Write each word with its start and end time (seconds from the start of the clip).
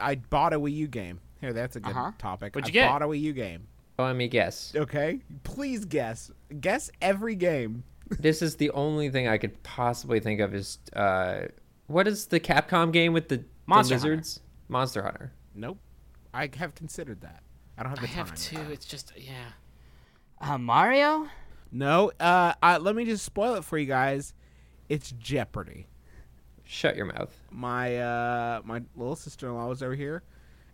I 0.00 0.16
bought 0.16 0.52
a 0.52 0.58
Wii 0.60 0.74
U 0.74 0.88
game. 0.88 1.20
Here, 1.40 1.52
that's 1.52 1.76
a 1.76 1.80
good 1.80 1.96
Uh-huh. 1.96 2.12
topic. 2.18 2.54
What'd 2.54 2.66
I 2.66 2.68
you 2.68 2.72
get? 2.72 2.88
bought 2.88 3.02
a 3.02 3.06
Wii 3.06 3.20
U 3.20 3.32
game. 3.32 3.66
Oh, 3.98 4.04
let 4.04 4.16
me 4.16 4.28
guess. 4.28 4.72
Okay, 4.74 5.20
please 5.42 5.84
guess. 5.84 6.30
Guess 6.60 6.90
every 7.02 7.34
game. 7.34 7.84
this 8.18 8.42
is 8.42 8.56
the 8.56 8.70
only 8.70 9.10
thing 9.10 9.28
I 9.28 9.38
could 9.38 9.62
possibly 9.62 10.20
think 10.20 10.40
of 10.40 10.54
is 10.54 10.78
uh, 10.94 11.42
what 11.86 12.08
is 12.08 12.26
the 12.26 12.40
Capcom 12.40 12.92
game 12.92 13.12
with 13.12 13.28
the, 13.28 13.36
the 13.38 13.44
Monster 13.66 13.94
Hunter. 13.96 14.10
lizards? 14.10 14.40
Monster 14.68 15.02
Hunter. 15.02 15.32
Nope. 15.54 15.78
I 16.32 16.48
have 16.56 16.74
considered 16.74 17.20
that. 17.22 17.42
I 17.76 17.82
don't 17.82 17.90
have 17.90 17.98
I 17.98 18.02
the 18.02 18.08
time. 18.08 18.26
have 18.26 18.34
two. 18.36 18.60
It's 18.72 18.86
just 18.86 19.12
yeah. 19.16 19.52
Uh, 20.40 20.56
Mario? 20.58 21.28
No. 21.72 22.12
Uh, 22.20 22.54
I, 22.62 22.78
let 22.78 22.94
me 22.96 23.04
just 23.04 23.24
spoil 23.24 23.54
it 23.56 23.64
for 23.64 23.76
you 23.78 23.86
guys. 23.86 24.32
It's 24.88 25.12
Jeopardy. 25.12 25.86
Shut 26.72 26.94
your 26.94 27.06
mouth. 27.06 27.36
My 27.50 27.98
uh, 27.98 28.60
my 28.64 28.80
little 28.94 29.16
sister 29.16 29.48
in 29.48 29.56
law 29.56 29.66
was 29.66 29.82
over 29.82 29.96
here, 29.96 30.22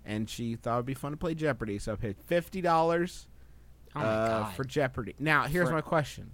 and 0.05 0.29
she 0.29 0.55
thought 0.55 0.75
it'd 0.75 0.85
be 0.85 0.93
fun 0.93 1.13
to 1.13 1.17
play 1.17 1.35
Jeopardy. 1.35 1.79
So 1.79 1.95
I 1.95 1.97
paid 1.97 2.17
fifty 2.27 2.61
dollars 2.61 3.27
Oh 3.95 4.01
uh, 4.01 4.51
for 4.51 4.65
Jeopardy. 4.65 5.15
Now 5.19 5.45
here's 5.45 5.69
For- 5.69 5.75
my 5.75 5.81
question. 5.81 6.33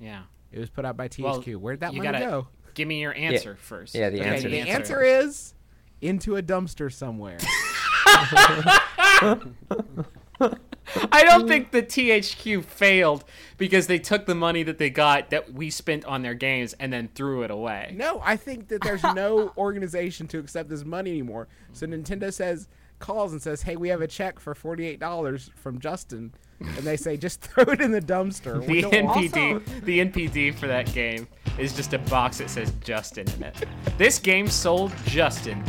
yeah. 0.00 0.22
It 0.50 0.58
was 0.58 0.68
put 0.68 0.84
out 0.84 0.96
by 0.96 1.08
Well, 1.18 1.40
Where'd 1.60 1.80
that 1.80 1.94
you 1.94 2.02
money 2.02 2.18
go? 2.18 2.48
Give 2.74 2.88
me 2.88 3.00
your 3.00 3.14
answer 3.14 3.54
first. 3.54 3.94
Yeah, 3.94 4.10
the 4.10 4.20
Okay, 4.20 4.28
answer. 4.30 4.48
the 4.48 4.60
answer 4.60 5.02
is 5.02 5.54
into 6.00 6.36
a 6.36 6.42
dumpster 6.42 6.92
somewhere. 6.92 7.38
I 11.12 11.24
don't 11.24 11.48
think 11.48 11.70
the 11.70 11.82
THQ 11.82 12.64
failed 12.64 13.24
because 13.56 13.86
they 13.86 13.98
took 13.98 14.26
the 14.26 14.34
money 14.34 14.62
that 14.64 14.78
they 14.78 14.90
got 14.90 15.30
that 15.30 15.52
we 15.52 15.70
spent 15.70 16.04
on 16.04 16.22
their 16.22 16.34
games 16.34 16.74
and 16.74 16.92
then 16.92 17.08
threw 17.14 17.42
it 17.42 17.50
away. 17.50 17.92
no, 17.96 18.20
I 18.24 18.36
think 18.36 18.68
that 18.68 18.82
there's 18.82 19.02
no 19.14 19.52
organization 19.56 20.26
to 20.28 20.38
accept 20.38 20.68
this 20.68 20.84
money 20.84 21.10
anymore. 21.10 21.48
So 21.72 21.86
Nintendo 21.86 22.32
says 22.32 22.68
calls 22.98 23.32
and 23.32 23.40
says, 23.40 23.62
"Hey, 23.62 23.76
we 23.76 23.88
have 23.88 24.00
a 24.00 24.06
check 24.06 24.38
for 24.40 24.54
forty 24.54 24.86
eight 24.86 25.00
dollars 25.00 25.50
from 25.56 25.78
Justin," 25.78 26.32
and 26.60 26.78
they 26.78 26.96
say, 26.96 27.16
"Just 27.16 27.40
throw 27.42 27.64
it 27.64 27.80
in 27.80 27.90
the 27.90 28.00
dumpster." 28.00 28.64
The 28.66 28.82
NPD, 28.82 29.84
the 29.84 30.00
NPD 30.00 30.54
for 30.54 30.66
that 30.66 30.92
game 30.92 31.26
is 31.58 31.74
just 31.74 31.92
a 31.92 31.98
box 31.98 32.38
that 32.38 32.50
says 32.50 32.72
Justin 32.82 33.26
in 33.36 33.42
it. 33.44 33.64
This 33.98 34.18
game 34.18 34.48
sold 34.48 34.92
Justin. 35.06 35.62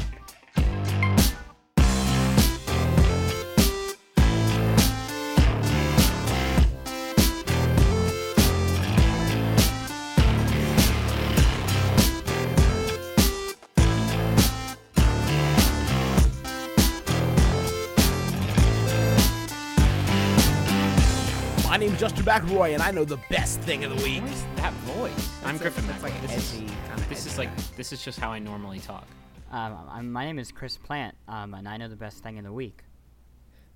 My 22.25 22.39
name's 22.39 22.49
Justin 22.49 22.57
McElroy, 22.57 22.73
and 22.73 22.81
I 22.81 22.91
know 22.91 23.05
the 23.05 23.19
best 23.29 23.61
thing 23.61 23.83
of 23.83 23.95
the 23.95 24.03
week. 24.03 24.21
What 24.21 24.31
is 24.31 24.45
that 24.55 24.73
voice? 24.73 25.29
I'm 25.43 25.57
Griffin 25.57 25.87
It's 25.89 26.01
like 26.01 26.13
McElroy. 26.13 26.21
This 26.21 26.37
is, 26.37 26.53
edgy, 26.55 26.65
kinda 26.87 27.03
this 27.07 27.19
is 27.19 27.27
edgy 27.27 27.37
like 27.37 27.75
this 27.75 27.93
is 27.93 28.03
just 28.03 28.19
how 28.19 28.31
I 28.31 28.39
normally 28.39 28.79
talk. 28.79 29.05
Um, 29.51 29.77
I'm, 29.89 30.11
my 30.11 30.25
name 30.25 30.39
is 30.39 30.51
Chris 30.51 30.75
Plante, 30.75 31.15
um, 31.27 31.53
and 31.53 31.69
I 31.69 31.77
know 31.77 31.87
the 31.87 31.95
best 31.95 32.23
thing 32.23 32.39
of 32.39 32.43
the 32.43 32.51
week. 32.51 32.83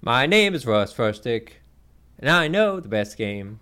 My 0.01 0.25
name 0.25 0.55
is 0.55 0.65
Russ 0.65 0.91
Frushtick, 0.93 1.49
and 2.17 2.29
I 2.29 2.47
know 2.47 2.79
the 2.79 2.89
best 2.89 3.17
game 3.17 3.59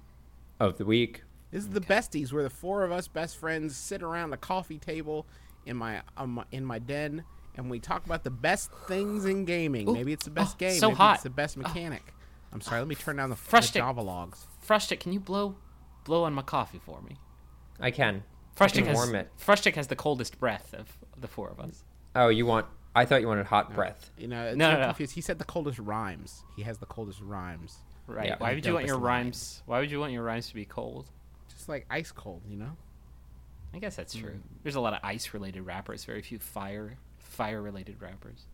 of 0.58 0.78
the 0.78 0.86
week. 0.86 1.24
This 1.52 1.64
is 1.64 1.70
the 1.70 1.82
besties, 1.82 2.32
where 2.32 2.44
the 2.44 2.50
four 2.50 2.86
of 2.86 2.92
us 2.92 3.10
best 3.10 3.38
friends 3.38 3.76
sit 3.76 4.02
around 4.02 4.32
a 4.32 4.38
coffee 4.38 4.78
table 4.78 5.26
in 5.66 5.76
my, 5.76 6.02
um, 6.16 6.44
in 6.52 6.64
my 6.64 6.80
den, 6.80 7.26
and 7.58 7.70
we 7.70 7.80
talk 7.80 8.06
about 8.06 8.24
the 8.24 8.32
best 8.32 8.72
things 8.88 9.26
in 9.26 9.44
gaming. 9.44 9.90
Ooh, 9.90 9.94
maybe 9.94 10.14
it's 10.14 10.26
the 10.26 10.32
best 10.32 10.56
oh, 10.56 10.60
game. 10.60 10.80
so 10.80 10.88
maybe 10.90 10.98
hot. 10.98 11.16
it's 11.16 11.24
the 11.24 11.30
best 11.30 11.58
mechanic. 11.58 12.14
I'm 12.54 12.62
sorry. 12.62 12.80
Let 12.80 12.88
me 12.88 12.96
turn 12.96 13.18
down 13.18 13.30
the, 13.30 13.36
the 13.36 13.72
Java 13.74 14.02
logs. 14.02 14.48
Frushtick, 14.68 15.00
can 15.00 15.14
you 15.14 15.20
blow 15.20 15.56
blow 16.04 16.24
on 16.24 16.34
my 16.34 16.42
coffee 16.42 16.80
for 16.80 17.02
me? 17.02 17.18
I 17.80 17.92
can. 17.92 18.24
Frushtick 18.56 18.74
can 18.80 18.86
has 18.88 18.96
warm 18.96 19.16
it. 19.16 19.30
Frushtick 19.40 19.76
has 19.76 19.88
the 19.88 19.96
coldest 19.96 20.40
breath 20.40 20.74
of 20.74 20.98
the 21.20 21.28
four 21.28 21.50
of 21.50 21.60
us. 21.60 21.84
Oh, 22.16 22.30
you 22.30 22.46
want? 22.46 22.66
I 22.96 23.06
thought 23.06 23.22
you 23.22 23.28
wanted 23.28 23.46
hot 23.46 23.74
breath. 23.76 24.10
You 24.18 24.28
know, 24.28 24.46
it's 24.48 24.58
No, 24.58 24.70
so 24.70 24.74
no, 24.74 24.80
no. 24.80 24.86
confused. 24.88 25.14
He 25.14 25.22
said 25.22 25.38
the 25.38 25.46
coldest 25.46 25.78
rhymes. 25.78 26.44
He 26.56 26.64
has 26.64 26.80
the 26.80 26.88
coldest 26.88 27.20
rhymes. 27.22 27.78
Right. 28.08 28.28
Yeah. 28.28 28.36
Why 28.40 28.54
would 28.56 28.66
you 28.66 28.74
want 28.74 28.88
your 28.88 28.98
Dopest 28.98 29.04
rhymes? 29.04 29.62
Why 29.68 29.80
would 29.80 29.92
you 29.92 30.00
want 30.00 30.14
your 30.14 30.24
rhymes 30.24 30.48
to 30.48 30.56
be 30.56 30.66
cold? 30.66 31.08
Just 31.50 31.70
like 31.70 31.86
ice 31.90 32.12
cold, 32.12 32.42
you 32.50 32.58
know. 32.58 32.72
I 33.74 33.80
guess 33.80 33.96
that's 33.96 34.16
Mm. 34.16 34.22
true. 34.22 34.40
There's 34.64 34.76
a 34.76 34.80
lot 34.80 34.94
of 34.94 35.00
ice 35.04 35.34
related 35.34 35.62
rappers, 35.66 36.06
very 36.06 36.22
few 36.22 36.40
fire 36.40 36.98
fire 37.20 37.62
related 37.62 38.02
rappers. 38.02 38.46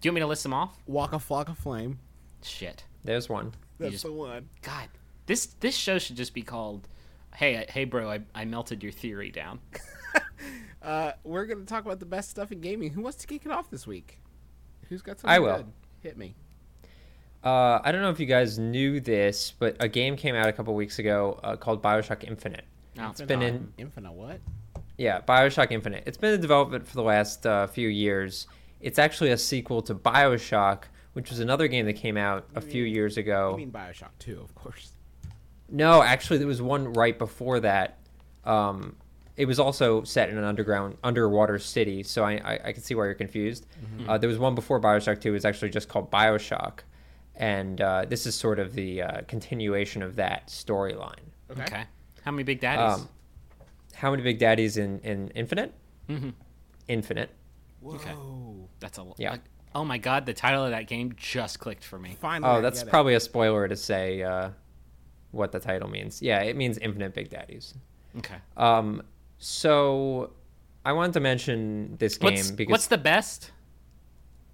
Do 0.00 0.06
you 0.08 0.10
want 0.12 0.14
me 0.16 0.20
to 0.20 0.26
list 0.28 0.42
them 0.44 0.52
off? 0.54 0.76
Waka 0.86 1.16
Flocka 1.16 1.56
Flame. 1.56 1.98
Shit. 2.42 2.84
There's 3.02 3.28
one. 3.28 3.54
That's 3.78 3.92
just- 3.92 4.04
the 4.04 4.12
one. 4.12 4.48
God. 4.60 4.88
This 5.26 5.46
this 5.46 5.74
show 5.76 5.98
should 5.98 6.16
just 6.16 6.34
be 6.34 6.42
called 6.42 6.88
Hey 7.34 7.58
I- 7.58 7.70
hey 7.70 7.84
bro, 7.84 8.10
I, 8.10 8.20
I 8.34 8.44
melted 8.44 8.82
your 8.82 8.92
theory 8.92 9.30
down. 9.30 9.60
Uh, 10.82 11.12
we're 11.22 11.46
gonna 11.46 11.64
talk 11.64 11.84
about 11.84 12.00
the 12.00 12.06
best 12.06 12.28
stuff 12.28 12.50
in 12.50 12.60
gaming. 12.60 12.90
Who 12.90 13.02
wants 13.02 13.18
to 13.18 13.26
kick 13.28 13.46
it 13.46 13.52
off 13.52 13.70
this 13.70 13.86
week? 13.86 14.18
Who's 14.88 15.00
got 15.00 15.20
something 15.20 15.30
I 15.30 15.38
will. 15.38 15.58
good? 15.58 15.72
Hit 16.00 16.16
me. 16.18 16.34
Uh, 17.44 17.78
I 17.84 17.92
don't 17.92 18.02
know 18.02 18.10
if 18.10 18.18
you 18.18 18.26
guys 18.26 18.58
knew 18.58 18.98
this, 18.98 19.52
but 19.56 19.76
a 19.78 19.86
game 19.88 20.16
came 20.16 20.34
out 20.34 20.48
a 20.48 20.52
couple 20.52 20.74
weeks 20.74 20.98
ago 20.98 21.38
uh, 21.44 21.54
called 21.54 21.82
Bioshock 21.84 22.24
Infinite. 22.24 22.64
No, 22.96 23.10
it's 23.10 23.20
been 23.20 23.42
in- 23.42 23.72
Infinite 23.78 24.12
what? 24.12 24.40
Yeah, 24.98 25.20
Bioshock 25.20 25.70
Infinite. 25.70 26.02
It's 26.06 26.18
been 26.18 26.34
in 26.34 26.40
development 26.40 26.86
for 26.86 26.94
the 26.96 27.02
last 27.04 27.46
uh, 27.46 27.68
few 27.68 27.88
years. 27.88 28.48
It's 28.80 28.98
actually 28.98 29.30
a 29.30 29.38
sequel 29.38 29.82
to 29.82 29.94
Bioshock, 29.94 30.84
which 31.12 31.30
was 31.30 31.38
another 31.38 31.68
game 31.68 31.86
that 31.86 31.92
came 31.94 32.16
out 32.16 32.48
a 32.56 32.60
few 32.60 32.82
years 32.82 33.16
ago. 33.18 33.52
I 33.54 33.56
mean 33.56 33.70
Bioshock 33.70 34.10
2, 34.18 34.40
of 34.40 34.52
course. 34.56 34.92
No, 35.72 36.02
actually, 36.02 36.38
there 36.38 36.46
was 36.46 36.62
one 36.62 36.92
right 36.92 37.18
before 37.18 37.58
that. 37.60 37.98
Um, 38.44 38.94
it 39.36 39.46
was 39.46 39.58
also 39.58 40.02
set 40.04 40.28
in 40.28 40.36
an 40.36 40.44
underground, 40.44 40.98
underwater 41.02 41.58
city, 41.58 42.02
so 42.02 42.22
I, 42.22 42.32
I, 42.34 42.60
I 42.66 42.72
can 42.72 42.82
see 42.82 42.94
why 42.94 43.06
you're 43.06 43.14
confused. 43.14 43.66
Uh, 44.06 44.18
there 44.18 44.28
was 44.28 44.38
one 44.38 44.54
before 44.54 44.78
Bioshock 44.80 45.20
2. 45.22 45.30
It 45.30 45.32
was 45.32 45.44
actually 45.46 45.70
just 45.70 45.88
called 45.88 46.10
Bioshock, 46.10 46.80
and 47.34 47.80
uh, 47.80 48.04
this 48.06 48.26
is 48.26 48.34
sort 48.34 48.58
of 48.58 48.74
the 48.74 49.02
uh, 49.02 49.20
continuation 49.28 50.02
of 50.02 50.16
that 50.16 50.48
storyline. 50.48 51.14
Okay. 51.50 51.62
Okay. 51.62 51.84
How 52.22 52.30
many 52.30 52.42
big 52.44 52.60
daddies? 52.60 53.00
Um, 53.00 53.08
how 53.94 54.10
many 54.10 54.22
Big 54.22 54.38
Daddies 54.38 54.76
in, 54.78 54.98
in 55.00 55.28
Infinite? 55.28 55.72
Mhm. 56.08 56.32
Infinite. 56.88 57.30
Whoa. 57.80 57.94
Okay. 57.94 58.12
That's 58.80 58.98
a 58.98 59.06
Yeah. 59.16 59.32
like, 59.32 59.40
oh 59.74 59.84
my 59.84 59.98
god, 59.98 60.26
the 60.26 60.32
title 60.34 60.64
of 60.64 60.70
that 60.72 60.86
game 60.86 61.14
just 61.16 61.58
clicked 61.60 61.84
for 61.84 61.98
me. 61.98 62.16
Finally. 62.20 62.58
Oh, 62.58 62.60
that's 62.62 62.80
get 62.80 62.88
it. 62.88 62.90
probably 62.90 63.14
a 63.14 63.20
spoiler 63.20 63.68
to 63.68 63.76
say 63.76 64.22
uh, 64.22 64.50
what 65.32 65.52
the 65.52 65.58
title 65.60 65.88
means. 65.90 66.22
Yeah, 66.22 66.40
it 66.42 66.56
means 66.56 66.78
Infinite 66.78 67.12
Big 67.14 67.28
Daddies. 67.30 67.74
Okay. 68.18 68.36
Um, 68.56 69.02
so 69.38 70.30
I 70.84 70.92
wanted 70.92 71.14
to 71.14 71.20
mention 71.20 71.96
this 71.98 72.16
game 72.18 72.34
What's, 72.34 72.50
because 72.50 72.70
what's 72.70 72.86
the 72.86 72.98
best? 72.98 73.50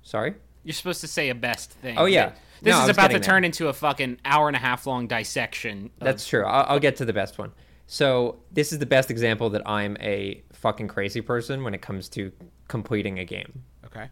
sorry. 0.03 0.35
You're 0.65 0.75
supposed 0.75 1.01
to 1.03 1.07
say 1.07 1.29
a 1.31 1.35
best 1.35 1.71
thing. 1.73 1.97
Oh, 1.99 2.05
yeah. 2.07 2.33
This 2.63 2.73
No, 2.75 2.83
is 2.85 2.89
about 2.91 3.11
to 3.13 3.21
turn 3.21 3.43
there. 3.43 3.47
into 3.47 3.69
a 3.69 3.73
fucking 3.73 4.19
hour 4.25 4.49
and 4.49 4.57
a 4.57 4.59
half 4.61 4.87
long 4.87 5.07
dissection. 5.07 5.91
of- 6.01 6.05
That's 6.05 6.27
true. 6.27 6.45
I'll, 6.45 6.67
I'll 6.75 6.81
get 6.81 6.97
to 6.97 7.05
the 7.05 7.13
best 7.13 7.39
one. 7.39 7.53
So 7.87 8.41
this 8.53 8.73
is 8.73 8.79
the 8.79 8.87
best 8.87 9.11
example 9.11 9.49
that 9.51 9.67
I'm 9.67 9.97
a 10.01 10.43
fucking 10.53 10.89
crazy 10.89 11.21
person 11.23 11.63
when 11.65 11.73
it 11.75 11.81
comes 11.81 12.09
to 12.11 12.33
completing 12.67 13.19
a 13.19 13.25
game. 13.25 13.65
Okay. 13.87 14.09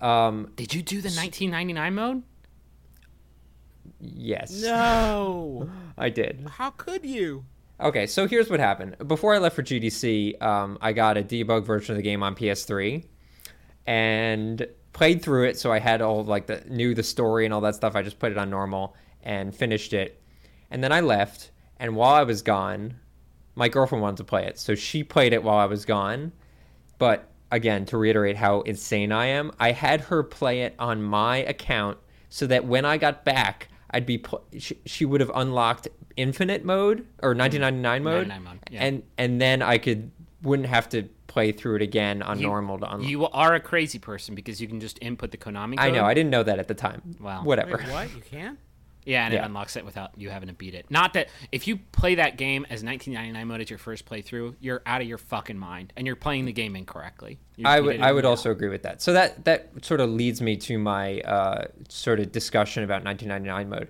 Um, 0.00 0.52
Did 0.56 0.74
you 0.74 0.82
do 0.82 0.96
the 0.96 1.08
1999 1.08 1.94
mode? 1.94 2.22
Yes, 4.00 4.62
No. 4.62 5.68
I 5.98 6.10
did. 6.10 6.46
How 6.56 6.70
could 6.70 7.04
you? 7.04 7.44
Okay, 7.80 8.06
so 8.06 8.26
here's 8.26 8.50
what 8.50 8.60
happened. 8.60 8.96
Before 9.06 9.34
I 9.34 9.38
left 9.38 9.54
for 9.56 9.62
GDC, 9.62 10.40
um, 10.42 10.78
I 10.80 10.92
got 10.92 11.16
a 11.16 11.22
debug 11.22 11.64
version 11.64 11.92
of 11.92 11.96
the 11.96 12.02
game 12.02 12.22
on 12.22 12.34
PS3 12.34 13.04
and 13.86 14.66
played 14.92 15.22
through 15.22 15.44
it. 15.44 15.58
So 15.58 15.72
I 15.72 15.78
had 15.78 16.02
all 16.02 16.24
like 16.24 16.46
the 16.46 16.62
knew 16.68 16.94
the 16.94 17.02
story 17.04 17.44
and 17.44 17.54
all 17.54 17.60
that 17.60 17.76
stuff. 17.76 17.94
I 17.94 18.02
just 18.02 18.18
put 18.18 18.32
it 18.32 18.38
on 18.38 18.50
normal 18.50 18.96
and 19.22 19.54
finished 19.54 19.92
it. 19.92 20.20
And 20.70 20.82
then 20.82 20.92
I 20.92 21.00
left. 21.00 21.50
And 21.78 21.94
while 21.94 22.14
I 22.14 22.24
was 22.24 22.42
gone, 22.42 22.96
my 23.54 23.68
girlfriend 23.68 24.02
wanted 24.02 24.18
to 24.18 24.24
play 24.24 24.46
it, 24.46 24.58
so 24.58 24.74
she 24.74 25.02
played 25.02 25.32
it 25.32 25.42
while 25.42 25.58
I 25.58 25.66
was 25.66 25.84
gone. 25.84 26.32
But 26.98 27.30
again, 27.50 27.86
to 27.86 27.98
reiterate 27.98 28.36
how 28.36 28.62
insane 28.62 29.12
I 29.12 29.26
am, 29.26 29.52
I 29.58 29.72
had 29.72 30.02
her 30.02 30.22
play 30.22 30.62
it 30.62 30.74
on 30.78 31.02
my 31.02 31.38
account 31.38 31.98
so 32.28 32.46
that 32.48 32.64
when 32.66 32.84
I 32.84 32.98
got 32.98 33.24
back, 33.24 33.67
I'd 33.90 34.06
be 34.06 34.18
pl- 34.18 34.44
she, 34.58 34.78
she 34.84 35.04
would 35.04 35.20
have 35.20 35.30
unlocked 35.34 35.88
infinite 36.16 36.64
mode 36.64 37.06
or 37.22 37.32
mm-hmm. 37.32 37.40
1999 37.40 38.02
mode, 38.02 38.28
99 38.28 38.44
mode, 38.44 38.58
yeah. 38.70 38.84
and 38.84 39.02
and 39.16 39.40
then 39.40 39.62
I 39.62 39.78
could 39.78 40.10
wouldn't 40.42 40.68
have 40.68 40.88
to 40.90 41.08
play 41.26 41.52
through 41.52 41.76
it 41.76 41.82
again 41.82 42.22
on 42.22 42.38
You- 42.38 42.46
normal 42.46 42.78
to 42.78 42.92
unlock. 42.92 43.08
You 43.08 43.26
are 43.28 43.54
a 43.54 43.60
crazy 43.60 43.98
person 43.98 44.34
because 44.34 44.60
you 44.60 44.68
can 44.68 44.80
just 44.80 44.98
input 45.00 45.30
the 45.30 45.36
Konami 45.36 45.76
code. 45.76 45.86
I 45.86 45.90
know, 45.90 46.04
I 46.04 46.14
didn't 46.14 46.30
know 46.30 46.42
that 46.42 46.58
at 46.58 46.68
the 46.68 46.74
time. 46.74 47.02
Wow. 47.20 47.44
Whatever. 47.44 47.76
Wait, 47.76 47.88
what? 47.88 48.14
You 48.14 48.22
can? 48.22 48.58
Yeah, 49.08 49.24
and 49.24 49.32
Yeah. 49.32 49.42
it 49.42 49.46
unlocks 49.46 49.74
it 49.76 49.84
without 49.86 50.10
you 50.16 50.28
having 50.28 50.48
to 50.48 50.54
beat 50.54 50.74
it. 50.74 50.86
Not 50.90 51.14
that 51.14 51.28
if 51.50 51.66
you 51.66 51.78
play 51.92 52.14
that 52.16 52.36
game 52.36 52.66
as 52.68 52.84
1999 52.84 53.46
mode 53.48 53.60
as 53.62 53.70
your 53.70 53.78
first 53.78 54.04
playthrough, 54.04 54.54
you're 54.60 54.82
out 54.84 55.00
of 55.00 55.08
your 55.08 55.16
fucking 55.18 55.56
mind 55.58 55.92
and 55.96 56.06
you're 56.06 56.14
playing 56.16 56.44
the 56.44 56.52
game 56.52 56.76
incorrectly. 56.76 57.38
You 57.56 57.66
I 57.66 57.80
would 57.80 58.00
I 58.00 58.12
would 58.12 58.24
the- 58.24 58.28
also 58.28 58.50
agree 58.50 58.68
with 58.68 58.82
that. 58.82 59.00
So 59.00 59.12
that 59.14 59.44
that 59.46 59.70
sort 59.82 60.00
of 60.00 60.10
leads 60.10 60.42
me 60.42 60.56
to 60.58 60.78
my 60.78 61.20
uh, 61.22 61.64
sort 61.88 62.20
of 62.20 62.30
discussion 62.32 62.84
about 62.84 63.02
1999 63.02 63.68
mode. 63.68 63.88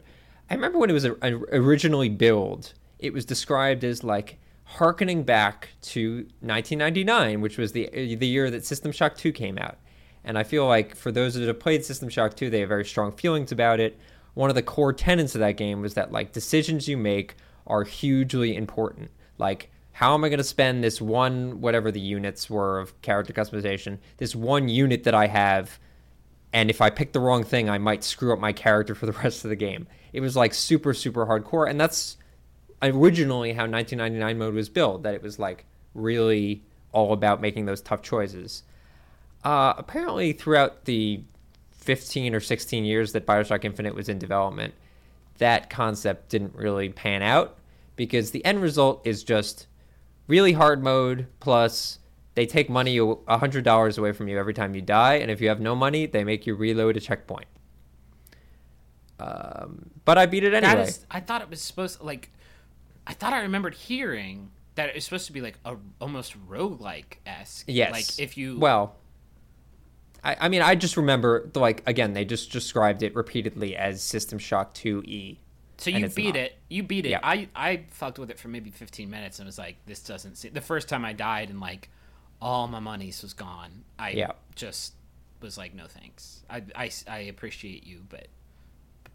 I 0.51 0.55
remember 0.55 0.79
when 0.79 0.89
it 0.89 0.95
was 0.95 1.05
uh, 1.05 1.15
originally 1.53 2.09
billed, 2.09 2.73
it 3.01 3.13
was 3.13 3.25
described 3.25 3.83
as 3.85 4.05
like 4.05 4.39
harkening 4.65 5.23
back 5.25 5.71
to 5.81 6.27
1999, 6.41 7.41
which 7.41 7.59
was 7.59 7.73
the 7.73 7.89
the 7.93 8.27
year 8.27 8.51
that 8.51 8.65
System 8.65 8.93
Shock 8.93 9.17
2 9.17 9.33
came 9.33 9.59
out. 9.59 9.79
And 10.25 10.37
I 10.39 10.43
feel 10.43 10.67
like 10.67 10.95
for 10.95 11.11
those 11.11 11.35
that 11.35 11.47
have 11.47 11.59
played 11.59 11.85
System 11.85 12.09
Shock 12.09 12.35
2, 12.37 12.51
they 12.51 12.61
have 12.61 12.69
very 12.69 12.85
strong 12.85 13.13
feelings 13.13 13.51
about 13.53 13.81
it. 13.81 13.99
One 14.39 14.51
of 14.51 14.55
the 14.55 14.63
core 14.63 14.93
tenets 14.93 15.35
of 15.35 15.41
that 15.41 15.57
game 15.57 15.83
was 15.83 15.95
that 15.95 16.13
like 16.13 16.31
decisions 16.31 16.87
you 16.87 16.97
make 16.97 17.35
are 17.67 17.83
hugely 17.83 18.55
important. 18.55 19.11
Like 19.37 19.69
how 19.91 20.15
am 20.15 20.23
I 20.23 20.29
going 20.29 20.39
to 20.39 20.45
spend 20.45 20.85
this 20.85 21.01
one 21.01 21.61
whatever 21.61 21.91
the 21.91 21.99
units 21.99 22.49
were 22.49 22.79
of 22.79 23.03
character 23.03 23.33
customization, 23.33 23.99
this 24.19 24.37
one 24.37 24.69
unit 24.69 25.03
that 25.03 25.15
I 25.15 25.27
have 25.27 25.81
and 26.53 26.71
if 26.71 26.81
I 26.81 26.89
pick 26.89 27.13
the 27.13 27.19
wrong 27.19 27.43
thing, 27.43 27.69
I 27.69 27.79
might 27.79 28.05
screw 28.05 28.33
up 28.33 28.39
my 28.39 28.53
character 28.53 28.95
for 28.95 29.07
the 29.07 29.13
rest 29.25 29.43
of 29.45 29.51
the 29.51 29.57
game. 29.57 29.89
It 30.13 30.21
was 30.21 30.37
like 30.37 30.55
super 30.55 30.95
super 30.95 31.27
hardcore 31.27 31.69
and 31.69 31.81
that's 31.81 32.17
originally 32.81 33.55
how 33.55 33.67
1999 33.67 34.39
mode 34.39 34.55
was 34.55 34.69
built 34.69 35.03
that 35.03 35.15
it 35.15 35.23
was 35.23 35.41
like 35.41 35.65
really 35.95 36.63
all 36.93 37.13
about 37.13 37.41
making 37.41 37.67
those 37.67 37.81
tough 37.81 38.03
choices. 38.03 38.63
Uh, 39.43 39.75
apparently, 39.77 40.33
throughout 40.33 40.85
the 40.85 41.25
15 41.79 42.35
or 42.35 42.41
16 42.41 42.85
years 42.85 43.13
that 43.13 43.27
Bioshock 43.27 43.65
Infinite 43.65 43.95
was 43.95 44.09
in 44.09 44.19
development, 44.19 44.75
that 45.39 45.71
concept 45.71 46.29
didn't 46.29 46.55
really 46.55 46.89
pan 46.89 47.23
out 47.23 47.57
because 47.97 48.31
the 48.33 48.45
end 48.45 48.61
result 48.61 49.01
is 49.05 49.25
just 49.25 49.67
really 50.27 50.53
hard 50.53 50.83
mode 50.83 51.27
plus 51.41 51.99
they 52.35 52.47
take 52.47 52.69
money 52.69 52.99
$100 52.99 53.99
away 53.99 54.13
from 54.13 54.29
you 54.29 54.39
every 54.39 54.55
time 54.55 54.75
you 54.75 54.83
die 54.83 55.15
and 55.15 55.31
if 55.31 55.41
you 55.41 55.49
have 55.49 55.61
no 55.61 55.75
money 55.75 56.07
they 56.07 56.23
make 56.23 56.47
you 56.47 56.55
reload 56.55 56.97
a 56.97 57.01
checkpoint 57.01 57.47
um, 59.19 59.91
but 60.05 60.19
i 60.19 60.27
beat 60.27 60.45
it 60.45 60.55
anyway 60.55 60.87
is, 60.87 61.07
I 61.11 61.21
thought 61.21 61.41
it 61.41 61.49
was 61.49 61.61
supposed 61.61 62.01
like, 62.01 62.31
I 63.07 63.15
thought 63.15 63.33
I 63.33 63.41
remembered 63.41 63.75
hearing 63.75 64.51
that 64.79 64.91
it 64.91 64.95
was 64.95 65.05
supposed 65.05 65.27
to 65.27 65.33
be 65.33 65.41
like 65.41 65.59
a 65.65 65.75
almost 66.01 66.37
roguelike 66.49 67.17
esque. 67.27 67.65
Yes. 67.67 67.91
Like 67.91 68.19
if 68.21 68.39
you 68.39 68.61
well, 68.61 68.95
I, 70.25 70.37
I 70.41 70.49
mean, 70.49 70.63
I 70.63 70.75
just 70.75 70.97
remember 70.97 71.51
like 71.55 71.83
again 71.87 72.13
they 72.13 72.25
just 72.25 72.51
described 72.53 73.03
it 73.03 73.15
repeatedly 73.15 73.77
as 73.77 74.03
System 74.03 74.39
Shock 74.39 74.75
Two 74.75 75.03
E. 75.07 75.39
So 75.79 75.91
you 75.91 76.09
beat 76.09 76.27
not. 76.35 76.37
it. 76.37 76.59
You 76.69 76.83
beat 76.83 77.07
it. 77.07 77.11
Yeah. 77.11 77.21
I 77.23 77.49
I 77.55 77.85
fucked 77.91 78.19
with 78.19 78.31
it 78.31 78.39
for 78.39 78.49
maybe 78.49 78.71
15 78.71 79.09
minutes 79.09 79.39
and 79.39 79.47
was 79.47 79.59
like, 79.59 79.77
this 79.87 80.01
doesn't 80.01 80.37
seem. 80.37 80.53
The 80.53 80.61
first 80.61 80.89
time 80.89 81.05
I 81.05 81.13
died 81.13 81.51
and 81.51 81.61
like 81.61 81.89
all 82.43 82.67
my 82.67 82.81
monies 82.81 83.23
was 83.23 83.33
gone. 83.33 83.85
I 83.99 84.11
Yeah. 84.11 84.33
just 84.57 84.95
was 85.41 85.57
like, 85.57 85.75
no 85.75 85.87
thanks. 85.87 86.43
I, 86.51 86.63
I, 86.75 86.91
I 87.09 87.19
appreciate 87.21 87.87
you, 87.87 88.03
but 88.09 88.27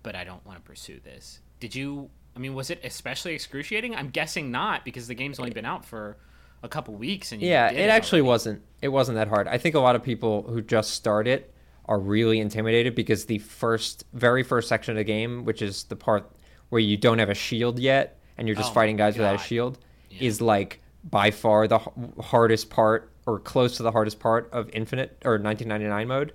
but 0.03 0.15
I 0.15 0.23
don't 0.23 0.45
want 0.45 0.57
to 0.57 0.63
pursue 0.63 0.99
this. 1.03 1.39
Did 1.59 1.75
you? 1.75 2.09
I 2.35 2.39
mean, 2.39 2.53
was 2.55 2.69
it 2.69 2.79
especially 2.83 3.33
excruciating? 3.35 3.93
I'm 3.95 4.09
guessing 4.09 4.49
not 4.49 4.83
because 4.85 5.07
the 5.07 5.15
game's 5.15 5.39
only 5.39 5.51
been 5.51 5.65
out 5.65 5.83
for 5.85 6.17
a 6.63 6.69
couple 6.69 6.93
weeks 6.95 7.31
and 7.31 7.41
you 7.41 7.49
Yeah, 7.49 7.69
did 7.69 7.79
it 7.79 7.89
actually 7.89 8.21
already. 8.21 8.29
wasn't. 8.29 8.61
It 8.81 8.87
wasn't 8.89 9.15
that 9.17 9.27
hard. 9.27 9.47
I 9.47 9.57
think 9.57 9.75
a 9.75 9.79
lot 9.79 9.95
of 9.95 10.03
people 10.03 10.43
who 10.43 10.61
just 10.61 10.91
start 10.91 11.27
it 11.27 11.53
are 11.85 11.99
really 11.99 12.39
intimidated 12.39 12.95
because 12.95 13.25
the 13.25 13.39
first, 13.39 14.05
very 14.13 14.41
first 14.43 14.69
section 14.69 14.93
of 14.93 14.97
the 14.97 15.03
game, 15.03 15.43
which 15.45 15.61
is 15.61 15.83
the 15.85 15.95
part 15.95 16.31
where 16.69 16.79
you 16.81 16.97
don't 16.97 17.19
have 17.19 17.29
a 17.29 17.35
shield 17.35 17.77
yet 17.79 18.19
and 18.37 18.47
you're 18.47 18.55
just 18.55 18.71
Oh 18.71 18.73
fighting 18.73 18.95
guys 18.95 19.15
without 19.17 19.35
a 19.35 19.37
God. 19.37 19.43
shield, 19.45 19.77
is 20.19 20.41
like 20.41 20.81
by 21.03 21.29
far 21.31 21.67
the 21.67 21.79
h- 21.79 22.23
hardest 22.25 22.69
part 22.69 23.11
or 23.25 23.39
close 23.39 23.77
to 23.77 23.83
the 23.83 23.91
hardest 23.91 24.19
part 24.19 24.49
of 24.51 24.69
Infinite 24.73 25.17
or 25.25 25.33
1999 25.37 26.07
mode. 26.07 26.33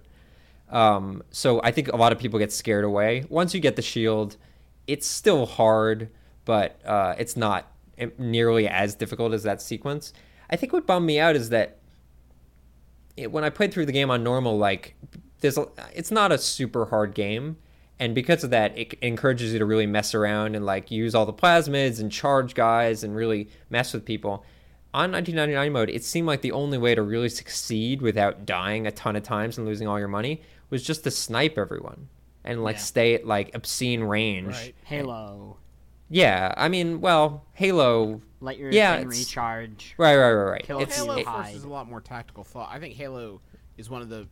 Um, 0.70 1.22
so 1.30 1.60
I 1.62 1.70
think 1.70 1.88
a 1.88 1.96
lot 1.96 2.12
of 2.12 2.18
people 2.18 2.38
get 2.38 2.52
scared 2.52 2.84
away. 2.84 3.24
Once 3.30 3.54
you 3.54 3.60
get 3.60 3.76
the 3.76 3.82
shield, 3.82 4.36
it's 4.86 5.06
still 5.06 5.46
hard, 5.46 6.10
but 6.44 6.78
uh, 6.84 7.14
it's 7.18 7.36
not 7.36 7.70
nearly 8.18 8.68
as 8.68 8.94
difficult 8.94 9.32
as 9.32 9.42
that 9.42 9.60
sequence. 9.62 10.12
I 10.50 10.56
think 10.56 10.72
what 10.72 10.86
bummed 10.86 11.06
me 11.06 11.18
out 11.20 11.36
is 11.36 11.50
that 11.50 11.78
it, 13.16 13.32
when 13.32 13.44
I 13.44 13.50
played 13.50 13.72
through 13.72 13.86
the 13.86 13.92
game 13.92 14.10
on 14.10 14.22
normal, 14.22 14.56
like 14.58 14.94
there's 15.40 15.58
a, 15.58 15.66
it's 15.94 16.10
not 16.10 16.32
a 16.32 16.38
super 16.38 16.86
hard 16.86 17.14
game, 17.14 17.56
and 17.98 18.14
because 18.14 18.44
of 18.44 18.50
that, 18.50 18.76
it 18.78 18.94
encourages 19.02 19.52
you 19.52 19.58
to 19.58 19.66
really 19.66 19.86
mess 19.86 20.14
around 20.14 20.54
and 20.54 20.64
like 20.64 20.90
use 20.90 21.14
all 21.14 21.26
the 21.26 21.32
plasmids 21.32 22.00
and 22.00 22.12
charge 22.12 22.54
guys 22.54 23.02
and 23.04 23.14
really 23.16 23.48
mess 23.70 23.92
with 23.92 24.04
people. 24.04 24.44
On 24.94 25.12
1999 25.12 25.72
mode, 25.72 25.90
it 25.90 26.02
seemed 26.02 26.26
like 26.26 26.40
the 26.40 26.52
only 26.52 26.78
way 26.78 26.94
to 26.94 27.02
really 27.02 27.28
succeed 27.28 28.00
without 28.00 28.46
dying 28.46 28.86
a 28.86 28.90
ton 28.90 29.16
of 29.16 29.22
times 29.22 29.58
and 29.58 29.66
losing 29.66 29.86
all 29.86 29.98
your 29.98 30.08
money 30.08 30.40
was 30.70 30.82
just 30.82 31.04
to 31.04 31.10
snipe 31.10 31.58
everyone 31.58 32.08
and 32.44 32.62
like 32.64 32.76
Yeah. 32.76 32.80
stay 32.82 33.14
at 33.14 33.26
like 33.26 33.54
obscene 33.54 34.02
range. 34.02 34.48
Right. 34.54 34.74
Halo. 34.84 35.58
Yeah, 36.10 36.54
I 36.56 36.68
mean, 36.68 37.00
well, 37.00 37.44
Halo. 37.54 38.20
Let 38.40 38.58
your 38.58 38.70
Yeah, 38.70 38.98
thing 38.98 39.08
recharge. 39.08 39.94
Right, 39.98 40.16
right, 40.16 40.32
right, 40.32 40.50
right. 40.52 40.62
Kill 40.62 40.78
It's, 40.80 40.96
Halo 40.96 41.16
it- 41.16 41.26
high. 41.26 41.44
forces 41.44 41.64
a 41.64 41.68
lot 41.68 41.88
more 41.88 42.00
tactical 42.00 42.44
thought. 42.44 42.68
I 42.72 42.78
think 42.78 42.94
Halo 42.94 43.40
is 43.76 43.90
one 43.90 44.02
of 44.02 44.08
the 44.08 44.26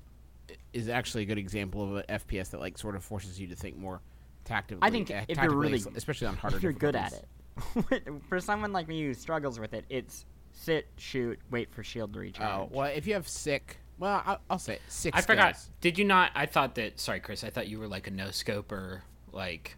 is 0.72 0.88
actually 0.88 1.24
a 1.24 1.26
good 1.26 1.38
example 1.38 1.82
of 1.82 1.96
an 1.96 2.04
FPS 2.08 2.50
that 2.50 2.60
like 2.60 2.78
sort 2.78 2.94
of 2.94 3.02
forces 3.02 3.40
you 3.40 3.48
to 3.48 3.56
think 3.56 3.76
more 3.76 4.00
tactically. 4.44 4.78
I 4.82 4.90
think 4.90 5.10
uh, 5.10 5.22
if 5.28 5.38
you're 5.38 5.54
really, 5.56 5.82
especially 5.96 6.28
on 6.28 6.36
harder, 6.36 6.56
if 6.56 6.62
you're 6.62 6.72
good 6.72 6.94
at 6.94 7.12
it, 7.12 8.02
for 8.28 8.38
someone 8.40 8.72
like 8.72 8.86
me 8.86 9.02
who 9.02 9.12
struggles 9.14 9.58
with 9.58 9.74
it, 9.74 9.84
it's 9.88 10.24
sit, 10.52 10.86
shoot, 10.98 11.38
wait 11.50 11.72
for 11.74 11.82
shield 11.82 12.12
to 12.12 12.20
recharge. 12.20 12.48
Oh 12.48 12.68
well, 12.72 12.86
if 12.94 13.06
you 13.08 13.14
have 13.14 13.26
sick, 13.28 13.78
well, 13.98 14.22
I'll, 14.24 14.40
I'll 14.50 14.58
say 14.58 14.74
it, 14.74 14.82
six. 14.88 15.18
I 15.18 15.20
forgot. 15.22 15.58
Did 15.80 15.98
you 15.98 16.04
not? 16.04 16.30
I 16.34 16.46
thought 16.46 16.76
that. 16.76 17.00
Sorry, 17.00 17.18
Chris. 17.20 17.42
I 17.42 17.50
thought 17.50 17.66
you 17.66 17.80
were 17.80 17.88
like 17.88 18.06
a 18.06 18.10
no 18.12 18.30
scoper, 18.30 19.02
like 19.32 19.76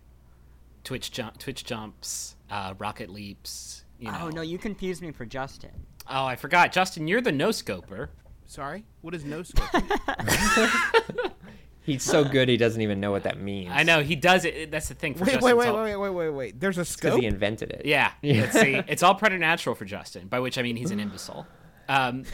Twitch 0.88 1.10
jump, 1.12 1.36
Twitch 1.36 1.64
jumps, 1.64 2.34
uh, 2.50 2.72
rocket 2.78 3.10
leaps. 3.10 3.84
You 3.98 4.10
know. 4.10 4.18
Oh 4.22 4.28
no, 4.30 4.40
you 4.40 4.56
confused 4.56 5.02
me 5.02 5.12
for 5.12 5.26
Justin. 5.26 5.68
Oh, 6.08 6.24
I 6.24 6.34
forgot. 6.34 6.72
Justin, 6.72 7.06
you're 7.06 7.20
the 7.20 7.30
no 7.30 7.50
scoper. 7.50 8.08
Sorry, 8.46 8.86
what 9.02 9.14
is 9.14 9.22
no 9.22 9.42
scoper? 9.42 9.82
he's 11.82 12.02
so 12.02 12.24
good 12.24 12.48
he 12.48 12.56
doesn't 12.56 12.80
even 12.80 13.00
know 13.00 13.10
what 13.10 13.24
that 13.24 13.38
means. 13.38 13.70
I 13.70 13.82
know 13.82 14.02
he 14.02 14.16
does 14.16 14.46
it. 14.46 14.70
That's 14.70 14.88
the 14.88 14.94
thing 14.94 15.12
for 15.12 15.26
wait, 15.26 15.32
Justin. 15.34 15.44
wait, 15.44 15.50
It's 15.50 15.58
wait, 15.58 15.68
all- 15.68 15.82
wait, 15.84 15.96
wait, 15.96 16.10
wait, 16.10 16.30
wait. 16.30 16.58
There's 16.60 16.78
a 16.78 16.80
because 16.80 16.88
scope. 16.94 17.20
he 17.20 17.26
invented 17.26 17.70
it. 17.70 17.82
Yeah. 17.84 18.12
Yeah. 18.22 18.40
Let's 18.40 18.58
see. 18.58 18.80
It's 18.88 19.02
all 19.02 19.14
preternatural 19.14 19.76
for 19.76 19.84
Justin, 19.84 20.28
by 20.28 20.40
which 20.40 20.56
I 20.56 20.62
mean 20.62 20.76
he's 20.76 20.90
an 20.90 21.00
imbecile. 21.00 21.46
Um, 21.86 22.24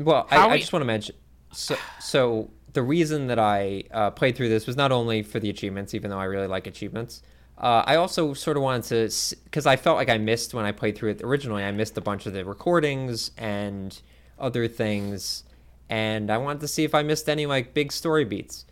Well, 0.00 0.26
How 0.28 0.48
I, 0.48 0.54
I 0.54 0.58
just 0.58 0.72
want 0.72 0.80
to 0.82 0.86
mention. 0.86 1.14
So, 1.52 1.76
so 2.00 2.50
the 2.72 2.82
reason 2.82 3.28
that 3.28 3.38
I 3.38 3.84
uh, 3.92 4.10
played 4.10 4.34
through 4.34 4.48
this 4.48 4.66
was 4.66 4.76
not 4.76 4.90
only 4.90 5.22
for 5.22 5.38
the 5.38 5.50
achievements, 5.50 5.94
even 5.94 6.10
though 6.10 6.18
I 6.18 6.24
really 6.24 6.48
like 6.48 6.66
achievements. 6.66 7.22
Uh, 7.58 7.84
I 7.86 7.96
also 7.96 8.34
sort 8.34 8.56
of 8.56 8.62
wanted 8.62 8.84
to, 9.10 9.36
because 9.44 9.66
I 9.66 9.76
felt 9.76 9.96
like 9.96 10.08
I 10.08 10.18
missed 10.18 10.52
when 10.54 10.64
I 10.64 10.72
played 10.72 10.96
through 10.96 11.10
it 11.10 11.22
originally. 11.22 11.62
I 11.62 11.70
missed 11.70 11.96
a 11.96 12.00
bunch 12.00 12.26
of 12.26 12.32
the 12.32 12.44
recordings 12.44 13.30
and 13.38 14.00
other 14.38 14.66
things, 14.66 15.44
and 15.88 16.30
I 16.30 16.38
wanted 16.38 16.60
to 16.60 16.68
see 16.68 16.82
if 16.84 16.94
I 16.94 17.02
missed 17.02 17.28
any 17.28 17.46
like 17.46 17.74
big 17.74 17.92
story 17.92 18.24
beats. 18.24 18.64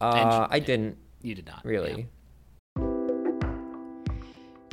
Uh, 0.00 0.12
And- 0.14 0.46
I 0.50 0.58
didn't 0.58 0.96
you 1.22 1.34
did 1.34 1.46
not 1.46 1.64
really. 1.64 2.08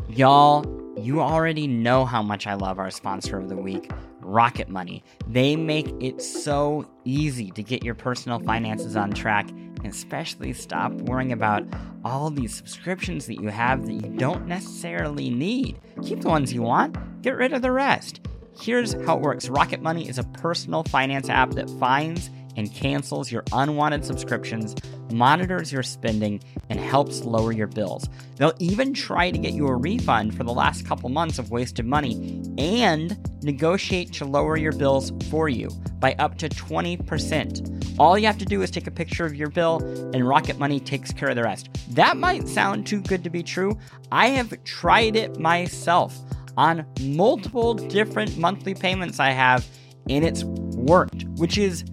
Y'all, 0.09 0.65
you 0.97 1.19
already 1.21 1.67
know 1.67 2.05
how 2.05 2.21
much 2.23 2.47
I 2.47 2.53
love 2.53 2.79
our 2.79 2.89
sponsor 2.89 3.37
of 3.37 3.49
the 3.49 3.57
week, 3.57 3.91
Rocket 4.21 4.69
Money. 4.69 5.03
They 5.27 5.55
make 5.55 5.93
it 6.01 6.21
so 6.21 6.89
easy 7.03 7.51
to 7.51 7.61
get 7.61 7.83
your 7.83 7.93
personal 7.93 8.39
finances 8.39 8.95
on 8.95 9.11
track 9.11 9.49
and 9.49 9.66
especially 9.85 10.53
stop 10.53 10.91
worrying 10.91 11.31
about 11.31 11.65
all 12.03 12.29
these 12.29 12.55
subscriptions 12.55 13.25
that 13.27 13.41
you 13.41 13.49
have 13.49 13.85
that 13.85 13.93
you 13.93 14.09
don't 14.17 14.47
necessarily 14.47 15.29
need. 15.29 15.79
Keep 16.03 16.21
the 16.21 16.29
ones 16.29 16.53
you 16.53 16.61
want, 16.61 17.21
get 17.21 17.35
rid 17.35 17.53
of 17.53 17.61
the 17.61 17.71
rest. 17.71 18.21
Here's 18.59 18.93
how 19.05 19.17
it 19.17 19.21
works 19.21 19.49
Rocket 19.49 19.81
Money 19.81 20.09
is 20.09 20.17
a 20.17 20.23
personal 20.23 20.83
finance 20.83 21.29
app 21.29 21.51
that 21.51 21.69
finds 21.79 22.29
and 22.57 22.73
cancels 22.73 23.31
your 23.31 23.43
unwanted 23.53 24.03
subscriptions, 24.03 24.75
monitors 25.11 25.71
your 25.71 25.83
spending, 25.83 26.41
and 26.69 26.79
helps 26.79 27.23
lower 27.23 27.51
your 27.51 27.67
bills. 27.67 28.09
They'll 28.35 28.55
even 28.59 28.93
try 28.93 29.31
to 29.31 29.37
get 29.37 29.53
you 29.53 29.67
a 29.67 29.75
refund 29.75 30.35
for 30.35 30.43
the 30.43 30.53
last 30.53 30.85
couple 30.85 31.09
months 31.09 31.39
of 31.39 31.51
wasted 31.51 31.85
money 31.85 32.41
and 32.57 33.15
negotiate 33.43 34.11
to 34.13 34.25
lower 34.25 34.57
your 34.57 34.73
bills 34.73 35.13
for 35.29 35.47
you 35.47 35.69
by 35.99 36.15
up 36.17 36.37
to 36.39 36.49
20%. 36.49 37.76
All 37.99 38.15
you 38.15 38.27
have 38.27 38.37
to 38.37 38.45
do 38.45 38.61
is 38.61 38.69
take 38.69 38.85
a 38.85 38.91
picture 38.91 39.25
of 39.25 39.35
your 39.35 39.49
bill, 39.49 39.77
and 40.13 40.27
Rocket 40.27 40.59
Money 40.59 40.79
takes 40.79 41.11
care 41.11 41.29
of 41.29 41.35
the 41.35 41.43
rest. 41.43 41.69
That 41.89 42.15
might 42.15 42.47
sound 42.47 42.85
too 42.85 43.01
good 43.01 43.23
to 43.23 43.29
be 43.31 43.41
true. 43.41 43.75
I 44.11 44.27
have 44.27 44.63
tried 44.63 45.15
it 45.15 45.39
myself 45.39 46.15
on 46.57 46.85
multiple 47.01 47.73
different 47.73 48.37
monthly 48.37 48.75
payments 48.75 49.19
I 49.19 49.31
have, 49.31 49.65
and 50.09 50.23
it's 50.23 50.43
worked, 50.43 51.23
which 51.37 51.57
is 51.57 51.85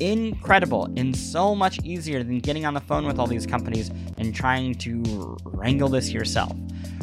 incredible 0.00 0.92
and 0.96 1.16
so 1.16 1.54
much 1.54 1.78
easier 1.84 2.24
than 2.24 2.40
getting 2.40 2.66
on 2.66 2.74
the 2.74 2.80
phone 2.80 3.06
with 3.06 3.20
all 3.20 3.28
these 3.28 3.46
companies 3.46 3.90
and 4.18 4.34
trying 4.34 4.74
to 4.74 5.36
wrangle 5.44 5.88
this 5.88 6.10
yourself. 6.10 6.56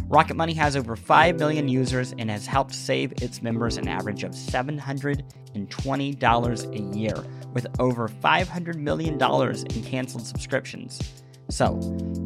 Rocket 0.09 0.35
Money 0.35 0.53
has 0.55 0.75
over 0.75 0.95
5 0.95 1.37
million 1.37 1.67
users 1.67 2.15
and 2.17 2.31
has 2.31 2.47
helped 2.47 2.73
save 2.73 3.13
its 3.21 3.43
members 3.43 3.77
an 3.77 3.87
average 3.87 4.23
of 4.23 4.31
$720 4.31 6.73
a 6.73 6.79
year, 6.97 7.23
with 7.53 7.67
over 7.79 8.07
$500 8.07 8.75
million 8.75 9.21
in 9.21 9.83
canceled 9.83 10.25
subscriptions. 10.25 10.99
So, 11.51 11.79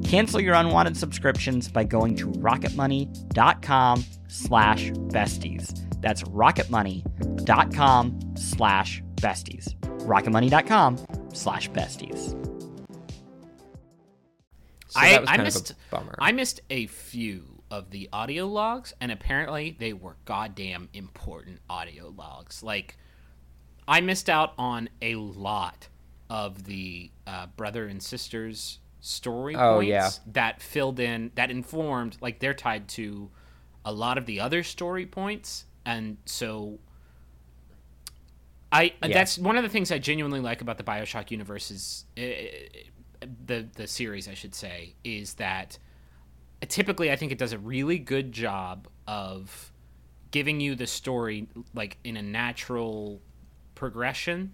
cancel 0.06 0.40
your 0.40 0.56
unwanted 0.56 0.96
subscriptions 0.96 1.68
by 1.68 1.84
going 1.84 2.16
to 2.18 2.28
rocketmoney.com 2.28 4.06
slash 4.30 4.92
besties. 4.92 6.02
That's 6.02 6.24
rocketmoney.com 6.24 8.20
slash 8.38 9.04
besties. 9.16 9.76
rocketmoney.com 10.06 11.06
slash 11.34 11.70
besties. 11.72 12.30
So 14.88 15.00
I, 15.00 15.24
I 15.28 15.38
missed 15.38 15.74
bummer. 15.90 16.16
I 16.20 16.32
missed 16.32 16.62
a 16.70 16.86
few 16.88 17.53
of 17.74 17.90
the 17.90 18.08
audio 18.14 18.46
logs, 18.46 18.94
and 19.02 19.12
apparently 19.12 19.76
they 19.80 19.94
were 19.94 20.16
goddamn 20.26 20.90
important 20.94 21.60
audio 21.70 22.14
logs. 22.16 22.62
Like, 22.62 22.98
I 23.88 24.00
missed 24.02 24.30
out 24.30 24.54
on 24.58 24.90
a 25.02 25.16
lot 25.16 25.88
of 26.30 26.66
the 26.66 27.10
uh, 27.26 27.48
brother 27.58 27.88
and 27.88 28.02
sisters 28.02 28.80
story 29.02 29.56
Oh, 29.56 29.76
points 29.78 29.90
yeah. 29.90 30.10
that 30.34 30.62
filled 30.62 31.00
in 31.00 31.32
that 31.36 31.52
informed 31.52 32.16
like 32.22 32.40
they're 32.40 32.54
tied 32.54 32.88
to 32.90 33.30
a 33.84 33.92
lot 33.92 34.18
of 34.18 34.26
the 34.26 34.40
other 34.40 34.64
story 34.64 35.06
points 35.06 35.66
and 35.86 36.16
so 36.26 36.80
I 38.72 38.94
Yeah. 39.04 39.10
that's 39.14 39.38
one 39.38 39.58
of 39.58 39.64
the 39.64 39.70
things 39.70 39.92
I 39.92 40.00
genuinely 40.00 40.40
like 40.40 40.62
about 40.62 40.78
the 40.78 40.84
BioShock 40.86 41.32
universe 41.32 41.70
is 41.70 42.06
uh, 42.18 42.22
the 43.46 43.68
the 43.76 43.88
series 43.88 44.30
I 44.30 44.34
should 44.36 44.56
say 44.56 44.96
is 45.04 45.34
that 45.36 45.78
typically 46.66 47.12
I 47.12 47.16
think 47.16 47.32
it 47.32 47.38
does 47.38 47.54
a 47.54 47.58
really 47.58 47.98
good 48.00 48.32
job 48.32 48.88
of 49.08 49.72
giving 50.32 50.60
you 50.60 50.76
the 50.76 50.88
story 50.88 51.48
like 51.74 51.98
in 52.04 52.18
a 52.18 52.22
natural 52.22 53.22
progression 53.76 54.54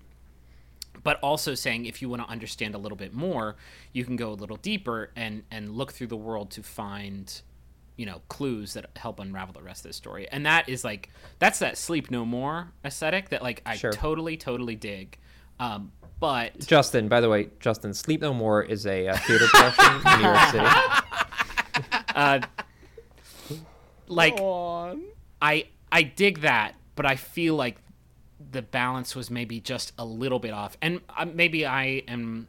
but 1.03 1.17
also 1.21 1.55
saying 1.55 1.85
if 1.85 2.01
you 2.01 2.09
want 2.09 2.21
to 2.21 2.27
understand 2.29 2.75
a 2.75 2.77
little 2.77 2.97
bit 2.97 3.13
more 3.13 3.55
you 3.93 4.03
can 4.03 4.15
go 4.15 4.31
a 4.31 4.33
little 4.33 4.57
deeper 4.57 5.11
and 5.15 5.43
and 5.51 5.71
look 5.71 5.93
through 5.93 6.07
the 6.07 6.17
world 6.17 6.51
to 6.51 6.63
find 6.63 7.41
you 7.95 8.05
know 8.05 8.21
clues 8.27 8.73
that 8.73 8.85
help 8.97 9.19
unravel 9.19 9.53
the 9.53 9.61
rest 9.61 9.85
of 9.85 9.89
the 9.89 9.93
story 9.93 10.27
and 10.31 10.45
that 10.45 10.67
is 10.67 10.83
like 10.83 11.09
that's 11.37 11.59
that 11.59 11.77
sleep 11.77 12.09
no 12.11 12.25
more 12.25 12.71
aesthetic 12.83 13.29
that 13.29 13.41
like 13.43 13.61
i 13.65 13.75
Sure. 13.75 13.91
totally 13.91 14.35
totally 14.35 14.75
dig 14.75 15.17
um 15.59 15.91
but 16.19 16.59
Justin, 16.67 17.07
by 17.07 17.21
the 17.21 17.29
way, 17.29 17.47
Justin, 17.61 17.93
Sleep 17.93 18.19
No 18.19 18.33
More 18.33 18.61
is 18.61 18.85
a 18.85 19.07
uh, 19.07 19.17
theater 19.19 19.45
production 19.53 19.85
in 20.05 20.19
New 20.19 20.25
York 20.27 20.49
City. 20.49 20.65
uh 22.19 22.39
like 24.07 24.37
I 25.41 25.67
I 25.91 26.03
dig 26.03 26.41
that, 26.41 26.75
but 26.95 27.05
I 27.05 27.15
feel 27.15 27.55
like 27.55 27.77
the 28.51 28.61
balance 28.61 29.15
was 29.15 29.29
maybe 29.29 29.59
just 29.59 29.93
a 29.97 30.05
little 30.05 30.39
bit 30.39 30.51
off, 30.51 30.77
and 30.81 31.01
uh, 31.17 31.25
maybe 31.25 31.65
I 31.65 32.03
am 32.07 32.47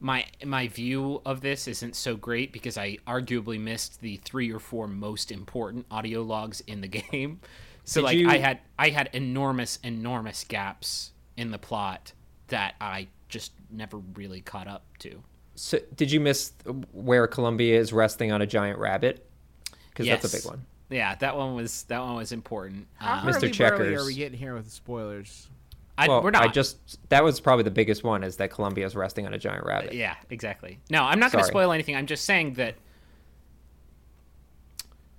my 0.00 0.24
my 0.44 0.68
view 0.68 1.20
of 1.24 1.40
this 1.40 1.66
isn't 1.68 1.96
so 1.96 2.16
great 2.16 2.52
because 2.52 2.78
I 2.78 2.98
arguably 3.06 3.60
missed 3.60 4.00
the 4.00 4.16
three 4.18 4.52
or 4.52 4.58
four 4.58 4.86
most 4.86 5.30
important 5.32 5.86
audio 5.90 6.22
logs 6.22 6.60
in 6.66 6.80
the 6.80 6.88
game. 7.12 7.40
So 7.84 8.00
Did 8.00 8.04
like 8.06 8.18
you- 8.18 8.28
I 8.28 8.38
had 8.38 8.60
I 8.78 8.90
had 8.90 9.10
enormous 9.12 9.78
enormous 9.82 10.44
gaps 10.44 11.12
in 11.36 11.50
the 11.50 11.58
plot 11.58 12.12
that 12.48 12.74
I 12.80 13.08
just 13.28 13.52
never 13.70 13.98
really 13.98 14.40
caught 14.40 14.68
up 14.68 14.84
to. 15.00 15.22
So, 15.58 15.78
did 15.96 16.12
you 16.12 16.20
miss 16.20 16.52
where 16.92 17.26
Columbia 17.26 17.78
is 17.80 17.92
resting 17.92 18.30
on 18.30 18.40
a 18.40 18.46
giant 18.46 18.78
rabbit? 18.78 19.28
Because 19.90 20.06
that's 20.06 20.32
a 20.32 20.36
big 20.36 20.46
one. 20.46 20.64
Yeah, 20.88 21.16
that 21.16 21.36
one 21.36 21.56
was 21.56 21.82
that 21.84 22.00
one 22.00 22.14
was 22.14 22.30
important. 22.32 22.86
How 22.94 23.14
Um, 23.14 23.26
Mr. 23.26 23.28
early 23.28 23.40
burly 23.40 23.50
Checkers. 23.52 24.02
are 24.02 24.06
we 24.06 24.14
getting 24.14 24.38
here 24.38 24.54
with 24.54 24.66
the 24.66 24.70
spoilers? 24.70 25.48
I, 25.98 26.06
well, 26.06 26.22
we're 26.22 26.30
not. 26.30 26.44
I 26.44 26.48
just 26.48 27.00
that 27.08 27.24
was 27.24 27.40
probably 27.40 27.64
the 27.64 27.72
biggest 27.72 28.04
one 28.04 28.22
is 28.22 28.36
that 28.36 28.50
Columbia 28.52 28.86
is 28.86 28.94
resting 28.94 29.26
on 29.26 29.34
a 29.34 29.38
giant 29.38 29.66
rabbit. 29.66 29.94
Yeah, 29.94 30.14
exactly. 30.30 30.78
No, 30.90 31.02
I'm 31.02 31.18
not 31.18 31.32
going 31.32 31.42
to 31.42 31.48
spoil 31.48 31.72
anything. 31.72 31.96
I'm 31.96 32.06
just 32.06 32.24
saying 32.24 32.54
that 32.54 32.76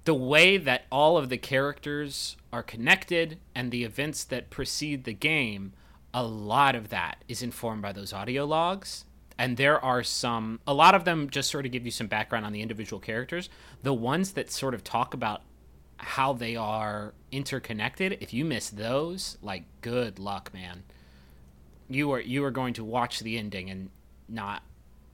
the 0.05 0.13
way 0.13 0.55
that 0.57 0.85
all 0.89 1.17
of 1.17 1.27
the 1.27 1.37
characters 1.37 2.37
are 2.53 2.63
connected 2.63 3.39
and 3.53 3.71
the 3.71 3.83
events 3.83 4.23
that 4.23 4.49
precede 4.49 5.03
the 5.03 5.13
game, 5.13 5.73
a 6.13 6.23
lot 6.23 6.75
of 6.75 6.87
that 6.89 7.23
is 7.27 7.43
informed 7.43 7.81
by 7.81 7.91
those 7.91 8.13
audio 8.13 8.45
logs. 8.45 9.03
And 9.39 9.57
there 9.57 9.83
are 9.83 10.03
some, 10.03 10.59
a 10.67 10.73
lot 10.73 10.93
of 10.93 11.05
them 11.05 11.31
just 11.31 11.49
sort 11.49 11.65
of 11.65 11.71
give 11.71 11.85
you 11.85 11.91
some 11.91 12.05
background 12.05 12.45
on 12.45 12.53
the 12.53 12.61
individual 12.61 12.99
characters. 12.99 13.49
The 13.81 13.93
ones 13.93 14.33
that 14.33 14.51
sort 14.51 14.75
of 14.75 14.83
talk 14.83 15.15
about 15.15 15.41
how 15.97 16.33
they 16.33 16.55
are 16.55 17.15
interconnected, 17.31 18.17
if 18.21 18.33
you 18.33 18.45
miss 18.45 18.69
those, 18.69 19.37
like, 19.41 19.63
good 19.81 20.19
luck, 20.19 20.51
man 20.53 20.83
you 21.89 22.11
are 22.11 22.19
you 22.19 22.43
are 22.45 22.51
going 22.51 22.73
to 22.75 22.83
watch 22.83 23.19
the 23.19 23.37
ending 23.37 23.69
and 23.69 23.89
not 24.29 24.63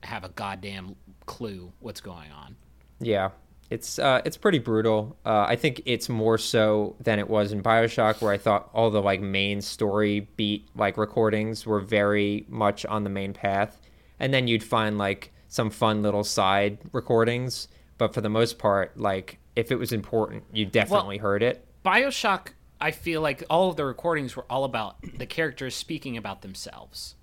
have 0.02 0.22
a 0.22 0.28
goddamn 0.28 0.94
clue 1.24 1.72
what's 1.80 2.00
going 2.00 2.30
on. 2.30 2.54
Yeah, 3.00 3.30
it's 3.70 3.98
uh, 3.98 4.20
it's 4.24 4.36
pretty 4.36 4.58
brutal. 4.58 5.16
Uh, 5.24 5.46
I 5.48 5.56
think 5.56 5.82
it's 5.86 6.08
more 6.08 6.38
so 6.38 6.94
than 7.00 7.18
it 7.18 7.28
was 7.28 7.52
in 7.52 7.62
Bioshock, 7.62 8.20
where 8.20 8.32
I 8.32 8.38
thought 8.38 8.70
all 8.72 8.90
the 8.90 9.02
like 9.02 9.20
main 9.20 9.60
story 9.60 10.28
beat 10.36 10.68
like 10.76 10.96
recordings 10.96 11.66
were 11.66 11.80
very 11.80 12.44
much 12.48 12.86
on 12.86 13.04
the 13.04 13.10
main 13.10 13.32
path, 13.32 13.80
and 14.18 14.32
then 14.32 14.48
you'd 14.48 14.64
find 14.64 14.98
like 14.98 15.32
some 15.48 15.70
fun 15.70 16.02
little 16.02 16.24
side 16.24 16.78
recordings. 16.92 17.68
But 17.98 18.12
for 18.12 18.20
the 18.20 18.28
most 18.28 18.58
part, 18.58 18.98
like 18.98 19.38
if 19.54 19.70
it 19.70 19.76
was 19.76 19.92
important, 19.92 20.44
you 20.52 20.66
definitely 20.66 21.18
heard 21.18 21.42
it. 21.42 21.64
BioShock, 21.84 22.48
I 22.80 22.90
feel 22.90 23.20
like 23.20 23.42
all 23.48 23.70
of 23.70 23.76
the 23.76 23.84
recordings 23.84 24.36
were 24.36 24.44
all 24.50 24.64
about 24.64 24.96
the 25.18 25.26
characters 25.26 25.74
speaking 25.74 26.16
about 26.16 26.42
themselves. 26.42 27.14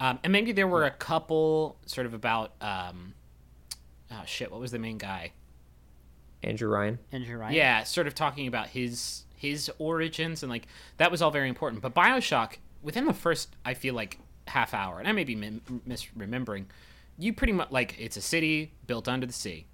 Um, 0.00 0.18
and 0.24 0.32
maybe 0.32 0.52
there 0.52 0.66
were 0.66 0.84
a 0.84 0.90
couple 0.90 1.76
sort 1.86 2.06
of 2.06 2.14
about 2.14 2.52
um, 2.60 3.14
oh 4.10 4.22
shit, 4.26 4.50
what 4.50 4.60
was 4.60 4.70
the 4.70 4.78
main 4.78 4.98
guy? 4.98 5.32
Andrew 6.42 6.68
Ryan. 6.68 6.98
Andrew 7.12 7.38
Ryan? 7.38 7.54
Yeah, 7.54 7.84
sort 7.84 8.06
of 8.06 8.14
talking 8.14 8.46
about 8.46 8.68
his 8.68 9.24
his 9.36 9.70
origins 9.78 10.42
and 10.42 10.50
like 10.50 10.66
that 10.96 11.10
was 11.10 11.20
all 11.20 11.30
very 11.30 11.48
important. 11.48 11.82
But 11.82 11.94
BioShock, 11.94 12.56
within 12.82 13.04
the 13.04 13.12
first, 13.12 13.54
I 13.64 13.74
feel 13.74 13.94
like 13.94 14.18
half 14.46 14.74
hour, 14.74 14.98
and 14.98 15.08
I 15.08 15.12
may 15.12 15.24
be 15.24 15.36
misremembering, 15.36 16.66
you 17.18 17.32
pretty 17.32 17.52
much 17.52 17.70
like 17.70 17.96
it's 17.98 18.16
a 18.16 18.20
city 18.20 18.72
built 18.86 19.08
under 19.08 19.26
the 19.26 19.32
sea, 19.32 19.66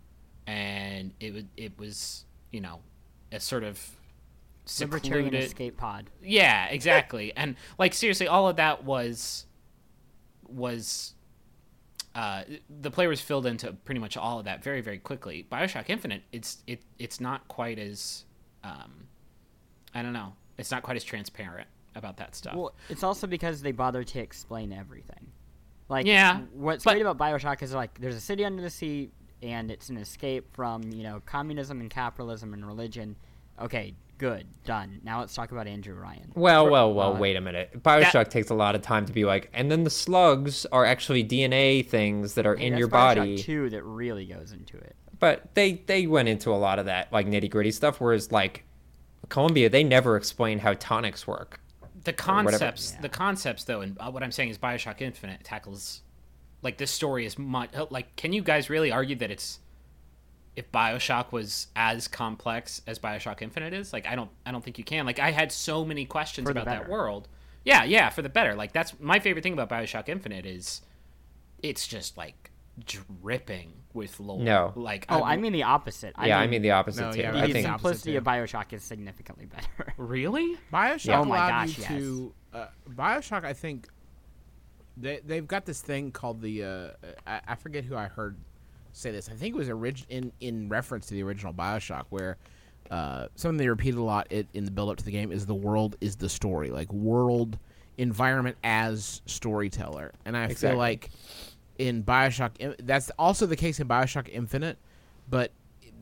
and 0.47 1.13
it 1.21 1.33
was 1.33 1.45
it 1.57 1.79
was 1.79 2.25
you 2.51 2.61
know 2.61 2.81
a 3.33 3.41
sort 3.41 3.65
of 3.65 3.79
Libertarian 4.79 5.27
secluded 5.27 5.45
escape 5.45 5.77
pod. 5.77 6.11
yeah, 6.23 6.67
exactly. 6.67 7.33
and 7.37 7.57
like 7.79 7.95
seriously, 7.95 8.29
all 8.29 8.49
of 8.49 8.57
that 8.57 8.85
was 8.85 9.47
was 10.49 11.15
uh, 12.15 12.43
the 12.69 12.91
player 12.91 13.09
was 13.09 13.21
filled 13.21 13.47
into 13.47 13.73
pretty 13.73 14.01
much 14.01 14.17
all 14.17 14.39
of 14.39 14.45
that 14.45 14.63
very 14.63 14.81
very 14.81 14.99
quickly. 14.99 15.47
Bioshock 15.51 15.89
Infinite, 15.89 16.23
it's 16.33 16.59
it 16.67 16.83
it's 16.99 17.21
not 17.21 17.49
quite 17.49 17.79
as 17.79 18.25
um, 18.63 19.09
I 19.95 20.03
don't 20.03 20.13
know, 20.13 20.35
it's 20.59 20.71
not 20.71 20.83
quite 20.83 20.97
as 20.97 21.05
transparent 21.05 21.69
about 21.95 22.17
that 22.19 22.35
stuff. 22.35 22.55
Well, 22.55 22.75
it's 22.89 23.03
also 23.03 23.27
because 23.27 23.63
they 23.63 23.73
bother 23.73 24.05
to 24.05 24.19
explain 24.21 24.73
everything. 24.73 25.27
Like, 25.89 26.07
Yeah, 26.07 26.41
what's 26.53 26.85
but- 26.85 26.93
great 26.93 27.03
about 27.07 27.19
Bioshock 27.19 27.63
is 27.63 27.75
like 27.75 27.99
there's 27.99 28.15
a 28.17 28.21
city 28.21 28.45
under 28.45 28.63
the 28.63 28.71
sea, 28.71 29.11
and 29.43 29.71
it's 29.71 29.89
an 29.89 29.97
escape 29.97 30.47
from 30.55 30.83
you 30.93 31.03
know 31.03 31.21
communism 31.27 31.81
and 31.81 31.91
capitalism 31.91 32.55
and 32.55 32.65
religion. 32.67 33.17
Okay, 33.61 33.95
good, 34.17 34.47
done. 34.65 35.01
Now 35.03 35.19
let's 35.21 35.35
talk 35.35 35.51
about 35.51 35.67
Andrew 35.67 35.95
Ryan. 35.95 36.31
Well, 36.35 36.71
well, 36.71 36.95
well. 36.95 37.15
uh, 37.17 37.19
wait 37.19 37.37
a 37.37 37.41
minute. 37.41 37.83
Bioshock 37.83 38.29
takes 38.29 38.51
a 38.51 38.55
lot 38.55 38.75
of 38.75 38.83
time 38.83 39.05
to 39.07 39.13
be 39.13 39.25
like, 39.25 39.51
and 39.53 39.71
then 39.71 39.83
the 39.85 39.91
slugs 39.91 40.65
are 40.67 40.85
actually 40.85 41.25
DNA 41.25 41.85
things 41.87 42.35
that 42.35 42.47
are 42.47 42.55
Hey, 42.57 42.67
in 42.67 42.73
that's 42.75 42.79
your 42.79 42.89
Bioshock 42.89 43.17
body. 43.17 43.39
Two 43.39 43.69
that 43.71 43.83
really 43.83 44.27
goes 44.27 44.53
into 44.53 44.77
it. 44.77 44.95
but 45.19 45.53
they 45.55 45.73
they 45.87 46.07
went 46.07 46.29
into 46.29 46.51
a 46.51 46.57
lot 46.57 46.79
of 46.79 46.87
that 46.87 47.13
like 47.13 47.27
nitty 47.27 47.51
gritty 47.51 47.73
stuff. 47.73 48.01
Whereas 48.01 48.31
like 48.31 48.65
Columbia, 49.29 49.69
they 49.69 49.83
never 49.85 50.17
explain 50.17 50.61
how 50.61 50.75
tonics 50.75 51.27
work. 51.27 51.61
The 52.05 52.13
whatever. 52.13 52.17
concepts 52.17 52.93
the 53.03 53.09
concepts 53.09 53.65
though 53.65 53.81
and 53.81 53.97
uh, 54.01 54.11
what 54.11 54.23
i'm 54.23 54.33
saying 54.33 54.49
is 54.49 54.59
bioshock 54.59 55.01
infinite 55.01 55.43
tackles 55.45 56.01
like 56.63 56.79
this 56.79 56.91
story 56.91 57.27
is 57.27 57.39
much 57.39 57.71
like 57.91 58.15
can 58.17 58.33
you 58.33 58.43
guys 58.43 58.71
really 58.71 58.91
argue 58.91 59.17
that 59.17 59.31
it's 59.31 59.61
if 60.57 60.71
bioshock 60.73 61.33
was 61.33 61.69
as 61.77 62.09
complex 62.09 62.83
as 62.87 62.99
bioshock 62.99 63.43
infinite 63.43 63.73
is? 63.73 63.93
Like 63.93 64.07
i 64.07 64.15
don't 64.15 64.31
i 64.45 64.53
don't 64.53 64.63
think 64.63 64.79
you 64.79 64.85
can. 64.85 65.07
Like 65.07 65.19
i 65.19 65.31
had 65.31 65.53
so 65.53 65.85
many 65.85 66.05
questions 66.05 66.47
For 66.47 66.53
about 66.53 66.67
that 66.67 66.89
world. 66.89 67.29
Yeah 67.65 67.85
yeah 67.85 68.11
for 68.11 68.23
the 68.23 68.29
better. 68.29 68.55
Like 68.55 68.73
that's 68.73 68.99
my 69.01 69.19
favorite 69.19 69.43
thing 69.43 69.53
about 69.53 69.69
bioshock 69.71 70.09
infinite 70.09 70.47
is 70.47 70.83
it's 71.63 71.87
just 71.87 72.17
like 72.17 72.50
dripping 72.87 73.73
with 73.93 74.21
lore 74.21 74.41
No. 74.43 74.73
like 74.77 75.07
Oh, 75.09 75.17
I'm- 75.17 75.25
I 75.25 75.37
mean 75.37 75.53
the 75.53 75.65
opposite. 75.65 76.15
yeah, 76.23 76.39
I 76.39 76.47
mean 76.47 76.63
the 76.63 76.71
opposite 76.73 77.03
no, 77.03 77.13
too. 77.13 77.21
yeah, 77.21 77.33
the 77.33 77.39
I 77.39 77.47
the 77.47 77.53
think 77.53 77.67
opposite 77.69 77.81
simplicity 77.83 78.17
of 78.17 78.25
Bioshock 78.25 78.73
is 78.73 78.83
significantly 78.83 79.47
better. 79.47 79.93
really 79.97 80.57
Bioshock 80.73 81.05
Yeah. 81.07 81.21
Oh 81.21 81.25
my 81.25 81.37
allowed 81.37 81.49
gosh, 81.67 81.79
you 81.79 81.83
yes. 81.83 81.89
to. 81.91 82.35
Uh, 82.53 82.67
Bioshock, 82.89 83.45
I 83.45 83.53
think, 83.53 83.89
they 84.97 85.21
they've 85.25 85.47
got 85.47 85.65
this 85.67 85.81
thing 85.81 86.11
called 86.13 86.41
the 86.41 86.65
uh, 86.65 86.89
I, 87.27 87.41
I 87.49 87.55
forget 87.55 87.85
who 87.85 87.97
I 87.97 88.07
heard 88.07 88.37
say 88.93 89.11
this. 89.11 89.29
I 89.29 89.33
think 89.35 89.55
it 89.55 89.59
was 89.59 89.69
orig- 89.69 90.07
in 90.09 90.33
in 90.41 90.69
reference 90.69 91.07
to 91.07 91.15
the 91.15 91.23
original 91.23 91.53
Bioshock, 91.53 92.07
where 92.11 92.37
uh, 92.91 93.27
something 93.37 93.57
they 93.57 93.69
repeated 93.69 93.99
a 93.99 94.03
lot 94.03 94.27
it, 94.31 94.47
in 94.55 94.65
the 94.65 94.71
build 94.71 94.91
up 94.91 94.97
to 94.97 95.05
the 95.05 95.13
game 95.13 95.31
is 95.33 95.47
the 95.47 95.55
world 95.55 95.97
is 96.01 96.17
the 96.17 96.29
story, 96.29 96.71
like 96.71 96.93
world 96.93 97.59
environment 97.99 98.57
as 98.65 99.23
storyteller, 99.27 100.13
and 100.25 100.37
I 100.37 100.45
Exactly. 100.45 100.71
feel 100.71 100.79
like 100.79 101.11
in 101.81 102.05
Bioshock 102.05 102.77
that's 102.85 103.11
also 103.19 103.47
the 103.47 103.57
case 103.57 103.81
in 103.81 103.89
Bioshock 103.89 104.29
Infinite, 104.31 104.79
but 105.29 105.51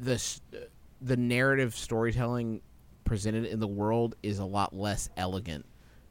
the 0.00 0.20
the 1.00 1.16
narrative 1.16 1.74
storytelling 1.76 2.60
presented 3.04 3.44
in 3.46 3.60
the 3.60 3.68
world 3.68 4.16
is 4.22 4.40
a 4.40 4.44
lot 4.44 4.74
less 4.74 5.08
elegant 5.16 5.64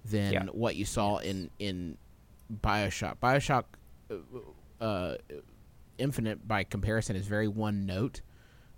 than 0.05 0.31
Yeah. 0.33 0.43
what 0.45 0.77
you 0.77 0.85
saw 0.85 1.17
in 1.17 1.49
in 1.59 1.97
Bioshock. 2.63 3.17
Bioshock 3.21 3.65
uh, 4.09 4.83
uh, 4.83 5.17
Infinite, 5.97 6.47
by 6.47 6.63
comparison, 6.63 7.15
is 7.17 7.27
very 7.27 7.47
one 7.49 7.85
note, 7.85 8.21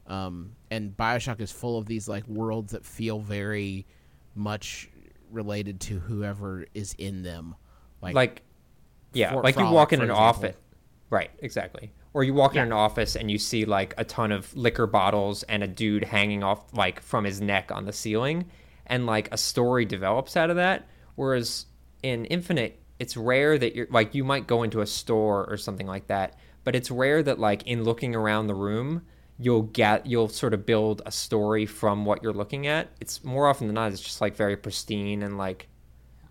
um, 0.08 0.56
and 0.72 0.96
Bioshock 0.98 1.40
is 1.40 1.52
full 1.52 1.78
of 1.78 1.86
these 1.86 2.08
like 2.08 2.26
worlds 2.28 2.72
that 2.72 2.84
feel 2.84 3.20
very 3.20 3.86
much 4.34 4.90
related 5.30 5.80
to 5.82 6.00
whoever 6.00 6.66
is 6.74 6.96
in 6.98 7.22
them. 7.22 7.54
Like, 8.02 8.16
like 8.16 8.42
yeah 9.14 9.32
Fort 9.34 9.44
like 9.44 9.58
you 9.58 9.66
walk 9.70 9.92
in 9.94 10.00
an 10.02 10.10
example. 10.10 10.24
office 10.24 10.56
right 11.10 11.32
exactly. 11.40 11.92
Or 12.14 12.24
you 12.24 12.34
walk 12.34 12.56
in 12.56 12.62
an 12.62 12.72
office 12.72 13.16
and 13.16 13.30
you 13.30 13.38
see 13.38 13.66
like 13.66 13.94
a 13.98 14.04
ton 14.04 14.32
of 14.32 14.56
liquor 14.56 14.88
bottles 14.88 15.44
and 15.44 15.64
a 15.64 15.68
dude 15.68 16.04
hanging 16.04 16.44
off 16.44 16.74
like 16.74 17.02
from 17.02 17.24
his 17.24 17.40
neck 17.40 17.72
on 17.72 17.86
the 17.86 17.94
ceiling 17.94 18.50
and 18.88 19.06
like 19.06 19.32
a 19.32 19.38
story 19.38 19.86
develops 19.86 20.36
out 20.36 20.50
of 20.50 20.56
that 20.56 20.88
whereas 21.16 21.68
in 22.02 22.26
infinite 22.26 22.82
it's 22.98 23.16
rare 23.16 23.58
that 23.58 23.76
you're 23.76 23.88
like 23.92 24.16
you 24.16 24.24
might 24.24 24.48
go 24.48 24.64
into 24.64 24.82
a 24.82 24.88
store 24.88 25.46
or 25.50 25.58
something 25.58 25.86
like 25.86 26.08
that 26.08 26.36
but 26.64 26.76
it's 26.76 26.90
rare 26.90 27.22
that 27.22 27.40
like 27.40 27.62
in 27.68 27.84
looking 27.84 28.16
around 28.16 28.48
the 28.48 28.56
room 28.56 29.04
you'll 29.40 29.64
get 29.64 30.06
you'll 30.06 30.28
sort 30.28 30.54
of 30.54 30.66
build 30.66 31.02
a 31.06 31.12
story 31.12 31.66
from 31.66 32.06
what 32.06 32.22
you're 32.22 32.34
looking 32.34 32.68
at. 32.68 32.90
It's 33.00 33.24
more 33.24 33.48
often 33.48 33.68
than 33.68 33.74
not 33.74 33.92
it's 33.92 34.02
just 34.02 34.22
like 34.22 34.36
very 34.36 34.58
pristine 34.58 35.24
and 35.24 35.38
like 35.38 35.68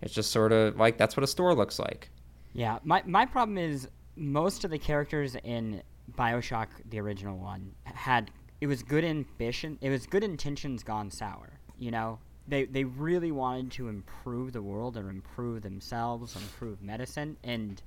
it's 0.01 0.13
just 0.13 0.31
sort 0.31 0.53
of 0.53 0.77
like 0.77 0.97
that's 0.97 1.17
what 1.17 1.23
a 1.23 1.27
store 1.27 1.53
looks 1.55 1.79
like. 1.79 2.09
Yeah, 2.53 2.79
my 2.83 3.03
my 3.05 3.25
problem 3.25 3.57
is 3.57 3.87
most 4.19 4.65
of 4.65 4.71
the 4.71 4.77
characters 4.77 5.35
in 5.43 5.81
BioShock, 6.17 6.67
the 6.89 6.99
original 6.99 7.37
one, 7.37 7.71
had 7.85 8.31
it 8.61 8.67
was 8.67 8.83
good 8.83 9.05
ambition, 9.05 9.77
it 9.81 9.89
was 9.89 10.05
good 10.05 10.23
intentions 10.23 10.83
gone 10.83 11.09
sour. 11.09 11.59
You 11.77 11.91
know, 11.91 12.19
they 12.47 12.65
they 12.65 12.83
really 12.83 13.31
wanted 13.31 13.71
to 13.71 13.87
improve 13.87 14.51
the 14.51 14.61
world 14.61 14.97
or 14.97 15.09
improve 15.09 15.61
themselves, 15.61 16.35
improve 16.35 16.81
medicine, 16.81 17.37
and 17.43 17.81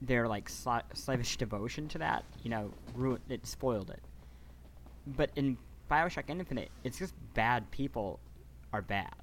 their 0.00 0.28
like 0.28 0.48
sla- 0.48 0.84
slavish 0.94 1.36
devotion 1.36 1.88
to 1.88 1.98
that, 1.98 2.24
you 2.42 2.50
know, 2.50 2.72
ruined 2.94 3.24
it, 3.28 3.44
spoiled 3.46 3.90
it. 3.90 4.00
But 5.06 5.30
in 5.34 5.58
BioShock 5.90 6.24
Infinite, 6.28 6.70
it's 6.84 6.98
just 6.98 7.14
bad 7.34 7.68
people 7.70 8.20
are 8.72 8.82
bad. 8.82 9.14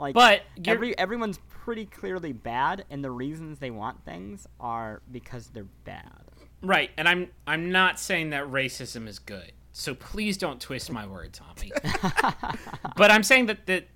Like, 0.00 0.14
But 0.14 0.42
every 0.64 0.96
everyone's 0.98 1.38
pretty 1.48 1.84
clearly 1.84 2.32
bad, 2.32 2.86
and 2.90 3.04
the 3.04 3.10
reasons 3.10 3.58
they 3.58 3.70
want 3.70 4.04
things 4.04 4.46
are 4.58 5.02
because 5.12 5.48
they're 5.48 5.64
bad. 5.84 6.22
Right, 6.62 6.90
and 6.96 7.06
I'm 7.06 7.28
I'm 7.46 7.70
not 7.70 8.00
saying 8.00 8.30
that 8.30 8.44
racism 8.44 9.06
is 9.06 9.18
good. 9.18 9.52
So 9.72 9.94
please 9.94 10.36
don't 10.36 10.60
twist 10.60 10.90
my 10.90 11.06
words 11.06 11.40
me. 11.60 11.70
but 12.96 13.10
I'm 13.10 13.22
saying 13.22 13.46
that 13.46 13.66
that 13.66 13.88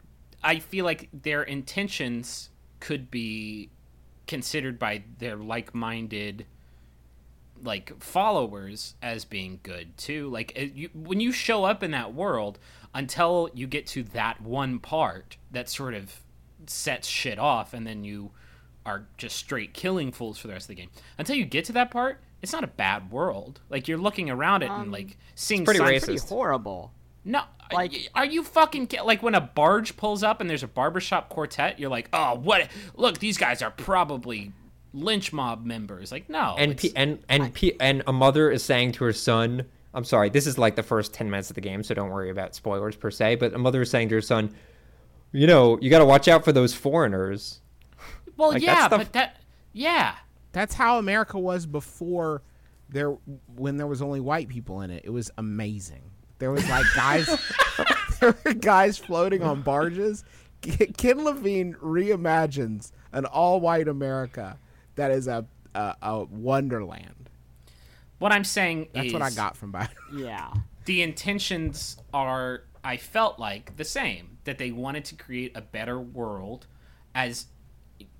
I 0.42 0.58
feel 0.58 0.84
like 0.84 1.08
their 1.12 1.42
intentions 1.42 2.50
could 2.80 3.10
be 3.10 3.70
considered 4.26 4.78
by 4.78 5.04
their 5.18 5.36
like-minded 5.36 6.46
like 7.64 8.00
followers 8.02 8.94
as 9.02 9.24
being 9.24 9.58
good 9.62 9.96
too. 9.96 10.28
Like 10.28 10.52
it, 10.54 10.72
you, 10.74 10.90
when 10.94 11.18
you 11.20 11.32
show 11.32 11.64
up 11.64 11.82
in 11.82 11.90
that 11.92 12.14
world, 12.14 12.58
until 12.94 13.50
you 13.54 13.66
get 13.66 13.86
to 13.88 14.02
that 14.04 14.40
one 14.40 14.78
part 14.78 15.36
that 15.50 15.68
sort 15.68 15.94
of 15.94 16.20
sets 16.66 17.08
shit 17.08 17.38
off, 17.38 17.74
and 17.74 17.86
then 17.86 18.04
you 18.04 18.30
are 18.86 19.06
just 19.16 19.36
straight 19.36 19.72
killing 19.74 20.12
fools 20.12 20.38
for 20.38 20.46
the 20.46 20.52
rest 20.52 20.64
of 20.64 20.68
the 20.68 20.74
game. 20.74 20.90
Until 21.18 21.36
you 21.36 21.44
get 21.46 21.64
to 21.66 21.72
that 21.72 21.90
part, 21.90 22.20
it's 22.42 22.52
not 22.52 22.62
a 22.64 22.68
bad 22.68 23.10
world. 23.10 23.60
Like 23.70 23.88
you're 23.88 23.98
looking 23.98 24.28
around 24.30 24.62
it 24.62 24.70
and 24.70 24.92
like 24.92 25.06
um, 25.06 25.12
seeing 25.34 25.64
pretty 25.64 25.78
signs- 25.80 26.04
Pretty 26.04 26.20
horrible. 26.20 26.92
no, 27.24 27.40
Like- 27.72 27.92
like, 27.92 28.10
are 28.14 28.26
you 28.26 28.44
fucking 28.44 28.90
like 29.04 29.22
when 29.22 29.34
a 29.34 29.40
barge 29.40 29.96
pulls 29.96 30.22
up 30.22 30.40
and 30.42 30.50
there's 30.50 30.62
a 30.62 30.68
barbershop 30.68 31.30
quartet? 31.30 31.78
You're 31.78 31.88
like, 31.90 32.10
oh, 32.12 32.34
what? 32.34 32.68
Look, 32.94 33.18
these 33.18 33.38
guys 33.38 33.62
are 33.62 33.70
probably 33.70 34.52
lynch 34.94 35.32
mob 35.32 35.66
members. 35.66 36.10
Like, 36.10 36.30
no, 36.30 36.54
and 36.56 36.76
P- 36.78 36.92
and 36.96 37.18
and 37.28 37.52
P- 37.52 37.76
and 37.80 38.02
a 38.06 38.12
mother 38.12 38.50
is 38.50 38.62
saying 38.62 38.92
to 38.92 39.04
her 39.04 39.12
son, 39.12 39.66
"I'm 39.92 40.04
sorry, 40.04 40.30
this 40.30 40.46
is 40.46 40.56
like 40.56 40.76
the 40.76 40.82
first 40.82 41.12
ten 41.12 41.28
minutes 41.30 41.50
of 41.50 41.54
the 41.56 41.60
game, 41.60 41.82
so 41.82 41.92
don't 41.94 42.10
worry 42.10 42.30
about 42.30 42.54
spoilers 42.54 42.96
per 42.96 43.10
se." 43.10 43.34
But 43.36 43.52
a 43.52 43.58
mother 43.58 43.82
is 43.82 43.90
saying 43.90 44.08
to 44.10 44.14
her 44.14 44.20
son, 44.22 44.54
"You 45.32 45.46
know, 45.46 45.78
you 45.82 45.90
got 45.90 45.98
to 45.98 46.04
watch 46.06 46.28
out 46.28 46.44
for 46.44 46.52
those 46.52 46.72
foreigners." 46.72 47.60
well, 48.36 48.50
like, 48.52 48.62
yeah, 48.62 48.74
that's 48.74 48.90
the- 48.90 48.98
but 48.98 49.12
that, 49.12 49.36
yeah, 49.72 50.14
That's 50.52 50.74
how 50.74 50.98
America 50.98 51.38
was 51.38 51.66
before 51.66 52.42
there 52.88 53.10
when 53.56 53.76
there 53.76 53.86
was 53.88 54.00
only 54.00 54.20
white 54.20 54.48
people 54.48 54.80
in 54.82 54.90
it. 54.90 55.02
It 55.04 55.10
was 55.10 55.30
amazing. 55.36 56.02
There 56.38 56.50
was 56.52 56.68
like 56.68 56.84
guys 56.94 57.26
there 58.20 58.36
were 58.44 58.54
guys 58.54 58.96
floating 58.98 59.42
on 59.42 59.62
barges. 59.62 60.24
Ken 60.62 61.24
Levine 61.24 61.74
reimagines 61.82 62.92
an 63.12 63.24
all-white 63.26 63.86
America 63.88 64.58
that 64.96 65.10
is 65.10 65.26
a 65.28 65.46
a, 65.74 65.96
a 66.02 66.24
wonderland. 66.24 67.28
what 68.18 68.32
I'm 68.32 68.44
saying 68.44 68.88
That's 68.94 69.08
is 69.08 69.12
what 69.12 69.22
I 69.22 69.30
got 69.30 69.56
from 69.56 69.72
Biden. 69.72 69.88
Yeah. 70.16 70.52
the 70.84 71.02
intentions 71.02 71.96
are 72.12 72.62
I 72.84 72.96
felt 72.96 73.38
like 73.38 73.76
the 73.76 73.84
same 73.84 74.38
that 74.44 74.58
they 74.58 74.70
wanted 74.70 75.04
to 75.06 75.14
create 75.16 75.56
a 75.56 75.62
better 75.62 75.98
world 75.98 76.66
as 77.14 77.46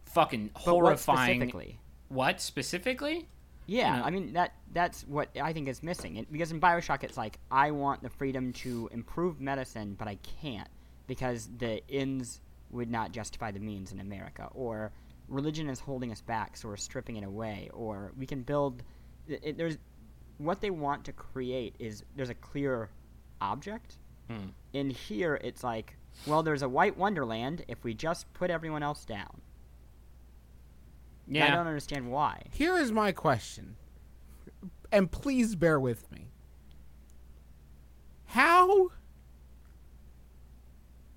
fucking 0.06 0.50
horrifying 0.54 1.40
what 1.40 1.48
specifically? 1.48 1.78
What 2.08 2.40
specifically? 2.40 3.28
Yeah, 3.66 3.98
know- 3.98 4.04
I 4.04 4.10
mean 4.10 4.32
that 4.34 4.54
that's 4.72 5.02
what 5.02 5.28
I 5.40 5.52
think 5.52 5.68
is 5.68 5.82
missing. 5.82 6.16
It, 6.16 6.32
because 6.32 6.50
in 6.50 6.60
BioShock 6.60 7.04
it's 7.04 7.16
like 7.16 7.38
I 7.50 7.70
want 7.70 8.02
the 8.02 8.10
freedom 8.10 8.52
to 8.54 8.88
improve 8.92 9.40
medicine, 9.40 9.94
but 9.98 10.08
I 10.08 10.18
can't 10.40 10.68
because 11.06 11.48
the 11.58 11.82
ends 11.90 12.40
would 12.70 12.90
not 12.90 13.12
justify 13.12 13.50
the 13.52 13.60
means 13.60 13.92
in 13.92 14.00
America 14.00 14.48
or 14.54 14.90
religion 15.28 15.68
is 15.68 15.80
holding 15.80 16.10
us 16.12 16.20
back, 16.20 16.56
so 16.56 16.68
we're 16.68 16.76
stripping 16.76 17.16
it 17.16 17.24
away 17.24 17.70
or 17.72 18.12
we 18.18 18.26
can 18.26 18.42
build 18.42 18.82
it, 19.28 19.40
it- 19.42 19.56
there's 19.56 19.78
what 20.38 20.60
they 20.60 20.70
want 20.70 21.04
to 21.04 21.12
create 21.12 21.76
is 21.78 22.04
there's 22.16 22.30
a 22.30 22.34
clear 22.34 22.90
object. 23.40 23.96
Hmm. 24.28 24.48
In 24.72 24.90
here 24.90 25.36
it's 25.44 25.62
like, 25.62 25.96
well, 26.26 26.42
there's 26.42 26.62
a 26.62 26.68
white 26.68 26.96
wonderland 26.96 27.64
if 27.68 27.84
we 27.84 27.94
just 27.94 28.32
put 28.34 28.50
everyone 28.50 28.82
else 28.82 29.04
down. 29.04 29.40
And 31.28 31.38
I 31.42 31.50
don't 31.50 31.66
understand 31.66 32.10
why. 32.10 32.42
Here 32.52 32.76
is 32.76 32.92
my 32.92 33.12
question. 33.12 33.76
And 34.92 35.10
please 35.10 35.54
bear 35.56 35.80
with 35.80 36.10
me. 36.12 36.28
How 38.26 38.88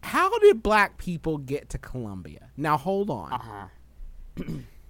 how 0.04 0.38
did 0.39 0.63
black 0.63 0.98
people 0.98 1.38
get 1.38 1.70
to 1.70 1.78
Columbia? 1.78 2.50
Now 2.56 2.78
hold 2.78 3.10
on. 3.10 3.34
Uh-huh. 3.34 3.65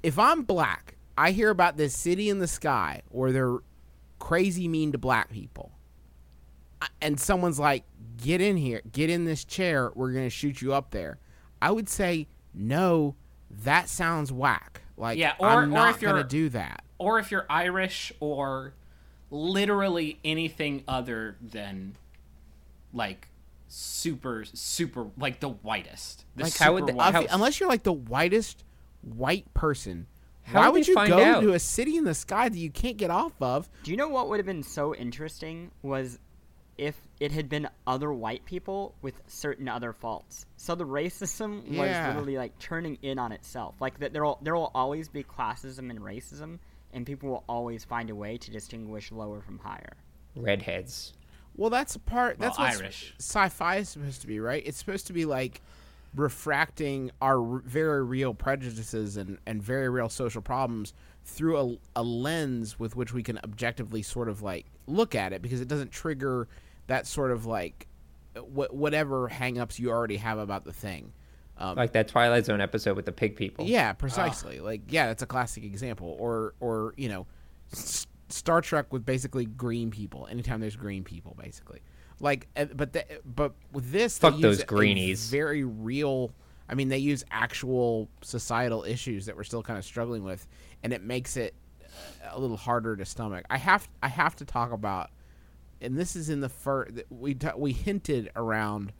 If 0.04 0.18
I'm 0.20 0.44
black, 0.44 0.96
I 1.18 1.32
hear 1.32 1.50
about 1.50 1.78
this 1.78 1.96
city 1.96 2.30
in 2.30 2.40
the 2.40 2.48
sky 2.48 3.02
where 3.10 3.32
they're 3.32 3.58
crazy 4.20 4.68
mean 4.68 4.92
to 4.92 4.98
black 4.98 5.30
people. 5.32 5.72
And 7.02 7.20
someone's 7.20 7.58
like, 7.60 7.84
"Get 8.18 8.40
in 8.40 8.56
here. 8.58 8.82
Get 8.92 9.10
in 9.10 9.26
this 9.26 9.44
chair. 9.44 9.92
We're 9.96 10.12
going 10.12 10.26
to 10.26 10.30
shoot 10.30 10.62
you 10.62 10.74
up 10.74 10.92
there." 10.92 11.18
I 11.60 11.72
would 11.72 11.90
say, 11.90 12.28
"No, 12.54 13.16
that 13.50 13.90
sounds 13.90 14.32
whack." 14.32 14.82
Like, 14.96 15.18
Yeah, 15.18 15.34
or- 15.40 15.50
I'm 15.50 15.70
not 15.72 16.00
going 16.00 16.16
to 16.18 16.24
do 16.24 16.50
that. 16.50 16.84
or 17.00 17.18
if 17.20 17.32
you're 17.32 17.46
Irish 17.50 18.12
or 18.20 18.74
literally 19.32 20.20
anything 20.24 20.84
other 20.88 21.36
than 21.42 21.96
like 22.94 23.28
super 23.68 24.46
super 24.46 25.08
like 25.18 25.40
the 25.40 25.50
whitest. 25.50 26.26
The 26.36 26.44
Like, 26.44 26.58
how 26.58 26.74
would 26.74 26.88
the- 26.88 27.28
unless 27.34 27.60
you're 27.60 27.70
like 27.70 27.84
the 27.84 27.92
whitest 27.94 28.64
white 29.16 29.52
person, 29.54 30.08
How 30.44 30.60
why 30.62 30.66
would 30.70 30.74
would 30.80 30.88
you 30.88 30.94
find 30.94 31.10
go 31.10 31.24
out? 31.24 31.42
to 31.42 31.54
a 31.54 31.60
city 31.60 31.98
in 31.98 32.04
the 32.04 32.14
sky 32.16 32.50
that 32.50 32.58
you 32.58 32.70
can't 32.70 32.98
get 32.98 33.10
off 33.10 33.34
of? 33.42 33.70
Do 33.84 33.92
you 33.92 33.98
know 33.98 34.10
what 34.10 34.30
would 34.30 34.38
have 34.40 34.46
been 34.46 34.64
so 34.64 34.94
interesting 34.96 35.72
was 35.82 36.20
if 36.78 36.96
it 37.20 37.32
had 37.32 37.50
been 37.50 37.68
other 37.88 38.14
white 38.14 38.46
people 38.46 38.94
with 39.02 39.20
certain 39.26 39.68
other 39.68 39.94
faults. 39.94 40.46
So 40.58 40.76
the 40.76 40.86
racism 40.86 41.68
was 41.70 41.78
literally 41.90 42.38
like 42.38 42.58
turning 42.60 43.00
in 43.02 43.18
on 43.18 43.32
itself. 43.32 43.74
Like 43.80 44.00
that 44.00 44.14
there 44.14 44.24
will 44.24 44.38
there 44.44 44.54
will 44.56 44.70
always 44.76 45.10
be 45.10 45.24
classism 45.24 45.90
and 45.90 46.00
racism 46.00 46.60
and 46.94 47.04
people 47.06 47.30
will 47.30 47.44
always 47.50 47.84
find 47.84 48.12
a 48.12 48.16
way 48.16 48.38
to 48.38 48.52
distinguish 48.52 49.12
lower 49.12 49.42
from 49.42 49.58
higher. 49.58 49.98
Redheads. 50.36 51.14
Well, 51.56 51.72
that's 51.72 51.96
a 51.96 52.00
part. 52.00 52.38
That's 52.38 52.60
Well, 52.60 52.68
what 52.68 52.82
Irish. 52.84 53.16
sci-fi 53.20 53.78
is 53.78 53.90
supposed 53.90 54.22
to 54.22 54.28
be, 54.28 54.40
right? 54.40 54.62
It's 54.66 54.78
supposed 54.78 55.08
to 55.08 55.14
be 55.14 55.26
like 55.26 55.62
refracting 56.20 57.12
our 57.22 57.60
very 57.66 58.04
real 58.04 58.34
prejudices 58.34 59.18
and, 59.18 59.38
and 59.46 59.62
very 59.62 59.90
real 59.90 60.10
social 60.10 60.42
problems 60.42 60.94
through 61.26 61.58
a, 61.58 61.76
a 61.98 62.04
lens 62.04 62.80
with 62.80 62.96
which 62.96 63.14
we 63.14 63.24
can 63.24 63.38
objectively 63.40 64.02
sort 64.02 64.30
of 64.30 64.42
like 64.42 64.66
look 64.88 65.16
at 65.16 65.34
it 65.34 65.42
because 65.42 65.62
it 65.62 65.68
doesn't 65.68 65.92
trigger 65.92 66.48
that 66.88 67.06
sort 67.08 67.32
of 67.32 67.46
like 67.46 67.88
wh- 68.36 68.74
whatever 68.74 69.30
hangups 69.30 69.78
you 69.80 69.90
already 69.90 70.18
have 70.18 70.38
about 70.40 70.64
the 70.66 70.74
thing. 70.74 71.12
Um, 71.58 71.76
Like 71.76 71.92
that 71.94 72.08
Twilight 72.08 72.46
Zone 72.46 72.62
episode 72.62 72.96
with 72.96 73.06
the 73.06 73.12
pig 73.12 73.36
people. 73.36 73.66
yeah, 73.66 73.92
precisely. 73.94 74.60
Like, 74.60 74.82
yeah, 74.90 75.08
that's 75.08 75.24
a 75.24 75.26
classic 75.28 75.64
example. 75.64 76.16
Or, 76.20 76.54
or 76.60 76.94
you 76.98 77.10
know, 77.10 77.26
S- 77.74 78.06
Star 78.30 78.62
Trek 78.62 78.94
with 78.94 79.06
basically 79.06 79.46
green 79.46 79.90
people. 79.90 80.28
Anytime 80.30 80.60
there's 80.62 80.76
green 80.76 81.04
people, 81.04 81.36
basically. 81.42 81.82
Like, 82.20 82.48
uh, 82.56 82.66
but 82.66 82.94
the, 82.94 83.06
but 83.26 83.54
with 83.72 83.92
this, 83.92 84.18
they 84.18 84.30
Fuck 84.30 84.40
use 84.40 84.42
those 84.42 84.64
greenies. 84.64 85.30
Very 85.30 85.64
real. 85.64 86.32
I 86.70 86.76
mean, 86.76 86.90
they 86.90 86.98
use 86.98 87.24
actual 87.32 88.10
societal 88.22 88.84
issues 88.84 89.26
that 89.28 89.38
we're 89.38 89.44
still 89.44 89.64
kind 89.64 89.78
of 89.78 89.86
struggling 89.86 90.24
with, 90.24 90.48
and 90.84 90.94
it 90.94 91.04
makes 91.04 91.38
it 91.38 91.54
uh, 91.84 92.30
a 92.32 92.40
little 92.40 92.58
harder 92.58 92.96
to 92.96 93.06
stomach. 93.06 93.46
I 93.50 93.58
have, 93.58 93.88
I 94.02 94.08
have 94.08 94.36
to 94.38 94.46
talk 94.46 94.72
about, 94.72 95.12
and 95.80 95.98
this 95.98 96.16
is 96.16 96.30
in 96.30 96.42
the 96.42 96.50
first. 96.50 96.92
We 97.10 97.36
ta- 97.36 97.56
we 97.56 97.72
hinted 97.72 98.32
around 98.36 98.94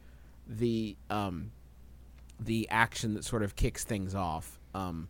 the 0.48 0.96
um 1.10 1.52
the 2.40 2.70
action 2.70 3.16
that 3.16 3.26
sort 3.26 3.44
of 3.44 3.56
kicks 3.56 3.84
things 3.84 4.14
off. 4.14 4.60
Um, 4.74 5.08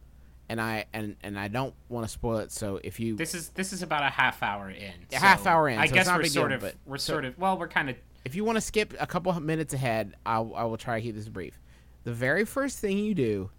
and 0.49 0.61
I 0.61 0.85
and 0.93 1.15
and 1.23 1.37
I 1.37 1.47
don't 1.47 1.73
want 1.89 2.05
to 2.05 2.11
spoil 2.11 2.37
it. 2.37 2.51
So 2.51 2.79
if 2.83 2.99
you 2.99 3.15
This 3.15 3.35
is 3.35 3.49
this 3.49 3.73
is 3.73 3.81
about 3.83 4.03
a 4.03 4.09
half 4.09 4.41
hour 4.43 4.69
in. 4.69 4.93
A 5.11 5.15
half 5.17 5.45
hour 5.45 5.69
in, 5.69 5.77
I 5.79 5.87
so 5.87 5.93
guess 5.93 6.07
we're 6.07 6.23
sort 6.25 6.51
deal, 6.51 6.63
of 6.67 6.75
we're 6.85 6.97
so- 6.97 7.13
sort 7.13 7.25
of 7.25 7.37
well, 7.37 7.57
we're 7.57 7.67
kind 7.67 7.89
of 7.89 7.95
if 8.25 8.35
you 8.35 8.43
want 8.43 8.57
to 8.57 8.61
skip 8.61 8.93
a 8.99 9.07
couple 9.07 9.31
of 9.31 9.41
minutes 9.41 9.73
ahead, 9.73 10.13
I'll, 10.25 10.53
I 10.55 10.63
will 10.65 10.75
try 10.77 10.99
to 10.99 11.01
keep 11.05 11.15
this 11.15 11.29
brief. 11.29 11.59
The 12.03 12.11
very 12.13 12.43
first 12.43 12.79
thing 12.79 12.97
you 12.97 13.13
do, 13.15 13.49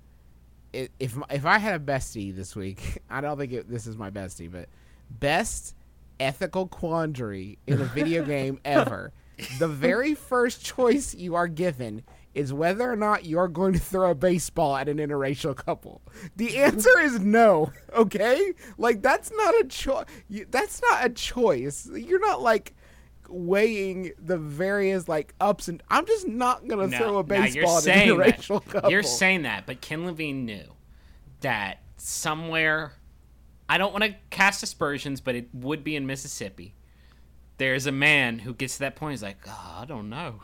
if 0.72 1.16
if 1.30 1.46
I 1.46 1.58
had 1.58 1.74
a 1.80 1.84
bestie 1.84 2.34
this 2.34 2.54
week, 2.56 2.98
I 3.10 3.20
don't 3.20 3.38
think 3.38 3.52
it, 3.52 3.68
this 3.70 3.86
is 3.86 3.96
my 3.96 4.10
bestie, 4.10 4.50
but 4.50 4.68
best 5.10 5.74
ethical 6.20 6.66
quandary 6.66 7.58
in 7.66 7.80
a 7.80 7.84
video 7.84 8.24
game 8.26 8.60
ever. 8.64 9.12
The 9.58 9.68
very 9.68 10.14
first 10.14 10.64
choice 10.64 11.14
you 11.14 11.34
are 11.36 11.46
given 11.46 12.02
is 12.34 12.52
whether 12.52 12.90
or 12.90 12.96
not 12.96 13.24
you're 13.24 13.48
going 13.48 13.72
to 13.72 13.78
throw 13.78 14.10
a 14.10 14.14
baseball 14.14 14.76
at 14.76 14.88
an 14.88 14.98
interracial 14.98 15.56
couple. 15.56 16.02
The 16.36 16.58
answer 16.58 16.98
is 17.00 17.18
no. 17.20 17.72
Okay, 17.94 18.52
like 18.76 19.02
that's 19.02 19.32
not 19.32 19.54
a 19.60 19.64
choice. 19.64 20.04
That's 20.50 20.80
not 20.82 21.06
a 21.06 21.08
choice. 21.08 21.88
You're 21.92 22.20
not 22.20 22.42
like 22.42 22.74
weighing 23.28 24.12
the 24.18 24.36
various 24.36 25.08
like 25.08 25.34
ups 25.40 25.68
and 25.68 25.82
I'm 25.90 26.06
just 26.06 26.28
not 26.28 26.68
gonna 26.68 26.86
no, 26.86 26.98
throw 26.98 27.18
a 27.18 27.24
baseball 27.24 27.78
at 27.78 27.86
an 27.86 27.94
saying 27.94 28.18
that. 28.18 28.46
couple. 28.68 28.90
You're 28.90 29.02
saying 29.02 29.42
that, 29.42 29.66
but 29.66 29.80
Ken 29.80 30.06
Levine 30.06 30.44
knew 30.44 30.74
that 31.40 31.80
somewhere. 31.96 32.92
I 33.68 33.78
don't 33.78 33.92
want 33.92 34.04
to 34.04 34.14
cast 34.30 34.62
aspersions, 34.62 35.20
but 35.20 35.34
it 35.34 35.48
would 35.52 35.82
be 35.82 35.96
in 35.96 36.06
Mississippi. 36.06 36.74
There's 37.58 37.86
a 37.86 37.92
man 37.92 38.38
who 38.38 38.54
gets 38.54 38.74
to 38.74 38.80
that 38.80 38.96
point. 38.96 39.12
He's 39.12 39.22
like, 39.22 39.38
oh, 39.46 39.78
I 39.80 39.84
don't 39.84 40.08
know. 40.08 40.42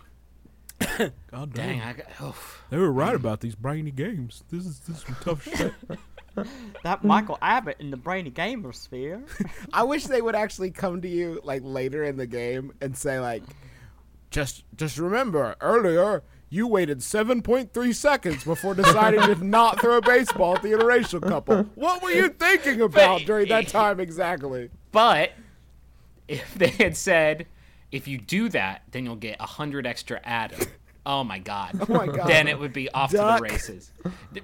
God 1.31 1.55
Dang, 1.55 1.81
I 1.81 1.93
got. 1.95 2.07
oof." 2.23 2.65
They 2.71 2.79
were 2.79 2.93
right 2.93 3.15
about 3.15 3.41
these 3.41 3.55
brainy 3.55 3.91
games. 3.91 4.45
This 4.51 4.67
is 4.67 4.81
this 4.81 4.99
is 4.99 5.03
some 5.03 5.17
tough 5.21 5.45
shit. 5.45 5.73
That 6.83 7.05
Michael 7.05 7.39
Abbott 7.41 7.77
in 7.79 7.93
the 7.93 7.97
Brainy 7.97 8.31
Gamer 8.31 8.73
sphere. 8.73 9.23
I 9.73 9.85
wish 9.85 10.05
they 10.07 10.21
would 10.21 10.35
actually 10.35 10.73
come 10.73 11.01
to 11.03 11.09
you 11.09 11.41
like 11.45 11.63
later 11.65 12.03
in 12.03 12.17
the 12.17 12.27
game 12.27 12.73
and 12.81 12.97
say 12.97 13.21
like, 13.21 13.45
just 14.31 14.65
just 14.77 14.99
remember 14.99 15.55
earlier 15.61 16.25
you 16.51 16.69
waited 16.69 16.99
7.3 16.99 17.95
seconds 17.95 18.45
before 18.45 18.75
deciding 18.75 19.21
to 19.23 19.35
not 19.45 19.81
throw 19.81 19.97
a 19.97 20.01
baseball 20.01 20.55
at 20.55 20.63
the 20.63 20.69
interracial 20.69 21.21
couple. 21.21 21.65
What 21.75 22.01
were 22.01 22.13
you 22.13 22.29
thinking 22.29 22.81
about 22.81 23.23
during 23.23 23.49
that 23.49 23.67
time 23.69 23.99
exactly? 23.99 24.71
But 24.93 25.33
if 26.29 26.55
they 26.55 26.69
had 26.69 26.97
said, 26.97 27.47
if 27.95 28.09
you 28.09 28.19
do 28.19 28.49
that, 28.51 28.83
then 28.93 29.05
you'll 29.05 29.17
get 29.17 29.37
a 29.41 29.47
hundred 29.47 29.87
extra 29.87 30.21
Adam. 30.25 30.61
Oh 31.07 31.23
my 31.25 31.39
god. 31.39 31.73
Oh 31.89 31.93
my 31.95 32.07
God. 32.07 32.29
Then 32.29 32.49
it 32.49 32.59
would 32.59 32.73
be 32.73 32.89
off 32.91 33.13
Duck. 33.13 33.39
to 33.39 33.45
the 33.45 33.53
races. 33.53 33.93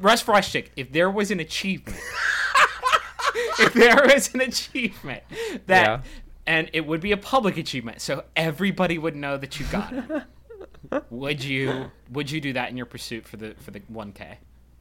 Russ 0.00 0.22
Frushtick, 0.22 0.68
if 0.76 0.92
there 0.92 1.10
was 1.10 1.30
an 1.30 1.40
achievement, 1.40 1.98
if 3.58 3.72
there 3.74 4.06
was 4.12 4.32
an 4.34 4.40
achievement 4.42 5.22
that, 5.66 5.84
Yeah. 5.86 6.00
and 6.46 6.70
it 6.72 6.86
would 6.86 7.00
be 7.00 7.12
a 7.12 7.16
public 7.16 7.56
achievement, 7.56 8.00
so 8.00 8.24
everybody 8.36 8.98
would 8.98 9.16
know 9.16 9.36
that 9.36 9.58
you 9.58 9.66
got 9.66 9.92
it. 9.92 11.04
would 11.10 11.42
you 11.44 11.90
would 12.10 12.30
you 12.30 12.40
do 12.40 12.52
that 12.52 12.70
in 12.70 12.76
your 12.76 12.86
pursuit 12.86 13.26
for 13.26 13.36
the 13.36 13.54
for 13.60 13.70
the 13.70 13.80
1K? 13.80 14.36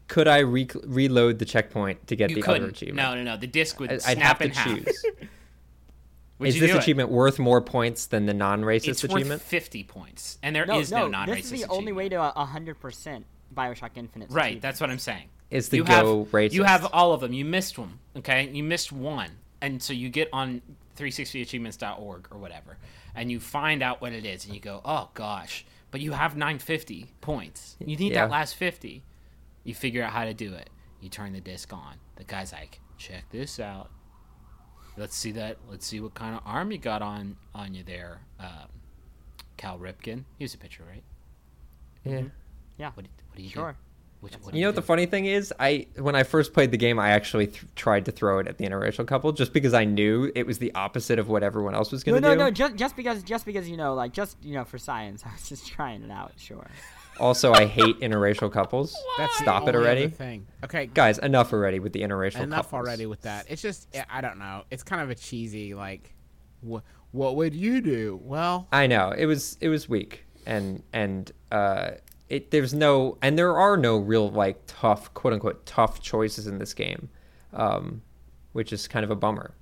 Could 0.07 0.27
I 0.27 0.39
re- 0.39 0.67
reload 0.83 1.37
the 1.39 1.45
checkpoint 1.45 2.07
to 2.07 2.15
get 2.15 2.29
You 2.31 2.37
the 2.37 2.43
other 2.43 2.53
couldn't. 2.53 2.69
achievement? 2.71 2.97
No, 2.97 3.15
no, 3.15 3.23
no. 3.23 3.37
The 3.37 3.45
disc 3.47 3.79
would 3.79 3.91
I- 3.91 3.97
snap 3.99 4.17
I'd 4.17 4.23
have 4.23 4.37
to 4.39 4.43
in 4.45 4.51
half. 4.51 4.85
choose. 4.85 5.05
Would 6.39 6.49
Is 6.49 6.59
this 6.59 6.71
do 6.71 6.77
it? 6.77 6.79
achievement 6.81 7.09
worth 7.09 7.37
more 7.37 7.61
points 7.61 8.05
than 8.07 8.25
the 8.25 8.33
non-racist 8.33 8.87
It's 8.87 9.03
achievement? 9.03 9.29
worth 9.29 9.41
50 9.43 9.83
points, 9.83 10.37
and 10.41 10.55
there 10.55 10.65
No, 10.65 10.79
is 10.79 10.89
no, 10.91 11.01
no, 11.03 11.07
non-racist 11.09 11.35
this 11.35 11.51
is 11.51 11.61
the 11.63 11.67
only 11.69 11.91
way 11.91 12.07
to 12.09 12.15
uh, 12.15 12.31
a 12.35 12.45
hundred 12.45 12.79
percent 12.79 13.25
Bioshock 13.53 13.91
Infinite. 13.95 14.29
Right, 14.31 14.61
that's 14.61 14.79
what 14.79 14.89
I'm 14.89 14.99
saying. 14.99 15.27
Is 15.51 15.69
the 15.69 15.77
you 15.77 15.83
go 15.83 15.93
have, 16.23 16.31
racist? 16.31 16.53
You 16.53 16.63
have 16.63 16.85
all 16.93 17.11
of 17.13 17.21
them. 17.21 17.33
You 17.33 17.43
missed 17.45 17.77
one. 17.77 17.99
Okay, 18.17 18.49
you 18.53 18.63
missed 18.63 18.91
one, 18.91 19.31
and 19.61 19.81
so 19.83 19.91
you 19.93 20.09
get 20.09 20.29
on 20.31 20.61
360achievements.org 20.97 22.27
or 22.31 22.37
whatever, 22.37 22.77
and 23.15 23.31
you 23.31 23.39
find 23.39 23.81
out 23.81 24.01
what 24.01 24.13
it 24.13 24.25
is, 24.25 24.45
and 24.45 24.53
you 24.53 24.59
go, 24.61 24.81
"Oh 24.85 25.09
gosh!" 25.13 25.65
But 25.91 26.01
you 26.01 26.11
have 26.11 26.37
950 26.37 27.07
points. 27.21 27.75
You 27.79 27.97
need 27.97 28.11
Yeah. 28.13 28.25
that 28.25 28.31
last 28.31 28.55
50. 28.55 29.03
You 29.63 29.73
figure 29.73 30.03
out 30.03 30.11
how 30.13 30.23
to 30.25 30.33
do 30.33 30.53
it. 30.53 30.69
You 31.01 31.09
turn 31.09 31.33
the 31.33 31.41
disc 31.41 31.73
on. 31.73 31.95
The 32.15 32.23
guy's 32.23 32.53
like, 32.53 32.79
"Check 32.97 33.25
this 33.31 33.59
out. 33.59 33.89
Let's 34.99 35.15
see 35.15 35.31
that. 35.31 35.57
Let's 35.69 35.87
see 35.87 35.99
what 35.99 36.13
kind 36.13 36.35
of 36.35 36.41
arm 36.45 36.71
you 36.71 36.77
got 36.77 37.01
on 37.01 37.37
on 37.55 37.73
you 37.73 37.83
there." 37.83 38.19
Um, 38.39 38.67
Cal 39.57 39.79
Ripken. 39.79 40.23
He 40.37 40.43
was 40.43 40.53
a 40.53 40.57
pitcher, 40.57 40.83
right? 40.87 41.03
Yeah. 42.05 42.21
Yeah. 42.77 42.91
What, 42.93 43.05
do- 43.05 43.11
what 43.29 43.37
do 43.37 43.43
you 43.43 43.49
Sure. 43.49 43.71
do? 43.71 43.77
Which, 44.21 44.33
what 44.41 44.51
do 44.51 44.57
You 44.59 44.65
know 44.65 44.69
what 44.69 44.75
the 44.75 44.81
funny 44.81 45.05
thing 45.05 45.25
is? 45.25 45.53
I 45.59 45.87
when 45.97 46.13
I 46.15 46.23
first 46.23 46.53
played 46.53 46.71
the 46.71 46.77
game, 46.77 46.99
I 46.99 47.11
actually 47.11 47.47
th- 47.47 47.63
tried 47.75 48.03
to 48.05 48.11
throw 48.11 48.39
it 48.39 48.47
at 48.47 48.57
the 48.57 48.65
interracial 48.65 49.07
couple 49.07 49.31
just 49.31 49.53
because 49.53 49.73
I 49.73 49.85
knew 49.85 50.29
it 50.35 50.45
was 50.45 50.57
the 50.59 50.73
opposite 50.75 51.19
of 51.19 51.29
what 51.29 51.41
everyone 51.41 51.73
else 51.73 51.91
was 51.93 52.03
going 52.03 52.15
to 52.15 52.21
do. 52.21 52.27
no, 52.27 52.33
do. 52.35 52.39
no. 52.39 52.51
Just, 52.51 52.75
just 52.75 52.95
because, 52.97 53.23
just 53.23 53.45
because 53.45 53.69
you 53.69 53.77
know, 53.77 53.93
like, 53.95 54.11
just 54.11 54.35
you 54.43 54.53
know, 54.55 54.65
for 54.65 54.77
science, 54.77 55.23
I 55.25 55.31
was 55.31 55.47
just 55.47 55.67
trying 55.67 56.03
it 56.03 56.11
out. 56.11 56.33
Sure. 56.35 56.67
Also, 57.19 57.53
I 57.53 57.65
hate 57.65 57.99
interracial 57.99 58.51
couples. 58.51 58.95
That's 59.17 59.37
Stop 59.37 59.67
it 59.67 59.75
already. 59.75 60.07
Thing. 60.07 60.47
Okay, 60.63 60.87
Guys, 60.87 61.17
enough 61.19 61.53
already 61.53 61.79
with 61.79 61.93
the 61.93 62.01
interracial 62.01 62.41
enough 62.41 62.65
couples. 62.71 62.87
already 62.87 63.05
with 63.05 63.21
that. 63.21 63.45
It's 63.49 63.61
just 63.61 63.87
I 64.09 64.21
don't 64.21 64.39
know. 64.39 64.63
It's 64.71 64.83
kind 64.83 65.01
of 65.01 65.09
a 65.09 65.15
cheesy 65.15 65.73
like, 65.73 66.13
what 66.61 66.83
what 67.11 67.35
would 67.35 67.53
you 67.55 67.81
do? 67.81 68.19
Well, 68.23 68.67
I 68.71 68.87
know 68.87 69.11
it 69.11 69.25
was 69.25 69.57
it 69.61 69.69
was 69.69 69.89
weak, 69.89 70.25
and 70.45 70.83
and 70.93 71.31
uh, 71.51 71.91
it 72.29 72.51
there's 72.51 72.73
no 72.73 73.17
and 73.21 73.37
there 73.37 73.57
are 73.57 73.77
no 73.77 73.97
real 73.97 74.29
like 74.29 74.61
tough 74.67 75.13
quote 75.13 75.33
unquote 75.33 75.65
tough 75.65 76.01
choices 76.01 76.47
in 76.47 76.57
this 76.59 76.73
game, 76.73 77.09
um, 77.53 78.01
which 78.53 78.71
is 78.71 78.87
kind 78.87 79.03
of 79.03 79.11
a 79.11 79.15
bummer. 79.15 79.53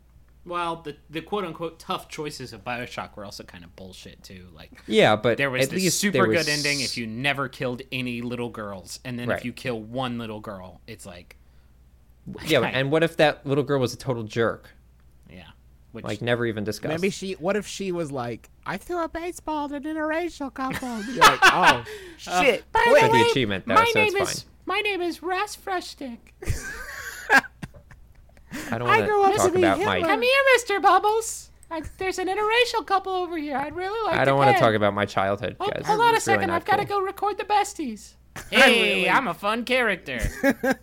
Well, 0.47 0.77
the 0.77 0.95
the 1.09 1.21
quote 1.21 1.43
unquote 1.43 1.77
tough 1.77 2.07
choices 2.07 2.53
of 2.53 2.63
Bioshock 2.63 3.15
were 3.17 3.25
also 3.25 3.43
kind 3.43 3.63
of 3.63 3.75
bullshit 3.75 4.23
too. 4.23 4.47
Like 4.55 4.71
Yeah, 4.87 5.15
but 5.17 5.37
there 5.37 5.49
was 5.51 5.63
at 5.65 5.69
this 5.71 5.83
least 5.83 5.99
super 5.99 6.13
there 6.13 6.25
good 6.27 6.37
was- 6.37 6.47
ending 6.49 6.79
if 6.81 6.97
you 6.97 7.05
never 7.05 7.49
killed 7.49 7.81
any 7.91 8.21
little 8.21 8.49
girls, 8.49 8.99
and 9.03 9.19
then 9.19 9.27
Right. 9.27 9.37
if 9.39 9.45
you 9.45 9.51
kill 9.53 9.79
one 9.81 10.17
little 10.17 10.39
girl, 10.39 10.81
it's 10.87 11.05
like 11.05 11.35
Yeah, 12.45 12.61
and 12.61 12.91
what 12.91 13.03
if 13.03 13.17
that 13.17 13.45
little 13.45 13.63
girl 13.63 13.79
was 13.81 13.93
a 13.93 13.97
total 13.97 14.23
jerk? 14.23 14.69
yeah, 15.29 15.43
which 15.91 16.05
Like 16.05 16.21
never 16.21 16.45
even 16.45 16.63
discussed. 16.63 16.89
maybe 17.01 17.09
she. 17.09 17.33
What 17.33 17.55
if 17.57 17.67
she 17.67 17.91
was 17.91 18.11
like, 18.11 18.49
I 18.65 18.77
threw 18.77 19.03
a 19.03 19.09
baseball 19.09 19.65
at 19.65 19.71
an 19.73 19.83
interracial 19.95 20.53
couple? 20.53 21.01
You're 21.03 21.23
like, 21.23 21.39
oh 21.43 21.83
shit! 22.17 22.71
By 22.71 22.83
quit. 22.87 23.01
For 23.03 23.09
the 23.17 23.27
achievement, 23.31 23.65
though, 23.67 23.75
my 23.75 23.89
so 23.93 23.99
name 23.99 24.13
it's 24.15 24.33
is 24.35 24.45
my 24.65 24.79
name 24.79 25.01
is 25.01 25.21
Russ 25.23 25.57
Frushtick. 25.57 26.19
I 28.71 28.77
don't 28.77 28.87
want 28.87 29.05
grew 29.05 29.23
up 29.23 29.31
to 29.31 29.37
to 29.37 29.43
talk 29.43 29.55
about 29.55 29.77
Hitler. 29.79 29.99
my. 30.01 30.07
Come 30.07 30.21
here, 30.21 30.41
Mister 30.53 30.79
Bubbles. 30.79 31.51
I, 31.69 31.81
there's 31.97 32.17
an 32.17 32.27
interracial 32.27 32.85
couple 32.85 33.11
over 33.11 33.37
here. 33.37 33.57
I'd 33.57 33.75
really 33.75 34.01
like. 34.05 34.15
To 34.15 34.21
I 34.21 34.25
don't 34.25 34.37
want 34.37 34.55
to 34.55 34.59
talk 34.59 34.73
about 34.73 34.93
my 34.93 35.05
childhood, 35.05 35.57
Oh, 35.59 35.67
guys. 35.69 35.85
hold 35.85 35.99
on 35.99 36.13
a 36.13 36.17
It's 36.17 36.25
really 36.27 36.37
second. 36.39 36.51
I've 36.51 36.63
got 36.63 36.77
to 36.77 36.85
cool. 36.85 36.99
go 36.99 37.05
record 37.05 37.37
the 37.37 37.43
besties. 37.43 38.13
Hey, 38.51 39.09
I'm 39.09 39.27
a 39.27 39.33
fun 39.33 39.65
character. 39.65 40.19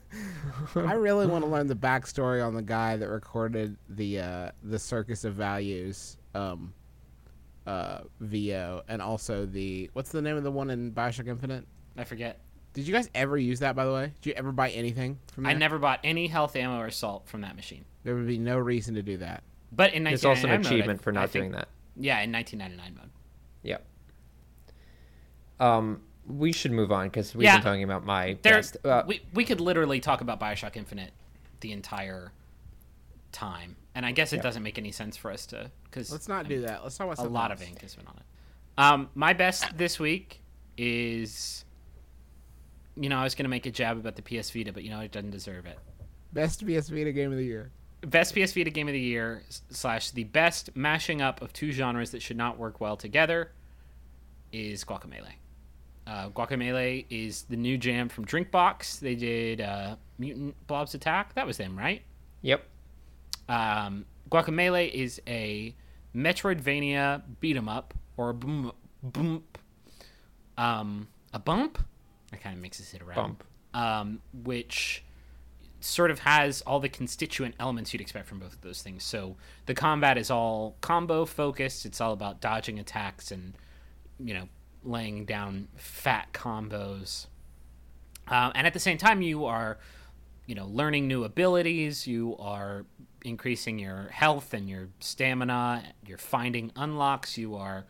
I 0.75 0.95
really 0.95 1.27
want 1.27 1.45
to 1.45 1.51
learn 1.51 1.69
the 1.69 1.77
backstory 1.77 2.45
on 2.45 2.53
the 2.55 2.63
guy 2.63 2.97
that 2.97 3.09
recorded 3.09 3.77
the 3.89 4.19
uh, 4.21 4.51
the 4.63 4.79
Circus 4.79 5.25
of 5.25 5.35
Values 5.35 6.17
um, 6.35 6.75
uh, 7.67 8.01
VO, 8.21 8.83
and 8.89 9.01
also 9.01 9.47
the 9.47 9.89
what's 9.93 10.11
the 10.11 10.21
name 10.21 10.37
of 10.37 10.43
the 10.43 10.51
one 10.51 10.69
in 10.71 10.91
Bioshock 10.93 11.29
Infinite? 11.29 11.65
I 11.97 12.03
forget. 12.05 12.41
Did 12.75 12.87
you 12.87 12.93
guys 12.93 13.09
ever 13.15 13.39
use 13.39 13.61
that? 13.61 13.75
By 13.77 13.85
the 13.85 13.93
way, 13.93 14.13
did 14.21 14.31
you 14.31 14.35
ever 14.37 14.53
buy 14.53 14.71
anything 14.71 15.19
from 15.33 15.45
that? 15.45 15.51
I 15.51 15.53
never 15.55 15.79
bought 15.79 16.01
any 16.05 16.27
health 16.27 16.55
ammo 16.57 16.79
or 16.81 16.91
salt 16.91 17.27
from 17.29 17.41
that 17.43 17.57
machine. 17.57 17.85
There 18.03 18.15
would 18.15 18.27
be 18.27 18.37
no 18.39 18.59
reason 18.59 18.95
to 18.97 19.03
do 19.03 19.17
that. 19.19 19.43
But 19.73 19.95
in 19.95 20.05
1999 20.05 20.11
There's 20.11 20.25
also 20.25 20.49
1999 20.49 20.53
an 20.53 20.61
mode, 20.61 20.67
I- 20.67 20.75
achievement 20.77 21.03
for 21.03 21.13
not 21.13 21.31
think- 21.31 21.43
doing 21.43 21.53
that. 21.53 21.69
Yeah, 21.97 22.21
in 22.23 22.33
1999 22.33 22.95
mode. 23.01 23.11
Yep. 23.63 23.87
Um, 25.61 26.03
we 26.27 26.53
should 26.53 26.73
move 26.73 26.91
on 26.91 27.07
because 27.09 27.35
we've 27.35 27.45
Yeah. 27.45 27.57
been 27.57 27.65
talking 27.65 27.85
about 27.85 28.05
my 28.05 28.37
There, 28.43 28.55
best. 28.55 28.77
Uh, 28.85 29.05
we 29.07 29.23
we 29.33 29.45
could 29.45 29.61
literally 29.61 30.01
talk 30.01 30.21
about 30.21 30.41
Bioshock 30.41 30.77
Infinite 30.77 31.13
the 31.61 31.71
entire 31.73 32.33
time, 33.31 33.77
and 33.95 34.05
I 34.05 34.13
guess 34.13 34.33
it 34.33 34.43
doesn't 34.43 34.63
make 34.63 34.79
any 34.79 34.91
sense 34.91 35.17
for 35.17 35.31
us 35.31 35.47
to 35.47 35.71
because 35.85 36.11
Let's 36.11 36.29
not 36.29 36.49
do 36.49 36.63
that. 36.63 36.83
Let's 36.83 36.97
talk 36.97 37.07
about 37.13 37.25
a 37.25 37.29
lot 37.29 37.51
else. 37.51 37.61
of 37.63 37.69
ink 37.69 37.81
has 37.83 37.95
been 37.95 38.07
on 38.07 38.17
it. 38.17 38.23
Um, 38.77 39.11
my 39.15 39.33
best 39.33 39.77
this 39.79 40.01
week 40.01 40.41
is, 40.77 41.65
you 42.97 43.09
know, 43.09 43.19
I 43.19 43.25
was 43.25 43.35
gonna 43.35 43.49
make 43.49 43.67
a 43.67 43.71
jab 43.71 43.97
about 43.97 44.17
the 44.17 44.23
PS 44.23 44.51
Vita, 44.51 44.73
but 44.73 44.83
you 44.85 44.91
know, 44.91 45.01
it 45.01 45.13
doesn't 45.13 45.31
deserve 45.31 45.67
it. 45.67 45.79
Best 46.33 46.67
PS 46.67 46.89
Vita 46.89 47.13
game 47.13 47.31
of 47.33 47.39
the 47.39 47.45
year. 47.45 47.71
Best 48.03 48.35
PS 48.35 48.53
Vita 48.53 48.71
game 48.71 48.89
of 48.89 48.93
the 48.93 49.01
year 49.01 49.43
slash 49.71 50.11
the 50.11 50.25
best 50.25 50.77
mashing 50.77 51.23
up 51.23 51.41
of 51.43 51.53
two 51.53 51.73
genres 51.73 52.11
that 52.11 52.21
should 52.23 52.37
not 52.37 52.59
work 52.59 52.81
well 52.81 52.97
together 52.97 53.51
is 54.53 54.85
Guacamelee. 54.85 55.35
Uh, 56.07 56.29
Guacamelee 56.31 57.07
is 57.09 57.43
the 57.45 57.57
new 57.57 57.79
jam 57.79 58.09
from 58.11 58.27
Drinkbox. 58.27 59.01
They 59.01 59.15
did 59.15 59.61
uh, 59.63 59.97
Mutant 60.19 60.55
Blobs 60.67 60.95
Attack. 60.95 61.35
That 61.35 61.47
was 61.47 61.57
them, 61.57 61.79
right? 61.79 62.03
yep. 62.43 62.65
Um, 63.49 64.05
Guacamelee 64.31 64.91
is 64.93 65.21
a 65.27 65.75
Metroidvania 66.15 67.23
beat 67.41 67.57
'em 67.57 67.69
up 67.69 67.95
or 68.17 68.31
a 68.31 68.35
boom 68.35 68.73
bump, 69.03 69.59
um, 70.57 71.09
a 71.33 71.39
bump. 71.39 71.79
That 72.35 72.43
kind 72.43 72.57
of 72.57 72.63
mixes 72.63 72.93
it 72.95 73.03
around. 73.03 73.37
Um, 73.73 74.21
which 74.43 75.05
sort 75.81 76.11
of 76.11 76.19
has 76.21 76.63
all 76.63 76.81
the 76.81 76.89
constituent 76.89 77.55
elements 77.61 77.93
you'd 77.93 78.01
expect 78.01 78.27
from 78.27 78.39
both 78.39 78.55
of 78.55 78.61
those 78.63 78.83
things. 78.83 79.05
So 79.05 79.37
the 79.67 79.75
combat 79.75 80.19
is 80.19 80.31
all 80.31 80.77
combo 80.81 81.25
focused. 81.25 81.87
It's 81.87 82.01
all 82.01 82.13
about 82.13 82.41
dodging 82.41 82.79
attacks 82.79 83.31
and 83.31 83.55
you 84.19 84.35
know 84.35 84.49
laying 84.83 85.25
down 85.25 85.69
fat 85.77 86.33
combos. 86.33 87.27
Uh, 88.27 88.51
and 88.55 88.67
at 88.67 88.73
the 88.73 88.81
same 88.81 88.99
time, 88.99 89.23
you 89.23 89.45
are 89.45 89.79
you 90.47 90.55
know 90.55 90.67
learning 90.67 91.09
new 91.09 91.25
abilities 91.25 92.07
you 92.07 92.37
are 92.39 92.85
increasing 93.25 93.79
your 93.79 94.09
health 94.11 94.53
and 94.53 94.69
your 94.69 94.89
stamina 95.01 95.83
you're 96.07 96.19
finding 96.19 96.71
unlocks 96.77 97.39
you 97.39 97.55
are 97.55 97.87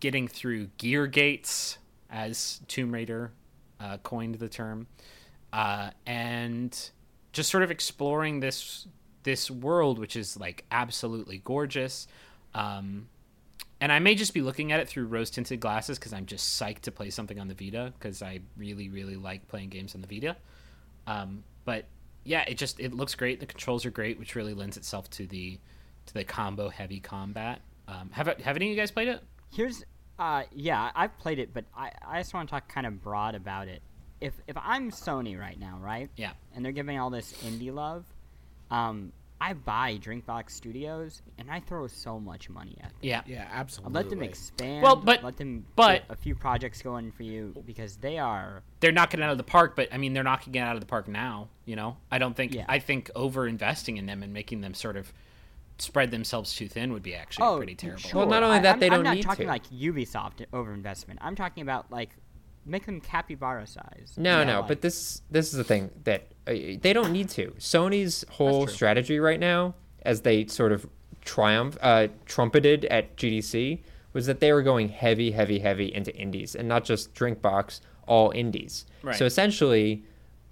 getting 0.00 0.28
through 0.28 0.66
gear 0.76 1.06
gates 1.06 1.78
as 2.10 2.60
tomb 2.68 2.92
raider 2.92 3.32
uh, 3.80 3.98
coined 3.98 4.36
the 4.36 4.48
term 4.48 4.86
uh, 5.52 5.90
and 6.06 6.90
just 7.32 7.50
sort 7.50 7.62
of 7.62 7.70
exploring 7.70 8.40
this 8.40 8.86
this 9.22 9.50
world 9.50 9.98
which 9.98 10.16
is 10.16 10.36
like 10.38 10.64
absolutely 10.70 11.40
gorgeous 11.44 12.06
um, 12.54 13.08
and 13.80 13.92
I 13.92 13.98
may 13.98 14.14
just 14.14 14.34
be 14.34 14.42
looking 14.42 14.72
at 14.72 14.80
it 14.80 14.88
through 14.88 15.06
rose 15.06 15.30
tinted 15.30 15.60
glasses 15.60 15.98
because 15.98 16.12
I'm 16.12 16.26
just 16.26 16.60
psyched 16.60 16.80
to 16.80 16.92
play 16.92 17.10
something 17.10 17.38
on 17.38 17.48
the 17.48 17.54
Vita 17.54 17.92
because 17.98 18.22
I 18.22 18.40
really 18.56 18.88
really 18.88 19.16
like 19.16 19.46
playing 19.48 19.68
games 19.68 19.94
on 19.94 20.00
the 20.00 20.08
Vita 20.08 20.36
um, 21.08 21.42
but 21.64 21.86
yeah, 22.24 22.44
it 22.46 22.58
just 22.58 22.78
it 22.78 22.92
looks 22.92 23.14
great. 23.14 23.40
The 23.40 23.46
controls 23.46 23.86
are 23.86 23.90
great, 23.90 24.18
which 24.18 24.34
really 24.34 24.54
lends 24.54 24.76
itself 24.76 25.08
to 25.10 25.26
the 25.26 25.58
to 26.06 26.14
the 26.14 26.24
combo 26.24 26.68
heavy 26.68 27.00
combat. 27.00 27.60
Um, 27.88 28.10
have 28.12 28.26
have 28.26 28.56
any 28.56 28.66
of 28.66 28.70
you 28.70 28.76
guys 28.76 28.90
played 28.90 29.08
it? 29.08 29.22
Here's, 29.50 29.82
uh, 30.18 30.42
yeah, 30.54 30.90
I've 30.94 31.16
played 31.18 31.38
it, 31.38 31.52
but 31.54 31.64
I, 31.76 31.90
I 32.06 32.18
just 32.18 32.34
want 32.34 32.48
to 32.48 32.50
talk 32.52 32.68
kind 32.68 32.86
of 32.86 33.02
broad 33.02 33.34
about 33.34 33.68
it. 33.68 33.82
If 34.20 34.34
if 34.48 34.56
I'm 34.60 34.90
Sony 34.90 35.38
right 35.38 35.58
now, 35.58 35.78
right? 35.80 36.10
Yeah. 36.16 36.32
And 36.54 36.64
they're 36.64 36.72
giving 36.72 36.98
all 36.98 37.10
this 37.10 37.32
indie 37.44 37.72
love, 37.72 38.04
um, 38.70 39.12
I 39.40 39.52
buy 39.52 39.96
Drinkbox 40.02 40.50
Studios 40.50 41.22
and 41.38 41.48
I 41.48 41.60
throw 41.60 41.86
so 41.86 42.18
much 42.18 42.50
money 42.50 42.76
at 42.80 42.88
them. 42.88 42.98
Yeah, 43.02 43.22
Yeah, 43.24 43.48
I 43.52 43.56
absolutely. 43.60 43.94
let 43.94 44.10
them 44.10 44.22
expand. 44.24 44.82
Well, 44.82 44.96
but- 44.96 45.22
let 45.22 45.36
them 45.36 45.64
but- 45.76 46.02
a 46.08 46.16
few 46.16 46.34
projects 46.34 46.82
going 46.82 47.12
for 47.12 47.22
you 47.22 47.54
because 47.64 47.96
they 47.98 48.18
are. 48.18 48.64
they're 48.80 48.90
knocking 48.90 49.20
it 49.20 49.22
out 49.22 49.30
of 49.30 49.38
the 49.38 49.44
park, 49.44 49.76
but 49.76 49.88
I 49.92 49.98
mean 49.98 50.12
they're 50.14 50.24
knocking 50.24 50.52
it 50.56 50.58
out 50.58 50.74
of 50.74 50.80
the 50.80 50.86
park 50.86 51.06
now. 51.06 51.48
You 51.64 51.76
know, 51.76 51.96
I 52.10 52.18
don't 52.18 52.34
think 52.34 52.54
Yeah. 52.54 52.64
I 52.68 52.80
think 52.80 53.12
over 53.14 53.46
investing 53.46 53.96
in 53.98 54.06
them 54.06 54.24
and 54.24 54.32
making 54.32 54.62
them 54.62 54.74
sort 54.74 54.96
of 54.96 55.12
spread 55.78 56.10
themselves 56.10 56.54
too 56.54 56.68
thin 56.68 56.92
would 56.92 57.02
be 57.02 57.14
actually 57.14 57.46
Oh, 57.46 57.56
pretty 57.58 57.74
terrible. 57.74 58.00
Sure. 58.00 58.18
Well, 58.20 58.28
not 58.28 58.42
only 58.42 58.56
I- 58.58 58.60
that, 58.62 58.68
I'm- 58.70 58.80
they 58.80 58.86
I'm 58.86 58.92
don't 58.94 59.04
not 59.04 59.14
need 59.16 59.22
talking 59.22 59.46
to. 59.46 59.50
like 59.52 59.68
Ubisoft 59.70 60.44
overinvestment. 60.52 61.18
I'm 61.20 61.36
talking 61.36 61.62
about 61.62 61.90
like 61.90 62.10
make 62.66 62.84
them 62.86 63.00
capybara 63.00 63.66
size. 63.66 64.14
No, 64.16 64.40
You 64.40 64.44
know, 64.46 64.52
no, 64.54 64.58
like- 64.60 64.68
but 64.68 64.80
this 64.82 65.22
this 65.30 65.46
is 65.52 65.52
the 65.58 65.64
thing 65.64 65.90
that 66.04 66.28
uh, 66.46 66.52
they 66.52 66.92
don't 66.92 67.12
need 67.12 67.28
to. 67.30 67.52
Sony's 67.58 68.24
whole 68.30 68.66
strategy 68.66 69.18
right 69.20 69.38
now, 69.40 69.74
as 70.02 70.22
they 70.22 70.46
sort 70.46 70.72
of 70.72 70.88
triumph 71.24 71.76
uh, 71.80 72.08
trumpeted 72.26 72.84
at 72.86 73.16
GDC, 73.16 73.80
was 74.12 74.26
that 74.26 74.40
they 74.40 74.52
were 74.52 74.62
going 74.62 74.88
heavy, 74.88 75.30
heavy, 75.30 75.60
heavy 75.60 75.94
into 75.94 76.14
indies, 76.16 76.54
and 76.54 76.66
not 76.66 76.84
just 76.84 77.14
Drinkbox, 77.14 77.80
all 78.06 78.30
indies. 78.32 78.86
Right. 79.02 79.14
So 79.16 79.24
essentially, 79.26 80.04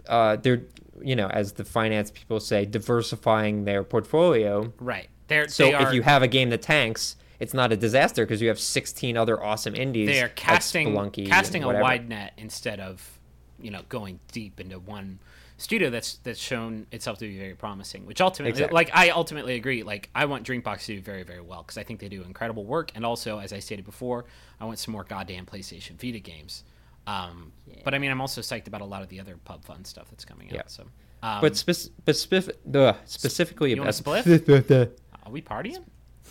uh, 0.08 0.36
they're 0.36 0.62
you 1.02 1.14
know, 1.14 1.26
as 1.28 1.52
the 1.52 1.64
finance 1.64 2.10
people 2.10 2.40
say, 2.40 2.64
diversifying 2.64 3.64
their 3.64 3.84
portfolio. 3.84 4.72
right. 4.80 5.08
They're 5.28 5.48
So 5.48 5.64
they 5.64 5.74
are, 5.74 5.88
if 5.88 5.94
you 5.94 6.02
have 6.02 6.22
a 6.22 6.28
game 6.28 6.50
that 6.50 6.62
tanks, 6.62 7.16
it's 7.40 7.52
not 7.54 7.72
a 7.72 7.76
disaster 7.76 8.24
because 8.24 8.40
you 8.40 8.48
have 8.48 8.58
16 8.60 9.16
other 9.16 9.42
awesome 9.42 9.74
indies. 9.74 10.08
they 10.08 10.22
are 10.22 10.28
casting 10.28 10.88
Spelunky 10.94 11.26
casting 11.28 11.64
a 11.64 11.68
wide 11.68 12.08
net 12.08 12.32
instead 12.36 12.80
of 12.80 13.18
you 13.60 13.70
know 13.70 13.82
going 13.88 14.20
deep 14.32 14.60
into 14.60 14.78
one 14.78 15.18
studio 15.58 15.88
that's 15.88 16.16
that's 16.18 16.38
shown 16.38 16.86
itself 16.92 17.18
to 17.18 17.26
be 17.26 17.38
very 17.38 17.54
promising 17.54 18.04
which 18.04 18.20
ultimately 18.20 18.50
Exactly. 18.50 18.74
like 18.74 18.90
i 18.94 19.08
ultimately 19.08 19.54
agree 19.54 19.82
like 19.82 20.10
i 20.14 20.26
want 20.26 20.46
drinkbox 20.46 20.84
to 20.84 20.96
do 20.96 21.00
very 21.00 21.22
very 21.22 21.40
well 21.40 21.62
because 21.62 21.78
i 21.78 21.82
think 21.82 21.98
they 21.98 22.08
do 22.10 22.22
incredible 22.22 22.64
work 22.66 22.92
and 22.94 23.06
also 23.06 23.38
as 23.38 23.54
i 23.54 23.58
stated 23.58 23.84
before 23.86 24.26
i 24.60 24.66
want 24.66 24.78
some 24.78 24.92
more 24.92 25.04
goddamn 25.04 25.46
playstation 25.46 25.98
vita 25.98 26.18
games 26.18 26.64
um, 27.06 27.52
but 27.84 27.94
i 27.94 27.98
mean 27.98 28.10
i'm 28.10 28.20
also 28.20 28.42
psyched 28.42 28.66
about 28.66 28.82
a 28.82 28.84
lot 28.84 29.00
of 29.02 29.08
the 29.08 29.18
other 29.20 29.38
pub 29.46 29.64
fun 29.64 29.82
stuff 29.84 30.08
that's 30.10 30.24
coming 30.26 30.48
out 30.50 30.54
Yeah. 30.54 30.62
so 30.66 30.84
um, 31.22 31.40
But, 31.40 31.56
spec- 31.56 31.90
but 32.04 32.14
spef- 32.14 32.50
ugh, 32.74 32.94
specifically 33.06 33.70
You 33.70 33.80
want 33.82 33.98
about 34.00 34.26
a 34.26 34.90
are 35.26 35.30
we 35.32 35.42
partying 35.42 35.84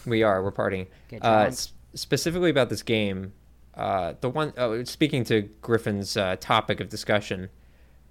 we 0.05 0.23
are 0.23 0.41
we're 0.43 0.51
partying. 0.51 0.87
Uh, 1.21 1.45
s- 1.47 1.71
specifically 1.93 2.49
about 2.49 2.69
this 2.69 2.81
game, 2.83 3.31
uh, 3.75 4.13
the 4.21 4.29
one 4.29 4.51
oh, 4.57 4.83
speaking 4.83 5.23
to 5.25 5.43
Griffin's 5.61 6.15
uh, 6.17 6.35
topic 6.39 6.79
of 6.79 6.89
discussion, 6.89 7.49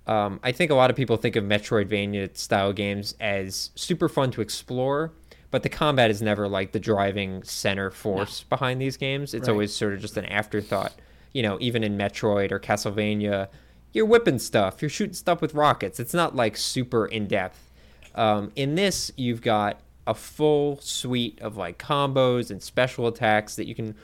um, 0.06 0.40
I 0.42 0.50
think 0.52 0.70
a 0.70 0.74
lot 0.74 0.88
of 0.90 0.96
people 0.96 1.16
think 1.16 1.36
of 1.36 1.44
Metroidvania 1.44 2.36
style 2.36 2.72
games 2.72 3.14
as 3.20 3.70
super 3.74 4.08
fun 4.08 4.30
to 4.32 4.40
explore, 4.40 5.12
but 5.50 5.62
the 5.62 5.68
combat 5.68 6.10
is 6.10 6.20
never 6.22 6.48
like 6.48 6.72
the 6.72 6.80
driving 6.80 7.42
center 7.42 7.90
force 7.90 8.42
behind 8.44 8.80
these 8.80 8.96
games. 8.96 9.34
It's 9.34 9.46
Right. 9.46 9.52
always 9.52 9.74
sort 9.74 9.92
of 9.94 10.00
just 10.00 10.16
an 10.16 10.24
afterthought. 10.26 10.94
You 11.32 11.42
know, 11.42 11.58
even 11.60 11.84
in 11.84 11.98
Metroid 11.98 12.50
or 12.50 12.58
Castlevania, 12.58 13.48
you're 13.92 14.06
whipping 14.06 14.38
stuff, 14.38 14.80
you're 14.80 14.88
shooting 14.88 15.14
stuff 15.14 15.40
with 15.42 15.52
rockets. 15.54 16.00
It's 16.00 16.14
not 16.14 16.34
like 16.34 16.56
super 16.56 17.06
in 17.06 17.26
depth. 17.26 17.70
Um, 18.14 18.52
in 18.56 18.74
this, 18.74 19.12
you've 19.16 19.42
got 19.42 19.80
a 20.06 20.14
full 20.14 20.78
suite 20.80 21.40
of 21.40 21.56
like 21.56 21.78
combos 21.78 22.50
and 22.50 22.62
special 22.62 23.06
attacks 23.06 23.56
that 23.56 23.66
you 23.66 23.74
can 23.74 23.94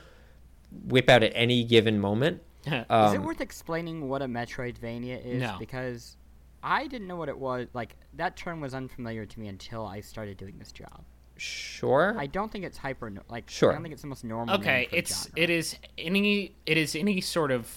whip 0.85 1.09
out 1.09 1.23
at 1.23 1.31
any 1.35 1.63
given 1.63 1.99
moment. 1.99 2.41
Is 2.65 2.73
it 2.73 2.85
Um, 2.89 3.23
worth 3.23 3.41
explaining 3.41 4.07
what 4.09 4.21
a 4.21 4.25
Metroidvania 4.25 5.23
is? 5.25 5.41
No. 5.41 5.55
Because 5.59 6.15
I 6.63 6.87
didn't 6.87 7.07
know 7.07 7.15
what 7.15 7.29
it 7.29 7.37
was. 7.37 7.67
Like 7.73 7.95
that 8.15 8.35
term 8.37 8.61
was 8.61 8.73
unfamiliar 8.73 9.25
to 9.25 9.39
me 9.39 9.47
until 9.47 9.85
I 9.85 10.01
started 10.01 10.37
doing 10.37 10.57
this 10.59 10.71
job. 10.71 11.03
sure. 11.37 12.15
I 12.19 12.27
don't 12.27 12.51
think 12.51 12.65
it's 12.65 12.77
hyper. 12.77 13.11
Like 13.29 13.49
Sure. 13.49 13.71
I 13.71 13.73
don't 13.73 13.81
think 13.81 13.93
it's 13.93 14.03
the 14.03 14.07
most 14.07 14.23
normal. 14.23 14.55
okay 14.55 14.87
it's 14.91 15.23
genre. 15.25 15.41
it 15.41 15.49
is 15.49 15.75
any 15.97 16.53
it 16.67 16.77
is 16.77 16.95
any 16.95 17.19
sort 17.21 17.49
of 17.51 17.67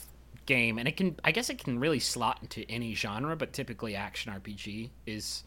game 0.47 0.77
and 0.79 0.87
it 0.87 0.99
can 0.99 1.17
i 1.25 1.33
guess 1.33 1.49
it 1.49 1.57
can 1.65 1.79
really 1.81 1.99
slot 1.99 2.39
into 2.43 2.71
any 2.71 2.93
genre 2.95 3.35
but 3.35 3.55
typically 3.55 3.97
action 3.97 4.31
rpg 4.31 4.91
is 5.07 5.43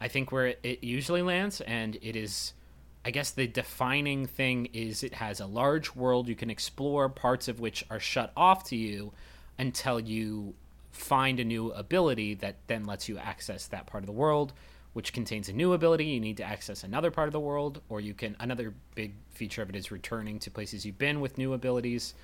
i 0.00 0.08
think 0.08 0.32
where 0.32 0.54
it, 0.62 0.82
usually 0.82 1.22
lands 1.22 1.60
and 1.62 1.96
it 2.02 2.16
is 2.16 2.52
i 3.04 3.10
guess 3.10 3.30
the 3.30 3.46
defining 3.46 4.26
thing 4.26 4.66
is 4.72 5.04
it 5.04 5.14
has 5.14 5.38
a 5.38 5.46
large 5.46 5.94
world. 5.94 6.28
You 6.28 6.34
can 6.34 6.50
explore 6.50 7.08
parts 7.08 7.46
of 7.46 7.60
which 7.60 7.84
are 7.88 8.00
shut 8.00 8.32
off 8.36 8.64
to 8.64 8.76
you 8.76 9.12
until 9.58 10.00
you 10.00 10.54
find 10.90 11.38
a 11.38 11.44
new 11.44 11.70
ability 11.70 12.34
that 12.34 12.56
then 12.66 12.84
lets 12.84 13.08
you 13.08 13.16
access 13.16 13.68
that 13.68 13.86
part 13.86 14.02
of 14.02 14.06
the 14.06 14.12
world 14.12 14.52
which 14.92 15.12
contains 15.12 15.50
a 15.50 15.52
new 15.52 15.74
ability. 15.74 16.06
You 16.06 16.20
need 16.20 16.38
to 16.38 16.42
access 16.42 16.82
another 16.82 17.10
part 17.10 17.28
of 17.28 17.32
the 17.32 17.40
world 17.40 17.82
or 17.88 18.00
you 18.00 18.14
can 18.14 18.34
another 18.40 18.74
big 18.94 19.12
feature 19.30 19.62
of 19.62 19.68
it 19.68 19.76
is 19.76 19.92
returning 19.92 20.38
to 20.40 20.50
places 20.50 20.84
you've 20.84 20.98
been 20.98 21.20
with 21.20 21.38
new 21.38 21.52
abilities 21.52 22.14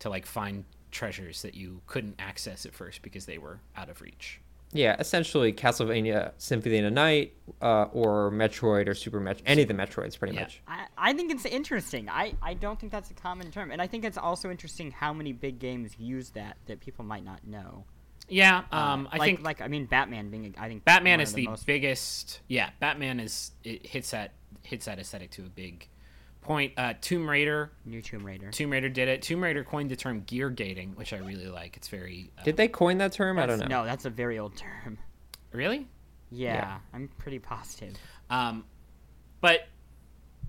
to 0.00 0.08
like 0.08 0.26
find 0.26 0.64
treasures 0.90 1.42
that 1.42 1.54
you 1.54 1.82
couldn't 1.86 2.16
access 2.18 2.64
at 2.66 2.72
first 2.72 3.02
because 3.02 3.26
they 3.26 3.38
were 3.38 3.60
out 3.76 3.90
of 3.90 4.00
reach 4.00 4.40
yeah, 4.72 4.96
essentially 4.98 5.52
Castlevania 5.52 6.32
Symphony 6.38 6.78
of 6.78 6.84
the 6.84 6.90
Night 6.90 7.34
uh, 7.62 7.84
or 7.92 8.30
Metroid 8.30 8.88
or 8.88 8.94
Super 8.94 9.20
Metroid, 9.20 9.42
any 9.46 9.62
of 9.62 9.68
the 9.68 9.74
Metroids, 9.74 10.18
pretty 10.18 10.34
Yeah. 10.34 10.40
much. 10.42 10.60
I, 10.68 10.86
I 10.98 11.12
think 11.12 11.30
it's 11.32 11.44
interesting. 11.46 12.08
I, 12.08 12.34
I 12.42 12.54
don't 12.54 12.78
think 12.78 12.92
that's 12.92 13.10
a 13.10 13.14
common 13.14 13.50
term, 13.50 13.70
and 13.70 13.80
I 13.80 13.86
think 13.86 14.04
it's 14.04 14.18
also 14.18 14.50
interesting 14.50 14.90
how 14.90 15.12
many 15.12 15.32
big 15.32 15.58
games 15.58 15.98
use 15.98 16.30
that 16.30 16.56
that 16.66 16.80
people 16.80 17.04
might 17.04 17.24
not 17.24 17.46
know. 17.46 17.84
yeah 18.28 18.64
Uh, 18.72 18.76
um 18.76 19.08
i 19.12 19.18
like, 19.18 19.26
think 19.36 19.44
like 19.46 19.60
I 19.60 19.68
mean 19.68 19.86
Batman 19.86 20.30
being 20.30 20.52
a, 20.58 20.60
I 20.60 20.66
think 20.68 20.84
Batman 20.84 21.18
one 21.18 21.20
is 21.20 21.30
of 21.30 21.36
the, 21.36 21.46
most 21.46 21.64
biggest. 21.66 22.40
Yeah, 22.48 22.70
Batman 22.80 23.20
is 23.20 23.52
it 23.62 23.86
hits 23.86 24.10
that 24.10 24.32
hits 24.62 24.86
that 24.86 24.98
aesthetic 24.98 25.30
to 25.32 25.42
a 25.42 25.48
big 25.48 25.88
point. 26.46 26.72
Uh, 26.76 26.94
Tomb 27.00 27.28
Raider. 27.28 27.72
New 27.84 28.00
Tomb 28.00 28.24
Raider. 28.24 28.50
Tomb 28.50 28.70
Raider 28.70 28.88
did 28.88 29.08
it. 29.08 29.22
Tomb 29.22 29.42
Raider 29.42 29.64
coined 29.64 29.90
the 29.90 29.96
term 29.96 30.22
gear 30.26 30.48
gating, 30.50 30.92
which 30.96 31.12
I 31.12 31.18
really 31.18 31.48
like. 31.48 31.76
It's 31.76 31.88
very. 31.88 32.30
Uh, 32.38 32.44
Did 32.44 32.56
they 32.56 32.68
coin 32.68 32.98
that 32.98 33.12
term? 33.12 33.38
I 33.38 33.46
don't 33.46 33.58
know. 33.58 33.66
No, 33.66 33.84
that's 33.84 34.04
a 34.04 34.10
very 34.10 34.38
old 34.38 34.56
term. 34.56 34.98
really? 35.52 35.86
Yeah, 36.30 36.54
Yeah. 36.54 36.78
I'm 36.92 37.08
pretty 37.18 37.38
positive. 37.38 37.94
Um, 38.30 38.64
but 39.40 39.68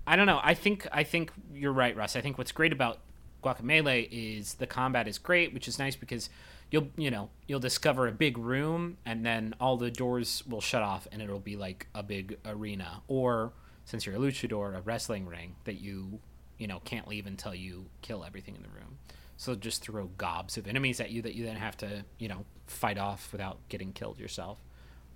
I 0.06 0.16
don't 0.16 0.26
know. 0.26 0.40
I 0.42 0.54
think 0.54 0.86
I 0.92 1.04
think 1.04 1.32
you're 1.52 1.72
right, 1.72 1.94
Russ. 1.94 2.16
I 2.16 2.20
think 2.20 2.38
what's 2.38 2.52
great 2.52 2.72
about 2.72 2.98
Guacamelee 3.44 4.08
is 4.10 4.54
the 4.54 4.66
combat 4.66 5.06
is 5.06 5.18
great, 5.18 5.52
which 5.54 5.68
is 5.68 5.78
nice 5.78 5.94
because 5.96 6.30
you'll 6.70 6.88
you 6.96 7.10
know 7.10 7.30
you'll 7.46 7.60
discover 7.60 8.08
a 8.08 8.12
big 8.12 8.36
room 8.38 8.96
and 9.06 9.24
then 9.24 9.54
all 9.60 9.76
the 9.76 9.90
doors 9.90 10.42
will 10.48 10.60
shut 10.60 10.82
off 10.82 11.06
and 11.12 11.22
it'll 11.22 11.38
be 11.38 11.56
like 11.56 11.86
a 11.94 12.02
big 12.02 12.38
arena 12.44 13.02
or 13.08 13.52
since 13.88 14.06
you're 14.06 14.14
a 14.14 14.18
luchador 14.18 14.76
a 14.76 14.80
wrestling 14.82 15.26
ring 15.26 15.56
that 15.64 15.80
you 15.80 16.20
you 16.58 16.66
know 16.66 16.80
can't 16.84 17.08
leave 17.08 17.26
until 17.26 17.54
you 17.54 17.86
kill 18.02 18.24
everything 18.24 18.54
in 18.54 18.62
the 18.62 18.68
room 18.68 18.98
so 19.36 19.54
just 19.54 19.82
throw 19.82 20.06
gobs 20.16 20.56
of 20.56 20.66
enemies 20.66 21.00
at 21.00 21.10
you 21.10 21.22
that 21.22 21.34
you 21.34 21.44
then 21.44 21.56
have 21.56 21.76
to 21.76 22.04
you 22.18 22.28
know 22.28 22.44
fight 22.66 22.98
off 22.98 23.32
without 23.32 23.58
getting 23.68 23.92
killed 23.92 24.18
yourself 24.18 24.58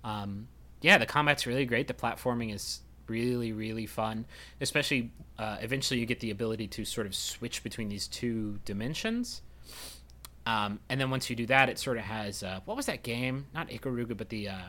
um, 0.03 0.47
yeah, 0.83 0.97
the 0.97 1.05
combat's 1.05 1.47
really 1.47 1.65
great. 1.65 1.87
The 1.87 1.93
platforming 1.93 2.53
is 2.53 2.81
really, 3.07 3.53
really 3.53 3.85
fun. 3.85 4.25
Especially, 4.59 5.11
uh, 5.39 5.57
eventually, 5.61 5.99
you 5.99 6.05
get 6.05 6.19
the 6.19 6.31
ability 6.31 6.67
to 6.67 6.85
sort 6.85 7.07
of 7.07 7.15
switch 7.15 7.63
between 7.63 7.89
these 7.89 8.07
two 8.07 8.59
dimensions. 8.65 9.41
Um, 10.45 10.81
and 10.89 10.99
then 10.99 11.09
once 11.09 11.29
you 11.29 11.37
do 11.37 11.45
that, 11.45 11.69
it 11.69 11.79
sort 11.79 11.97
of 11.97 12.03
has 12.03 12.43
uh, 12.43 12.59
what 12.65 12.75
was 12.75 12.85
that 12.87 13.01
game? 13.01 13.45
Not 13.53 13.69
Ikaruga, 13.69 14.17
but 14.17 14.27
the 14.27 14.49
uh, 14.49 14.59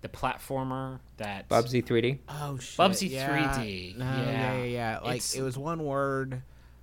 the 0.00 0.08
platformer 0.08 1.00
that 1.16 1.48
Bubsy 1.48 1.84
3D. 1.84 2.18
Oh 2.28 2.58
shit. 2.58 2.76
Bubsy 2.78 3.10
yeah. 3.10 3.28
3D. 3.56 3.96
No, 3.96 4.04
Yeah. 4.04 4.22
yeah, 4.30 4.56
yeah, 4.56 4.64
yeah. 4.64 4.98
Like 5.00 5.16
It's- 5.16 5.34
it 5.34 5.42
was 5.42 5.58
one 5.58 5.84
word. 5.84 6.42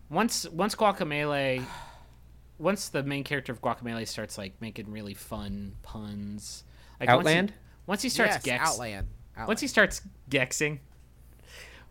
once 0.10 0.46
once 0.50 0.76
Guacamelee, 0.76 1.66
once 2.58 2.90
the 2.90 3.04
main 3.04 3.24
character 3.24 3.52
of 3.52 3.62
Guacamelee 3.62 4.08
starts 4.08 4.38
like 4.38 4.60
making 4.62 4.92
really 4.92 5.14
fun 5.14 5.76
puns, 5.82 6.64
like 7.00 7.10
once 7.10 7.18
he- 7.28 7.34
Outland? 7.34 7.54
Once 7.88 8.02
he, 8.02 8.10
starts 8.10 8.34
yes, 8.36 8.44
gex, 8.44 8.70
Outland. 8.70 9.08
Outland. 9.34 9.48
once 9.48 9.62
he 9.62 9.68
starts 9.68 10.02
gexing, 10.30 10.80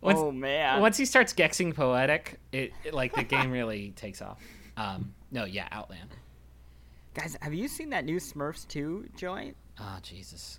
once, 0.00 0.18
oh 0.18 0.32
man. 0.32 0.80
once 0.80 0.96
he 0.96 1.04
starts 1.04 1.32
gexing 1.32 1.72
poetic, 1.74 2.40
it, 2.52 2.72
it 2.84 2.92
like 2.92 3.14
the 3.14 3.22
game 3.22 3.50
really 3.52 3.90
takes 3.96 4.20
off. 4.20 4.42
Um, 4.76 5.14
no, 5.30 5.44
yeah, 5.44 5.68
Outland. 5.70 6.10
Guys, 7.14 7.37
have 7.40 7.54
you 7.54 7.68
seen 7.68 7.90
that 7.90 8.04
new 8.04 8.16
Smurfs 8.16 8.66
2 8.66 9.10
joint? 9.16 9.56
Oh 9.78 9.98
Jesus. 10.02 10.58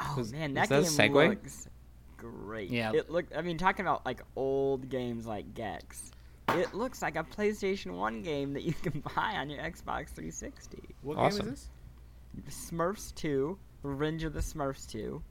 Oh 0.00 0.14
Was- 0.18 0.32
man, 0.32 0.54
that 0.54 0.68
that 0.68 0.82
game 0.82 0.90
segue? 0.90 1.28
looks 1.30 1.68
great. 2.16 2.70
Yeah. 2.70 2.92
It 2.92 3.10
look. 3.10 3.26
I 3.36 3.42
mean, 3.42 3.58
talking 3.58 3.84
about 3.86 4.04
like 4.06 4.22
old 4.36 4.88
games 4.88 5.26
like 5.26 5.54
Gex. 5.54 6.10
It 6.48 6.74
looks 6.74 7.00
like 7.00 7.16
a 7.16 7.22
PlayStation 7.24 7.92
1 7.92 8.22
game 8.22 8.52
that 8.54 8.62
you 8.64 8.72
can 8.82 9.00
buy 9.14 9.36
on 9.36 9.48
your 9.48 9.60
Xbox 9.62 10.08
360. 10.08 10.78
What 11.02 11.16
Awesome. 11.16 11.46
game 11.46 11.54
is 11.54 11.68
this? 12.44 12.70
Smurfs 12.70 13.14
2, 13.14 13.56
Revenge 13.82 14.24
of 14.24 14.34
the 14.34 14.40
Smurfs 14.40 14.86
2, 14.90 15.22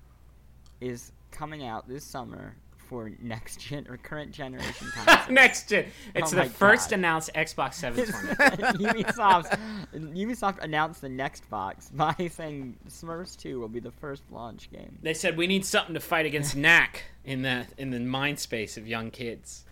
is 0.80 1.12
coming 1.32 1.66
out 1.66 1.88
this 1.88 2.04
summer 2.06 2.56
for 2.92 3.10
next 3.22 3.62
gen 3.62 3.88
or 3.90 3.96
current 3.96 4.32
generation 4.34 4.86
consoles. 4.94 5.30
Next 5.30 5.70
gen. 5.70 5.86
Oh 5.88 6.12
it's 6.16 6.34
Oh 6.34 6.36
the 6.36 6.46
first 6.50 6.90
God. 6.90 7.00
announced 7.00 7.30
Xbox 7.34 7.74
720. 7.76 8.84
Ubisoft, 8.86 9.58
Ubisoft 9.94 10.60
announced 10.60 11.00
the 11.00 11.08
next 11.08 11.50
box 11.50 11.90
by 11.90 12.14
saying 12.32 12.76
Smurfs 12.90 13.38
2 13.38 13.62
will 13.62 13.70
be 13.70 13.80
the 13.80 13.92
first 13.92 14.24
launch 14.30 14.70
game. 14.72 14.98
they 15.02 15.14
said 15.14 15.38
we 15.38 15.48
need 15.48 15.66
something 15.66 15.94
to 15.94 16.02
fight 16.02 16.26
against 16.26 16.58
knack 16.58 17.04
in 17.24 17.44
the 17.44 17.66
in 17.78 17.92
the 17.92 18.00
mind 18.02 18.38
space 18.40 18.76
of 18.76 18.86
young 18.86 19.10
kids. 19.10 19.64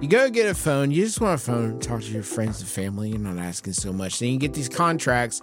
You 0.00 0.08
go 0.08 0.30
get 0.30 0.48
a 0.48 0.54
phone. 0.54 0.90
You 0.90 1.04
just 1.04 1.20
want 1.20 1.40
a 1.40 1.44
phone. 1.44 1.78
Talk 1.80 2.00
to 2.00 2.10
your 2.10 2.22
friends 2.24 2.60
and 2.60 2.68
family. 2.68 3.10
You're 3.10 3.18
not 3.20 3.38
asking 3.38 3.74
so 3.74 3.92
much. 3.92 4.18
Then 4.18 4.30
you 4.30 4.38
get 4.38 4.52
these 4.54 4.68
contracts, 4.70 5.42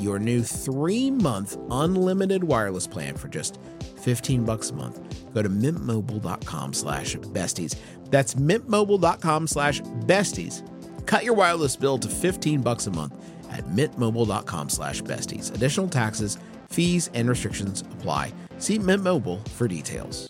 your 0.00 0.18
new 0.18 0.42
three 0.42 1.10
month 1.10 1.56
unlimited 1.70 2.44
wireless 2.44 2.86
plan 2.86 3.16
for 3.16 3.28
just 3.28 3.58
15 4.02 4.44
bucks 4.44 4.70
a 4.70 4.74
month, 4.74 5.00
go 5.34 5.42
to 5.42 5.48
mintmobile.com 5.48 6.72
slash 6.72 7.16
besties. 7.16 7.76
That's 8.10 8.34
mintmobile.com 8.34 9.46
slash 9.46 9.80
besties. 9.80 10.66
Cut 11.06 11.24
your 11.24 11.34
wireless 11.34 11.76
bill 11.76 11.98
to 11.98 12.08
15 12.08 12.62
bucks 12.62 12.86
a 12.86 12.90
month 12.90 13.14
at 13.50 13.64
mintmobile.com 13.66 14.68
slash 14.68 15.02
besties. 15.02 15.54
Additional 15.54 15.88
taxes, 15.88 16.38
fees, 16.70 17.10
and 17.14 17.28
restrictions 17.28 17.82
apply. 17.82 18.32
See 18.58 18.78
Mint 18.78 19.02
Mobile 19.02 19.38
for 19.38 19.68
details. 19.68 20.28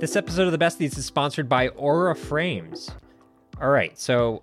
This 0.00 0.16
episode 0.16 0.46
of 0.46 0.52
the 0.52 0.58
Besties 0.58 0.98
is 0.98 1.06
sponsored 1.06 1.48
by 1.48 1.68
Aura 1.68 2.16
Frames. 2.16 2.90
All 3.62 3.70
right, 3.70 3.96
so 3.98 4.42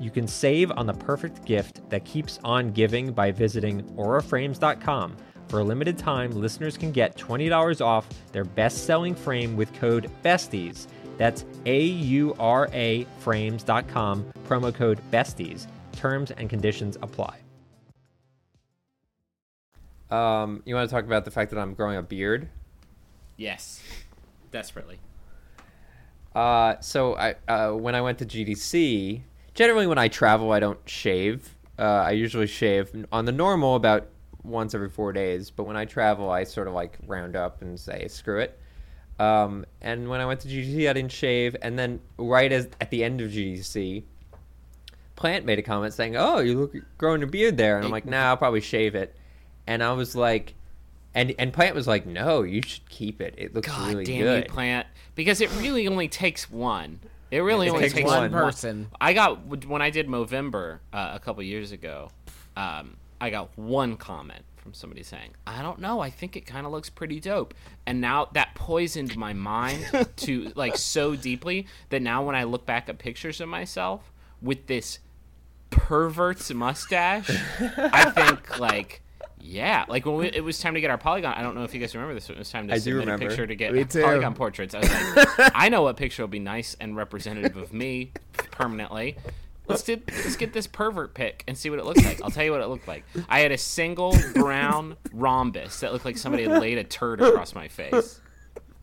you 0.00 0.10
can 0.10 0.26
save 0.26 0.70
on 0.72 0.86
the 0.86 0.92
perfect 0.92 1.44
gift 1.44 1.88
that 1.90 2.04
keeps 2.04 2.38
on 2.44 2.72
giving 2.72 3.12
by 3.12 3.30
visiting 3.30 3.82
auraframes.com. 3.96 5.16
For 5.48 5.60
a 5.60 5.64
limited 5.64 5.96
time, 5.96 6.30
listeners 6.32 6.76
can 6.76 6.92
get 6.92 7.16
$20 7.16 7.80
off 7.84 8.06
their 8.32 8.44
best 8.44 8.84
selling 8.84 9.14
frame 9.14 9.56
with 9.56 9.72
code 9.74 10.10
BESTIES. 10.22 10.88
That's 11.16 11.44
A 11.66 11.82
U 11.82 12.34
R 12.38 12.68
A 12.72 13.06
frames.com, 13.20 14.32
promo 14.46 14.74
code 14.74 15.00
BESTIES. 15.10 15.66
Terms 15.92 16.30
and 16.32 16.48
conditions 16.48 16.96
apply. 17.02 17.38
Um, 20.10 20.62
you 20.64 20.74
want 20.74 20.88
to 20.88 20.94
talk 20.94 21.04
about 21.04 21.24
the 21.24 21.30
fact 21.30 21.50
that 21.50 21.58
I'm 21.58 21.74
growing 21.74 21.96
a 21.96 22.02
beard? 22.02 22.48
Yes, 23.36 23.82
desperately. 24.50 25.00
Uh, 26.34 26.76
so 26.80 27.16
I 27.16 27.34
uh, 27.48 27.72
when 27.72 27.94
I 27.94 28.00
went 28.00 28.18
to 28.18 28.26
GDC, 28.26 29.22
generally 29.58 29.88
when 29.88 29.98
I 29.98 30.06
travel, 30.06 30.52
I 30.52 30.60
don't 30.60 30.78
shave. 30.88 31.56
Uh, 31.76 31.82
I 31.82 32.12
usually 32.12 32.46
shave 32.46 33.06
on 33.10 33.24
the 33.24 33.32
normal 33.32 33.74
about 33.74 34.06
once 34.44 34.72
every 34.72 34.88
four 34.88 35.12
days, 35.12 35.50
but 35.50 35.64
when 35.64 35.76
I 35.76 35.84
travel, 35.84 36.30
I 36.30 36.44
sort 36.44 36.68
of 36.68 36.74
like 36.74 36.96
round 37.08 37.34
up 37.34 37.60
and 37.60 37.78
say 37.78 38.06
screw 38.06 38.38
it. 38.38 38.56
Um, 39.18 39.66
and 39.80 40.08
when 40.08 40.20
I 40.20 40.26
went 40.26 40.38
to 40.40 40.48
GDC, 40.48 40.88
I 40.88 40.92
didn't 40.92 41.10
shave, 41.10 41.56
and 41.60 41.76
then 41.76 41.98
right 42.18 42.52
as 42.52 42.68
at 42.80 42.90
the 42.90 43.02
end 43.02 43.20
of 43.20 43.32
GDC, 43.32 44.04
Plante 45.16 45.44
made 45.44 45.58
a 45.58 45.62
comment 45.62 45.92
saying, 45.92 46.16
"Oh, 46.16 46.38
you 46.38 46.60
look 46.60 46.76
growing 46.96 47.24
a 47.24 47.26
beard 47.26 47.56
there," 47.56 47.78
and 47.78 47.84
I'm 47.84 47.90
like, 47.90 48.06
"Nah, 48.06 48.28
I'll 48.28 48.36
probably 48.36 48.60
shave 48.60 48.94
it." 48.94 49.16
And 49.66 49.82
I 49.82 49.92
was 49.92 50.14
like, 50.14 50.54
and 51.16 51.34
and 51.36 51.52
Plante 51.52 51.74
was 51.74 51.88
like, 51.88 52.06
"No, 52.06 52.42
you 52.42 52.62
should 52.62 52.88
keep 52.88 53.20
it. 53.20 53.34
It 53.36 53.56
looks 53.56 53.66
God 53.66 53.88
really 53.88 54.04
damn 54.04 54.22
good." 54.22 54.44
you, 54.44 54.50
Plante! 54.50 54.86
Because 55.16 55.40
it 55.40 55.50
really 55.56 55.88
only 55.88 56.06
takes 56.06 56.48
one. 56.48 57.00
It 57.30 57.40
really 57.40 57.66
It 57.66 57.70
only 57.70 57.82
takes 57.82 57.94
takes, 57.94 58.06
one 58.06 58.30
person. 58.30 58.90
I 59.00 59.12
got 59.12 59.66
when 59.66 59.82
I 59.82 59.90
did 59.90 60.08
Movember 60.08 60.78
uh, 60.92 61.12
a 61.14 61.18
couple 61.18 61.42
years 61.42 61.72
ago. 61.72 62.10
Um, 62.56 62.96
I 63.20 63.30
got 63.30 63.56
one 63.58 63.96
comment 63.96 64.44
from 64.56 64.72
somebody 64.72 65.02
saying, 65.02 65.32
"I 65.46 65.62
don't 65.62 65.78
know. 65.78 66.00
I 66.00 66.10
think 66.10 66.36
it 66.36 66.46
kind 66.46 66.64
of 66.64 66.72
looks 66.72 66.88
pretty 66.88 67.20
dope." 67.20 67.54
And 67.86 68.00
now 68.00 68.28
that 68.32 68.54
poisoned 68.54 69.16
my 69.16 69.32
mind 69.32 69.84
to 70.16 70.52
like 70.54 70.76
so 70.76 71.16
deeply 71.16 71.66
that 71.90 72.00
now 72.00 72.24
when 72.24 72.34
I 72.34 72.44
look 72.44 72.64
back 72.64 72.88
at 72.88 72.98
pictures 72.98 73.40
of 73.40 73.48
myself 73.48 74.10
with 74.40 74.66
this 74.66 75.00
pervert's 75.70 76.52
mustache, 76.52 77.30
I 77.60 78.10
think 78.10 78.58
like. 78.58 79.02
Yeah, 79.40 79.84
like 79.88 80.04
when 80.04 80.16
we, 80.16 80.26
it 80.28 80.42
was 80.44 80.58
time 80.58 80.74
to 80.74 80.80
get 80.80 80.90
our 80.90 80.98
polygon. 80.98 81.34
I 81.34 81.42
don't 81.42 81.54
know 81.54 81.64
if 81.64 81.72
you 81.74 81.80
guys 81.80 81.94
remember 81.94 82.14
this. 82.14 82.28
It 82.28 82.36
was 82.38 82.50
time 82.50 82.68
to 82.68 82.74
I 82.74 82.78
submit 82.78 83.08
a 83.08 83.18
picture 83.18 83.46
to 83.46 83.54
get 83.54 83.72
polygon 83.90 84.34
portraits. 84.34 84.74
I 84.74 84.78
was 84.80 84.90
like, 84.90 85.52
I 85.54 85.68
know 85.68 85.82
what 85.82 85.96
picture 85.96 86.22
will 86.22 86.28
be 86.28 86.38
nice 86.38 86.76
and 86.80 86.96
representative 86.96 87.56
of 87.56 87.72
me 87.72 88.12
permanently. 88.50 89.16
Let's 89.66 89.82
do, 89.82 90.00
let's 90.08 90.36
get 90.36 90.54
this 90.54 90.66
pervert 90.66 91.12
pic 91.14 91.44
and 91.46 91.56
see 91.56 91.68
what 91.68 91.78
it 91.78 91.84
looks 91.84 92.02
like. 92.04 92.22
I'll 92.22 92.30
tell 92.30 92.44
you 92.44 92.52
what 92.52 92.62
it 92.62 92.68
looked 92.68 92.88
like. 92.88 93.04
I 93.28 93.40
had 93.40 93.52
a 93.52 93.58
single 93.58 94.16
brown 94.34 94.96
rhombus 95.12 95.80
that 95.80 95.92
looked 95.92 96.06
like 96.06 96.16
somebody 96.16 96.44
had 96.44 96.60
laid 96.60 96.78
a 96.78 96.84
turd 96.84 97.20
across 97.20 97.54
my 97.54 97.68
face. 97.68 98.20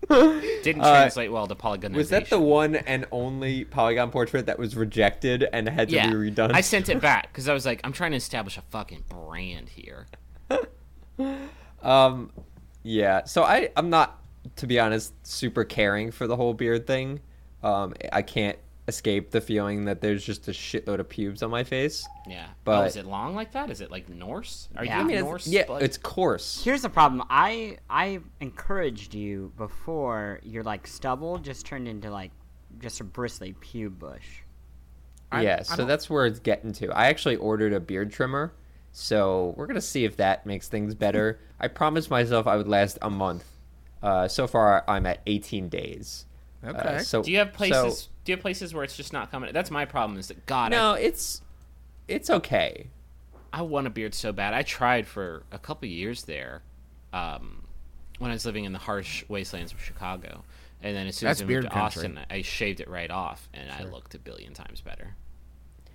Didn't 0.07 0.81
Uh, 0.81 0.91
translate 0.99 1.31
well 1.31 1.47
to 1.47 1.55
polygonization. 1.55 1.95
Was 1.95 2.09
that 2.09 2.29
the 2.29 2.39
one 2.39 2.75
and 2.75 3.05
only 3.11 3.65
Polygon 3.65 4.11
portrait 4.11 4.45
that 4.45 4.59
was 4.59 4.75
rejected 4.75 5.47
and 5.51 5.67
had 5.67 5.89
to 5.89 5.95
Yeah, 5.95 6.09
be 6.11 6.13
redone? 6.15 6.51
I 6.53 6.61
sent 6.61 6.89
it 6.89 7.01
back 7.01 7.29
because 7.31 7.49
I 7.49 7.53
was 7.55 7.65
like, 7.65 7.81
I'm 7.83 7.91
trying 7.91 8.11
to 8.11 8.17
establish 8.17 8.55
a 8.57 8.61
fucking 8.61 9.05
brand 9.09 9.69
here. 9.69 10.05
Um, 11.81 12.31
yeah. 12.83 13.25
So 13.25 13.43
I, 13.43 13.69
I'm 13.77 13.89
not, 13.89 14.19
to 14.57 14.67
be 14.67 14.79
honest, 14.79 15.13
super 15.25 15.63
caring 15.63 16.11
for 16.11 16.25
the 16.27 16.35
whole 16.35 16.53
beard 16.53 16.87
thing. 16.87 17.19
Um, 17.63 17.93
I 18.11 18.21
can't 18.23 18.57
escape 18.87 19.31
the 19.31 19.41
feeling 19.41 19.85
that 19.85 20.01
there's 20.01 20.23
just 20.23 20.47
a 20.47 20.51
shitload 20.51 20.99
of 20.99 21.09
pubes 21.09 21.41
on 21.43 21.49
my 21.51 21.63
face. 21.63 22.07
Yeah, 22.27 22.47
But- 22.63 22.81
oh, 22.81 22.85
is 22.85 22.95
it 22.95 23.05
long 23.05 23.35
like 23.35 23.51
that? 23.53 23.69
Is 23.69 23.81
it 23.81 23.91
like 23.91 24.09
Norse? 24.09 24.67
Are 24.75 24.85
Yeah. 24.85 24.95
you 24.97 25.01
I 25.01 25.03
mean, 25.03 25.11
it's- 25.17 25.23
Norse? 25.25 25.47
yeah, 25.47 25.65
like- 25.69 25.83
it's 25.83 25.97
coarse. 25.97 26.63
Here's 26.63 26.81
the 26.83 26.89
problem. 26.89 27.23
I 27.29 27.77
I 27.89 28.19
encouraged 28.41 29.13
you 29.15 29.51
before 29.57 30.39
your 30.43 30.63
like 30.63 30.85
stubble 30.87 31.37
just 31.39 31.65
turned 31.65 31.87
into 31.87 32.09
like 32.11 32.31
just 32.79 32.99
a 32.99 33.03
bristly 33.03 33.53
pube 33.61 33.97
bush. 33.99 34.41
I- 35.31 35.41
yeah, 35.43 35.57
I 35.59 35.63
so 35.63 35.75
don't- 35.77 35.87
that's 35.87 36.09
where 36.09 36.25
it's 36.27 36.39
getting 36.39 36.71
to. 36.73 36.91
I 36.91 37.07
actually 37.07 37.37
ordered 37.37 37.73
a 37.73 37.79
beard 37.79 38.11
trimmer, 38.11 38.53
so 38.97 39.53
we're 39.57 39.67
gonna 39.67 39.81
see 39.81 40.05
if 40.05 40.15
that 40.17 40.45
makes 40.45 40.69
things 40.69 40.95
better. 40.95 41.37
I 41.59 41.67
promised 41.67 42.09
myself 42.09 42.47
I 42.47 42.55
would 42.55 42.67
last 42.69 42.97
a 43.01 43.09
month. 43.09 43.43
Uh, 44.01 44.27
so 44.27 44.47
far, 44.47 44.83
I'm 44.87 45.05
at 45.05 45.19
18 45.27 45.67
days. 45.69 46.25
Uh, 46.63 46.69
Okay. 46.69 46.99
so 46.99 47.21
Do 47.21 47.31
you 47.31 47.39
have 47.39 47.49
so- 47.49 47.57
places? 47.57 48.09
do 48.23 48.31
you 48.31 48.35
have 48.37 48.41
places 48.41 48.73
where 48.73 48.83
it's 48.83 48.95
just 48.97 49.11
not 49.13 49.29
coming? 49.31 49.51
That's 49.53 49.69
my 49.69 49.83
problem. 49.85 50.17
Is 50.17 50.29
that 50.29 50.45
God? 50.45 50.73
I 50.73 50.77
no, 50.77 50.93
it's 50.93 51.41
it's 52.07 52.29
okay. 52.29 52.87
I 53.51 53.61
want 53.63 53.85
a 53.87 53.89
beard 53.89 54.13
so 54.13 54.31
bad. 54.31 54.53
I 54.53 54.61
tried 54.63 55.07
for 55.07 55.43
a 55.51 55.59
couple 55.59 55.87
years 55.87 56.23
there, 56.23 56.61
um, 57.13 57.63
when 58.19 58.31
I 58.31 58.33
was 58.33 58.45
living 58.45 58.63
in 58.65 58.73
the 58.73 58.79
harsh 58.79 59.23
wastelands 59.27 59.71
of 59.73 59.81
Chicago, 59.81 60.43
and 60.81 60.95
then 60.95 61.07
as 61.07 61.17
soon 61.17 61.27
That's 61.27 61.41
as 61.41 61.43
I 61.43 61.47
moved 61.47 61.63
to 61.63 61.69
country. 61.69 61.81
Austin, 62.01 62.19
I 62.29 62.41
shaved 62.41 62.79
it 62.79 62.89
right 62.89 63.11
off, 63.11 63.47
and 63.53 63.69
I 63.71 63.83
looked 63.83 64.13
a 64.15 64.19
billion 64.19 64.53
times 64.53 64.81
better. 64.81 65.15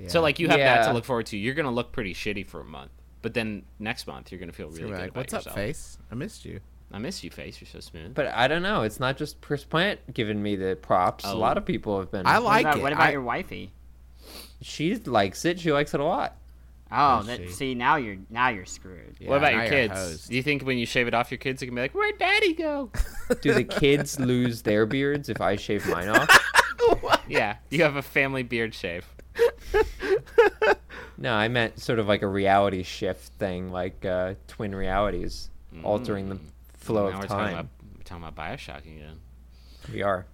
So 0.08 0.20
like 0.20 0.38
you 0.38 0.48
have 0.48 0.58
that 0.58 0.86
to 0.86 0.92
look 0.92 1.04
forward 1.04 1.26
to. 1.26 1.36
You're 1.36 1.54
gonna 1.54 1.70
look 1.70 1.92
pretty 1.92 2.14
shitty 2.14 2.46
for 2.46 2.60
a 2.60 2.64
month, 2.64 2.90
but 3.22 3.34
then 3.34 3.64
next 3.78 4.06
month 4.06 4.30
you're 4.30 4.40
gonna 4.40 4.52
feel 4.52 4.68
really 4.68 4.80
You're 4.80 4.88
good 4.90 5.00
like, 5.00 5.10
about 5.10 5.20
What's 5.20 5.32
yourself. 5.32 5.52
up, 5.52 5.54
face? 5.54 5.98
I 6.10 6.14
missed 6.14 6.44
you. 6.44 6.60
I 6.92 6.98
miss 6.98 7.22
you, 7.22 7.30
face. 7.30 7.60
You're 7.60 7.68
so 7.68 7.80
smooth. 7.80 8.14
But 8.14 8.28
I 8.28 8.48
don't 8.48 8.62
know. 8.62 8.82
It's 8.82 8.98
not 8.98 9.16
just 9.16 9.40
Chris 9.40 9.62
Plante 9.62 10.00
giving 10.12 10.42
me 10.42 10.56
the 10.56 10.76
props. 10.80 11.24
Oh. 11.26 11.34
A 11.34 11.38
lot 11.38 11.56
oh. 11.56 11.60
of 11.60 11.66
people 11.66 11.98
have 11.98 12.10
been. 12.10 12.26
I 12.26 12.38
What 12.38 12.44
like 12.44 12.64
about, 12.64 12.78
it. 12.78 12.82
what 12.82 12.92
about 12.92 13.08
I- 13.08 13.12
your 13.12 13.22
wifey? 13.22 13.72
She 14.62 14.96
likes 14.96 15.44
it. 15.44 15.58
She 15.58 15.72
likes 15.72 15.94
it 15.94 16.00
a 16.00 16.04
lot. 16.04 16.36
Oh, 16.92 17.20
oh 17.20 17.22
that, 17.22 17.50
see 17.50 17.74
now 17.74 17.96
you're 17.96 18.16
now 18.30 18.48
you're 18.48 18.66
screwed. 18.66 19.16
Yeah, 19.20 19.28
what 19.28 19.38
about 19.38 19.54
your 19.54 19.68
kids? 19.68 20.26
Do 20.26 20.34
you 20.34 20.42
think 20.42 20.62
when 20.62 20.76
you 20.76 20.86
shave 20.86 21.06
it 21.06 21.14
off, 21.14 21.30
your 21.30 21.38
kids 21.38 21.62
are 21.62 21.66
gonna 21.66 21.76
be 21.76 21.82
like, 21.82 21.94
"Where'd 21.94 22.18
Daddy 22.18 22.52
go?" 22.52 22.90
Do 23.40 23.54
the 23.54 23.62
kids 23.62 24.18
lose 24.18 24.62
their 24.62 24.86
beards 24.86 25.28
if 25.28 25.40
I 25.40 25.54
shave 25.54 25.86
mine 25.86 26.08
off? 26.08 26.28
yeah, 27.28 27.56
you 27.70 27.84
have 27.84 27.94
a 27.94 28.02
family 28.02 28.42
beard 28.42 28.74
shave. 28.74 29.06
No, 31.20 31.34
I 31.34 31.48
meant 31.48 31.78
sort 31.78 31.98
of 31.98 32.08
like 32.08 32.22
a 32.22 32.26
reality 32.26 32.82
shift 32.82 33.34
thing, 33.34 33.70
like 33.70 34.06
uh, 34.06 34.34
twin 34.48 34.74
realities, 34.74 35.50
altering 35.84 36.30
the 36.30 36.38
flow 36.78 37.10
now 37.10 37.16
of 37.16 37.20
we're 37.20 37.26
talking 37.26 37.44
time. 37.44 37.52
about 37.52 37.66
we're 37.94 38.02
talking 38.04 38.24
about 38.24 38.36
Bioshock 38.36 38.86
again. 38.86 39.20
We 39.92 40.00
are. 40.02 40.24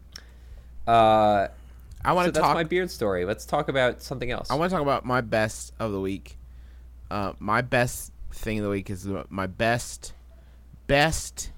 Uh, 0.87 1.49
I 2.05 2.13
want 2.13 2.27
so 2.27 2.31
to 2.31 2.33
that's 2.35 2.47
talk. 2.47 2.55
my 2.55 2.63
beard 2.63 2.89
story. 2.93 3.25
Let's 3.25 3.45
talk 3.45 3.69
about 3.69 4.01
something 4.01 4.31
else. 4.31 4.49
I 4.49 4.55
want 4.55 4.71
to 4.71 4.77
talk 4.77 4.83
about 4.83 5.05
my 5.05 5.21
best 5.23 5.73
of 5.81 5.91
the 5.91 6.01
week. 6.01 6.39
Uh, 7.11 7.33
my 7.41 7.63
best 7.63 8.13
thing 8.33 8.59
of 8.61 8.65
the 8.65 8.71
week 8.71 8.89
is 8.89 9.09
my 9.29 9.49
best, 9.49 10.13
best 10.87 11.51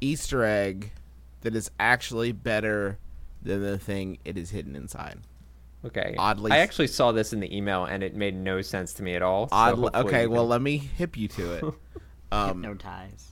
Easter 0.00 0.42
egg 0.42 0.90
that 1.42 1.54
is 1.54 1.70
actually 1.78 2.32
better 2.32 2.98
than 3.42 3.62
the 3.62 3.78
thing 3.78 4.18
it 4.24 4.36
is 4.36 4.50
hidden 4.50 4.74
inside. 4.74 5.20
Okay. 5.86 6.14
oddly- 6.18 6.52
I 6.52 6.58
actually 6.58 6.86
saw 6.88 7.12
this 7.12 7.32
in 7.32 7.40
the 7.40 7.56
email 7.56 7.84
and 7.84 8.02
it 8.02 8.14
made 8.14 8.34
no 8.36 8.62
sense 8.62 8.92
to 8.94 9.02
me 9.02 9.14
at 9.14 9.22
all. 9.22 9.48
so 9.48 9.56
Oddly, 9.56 9.90
okay, 9.94 10.26
well 10.26 10.46
let 10.46 10.62
me 10.62 10.76
hip 10.78 11.16
you 11.16 11.28
to 11.28 11.52
it. 11.54 11.64
um, 12.32 12.62
Hypnotize. 12.62 13.28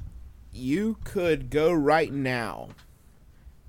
you 0.52 0.96
could 1.04 1.50
go 1.50 1.72
right 1.72 2.12
now 2.12 2.68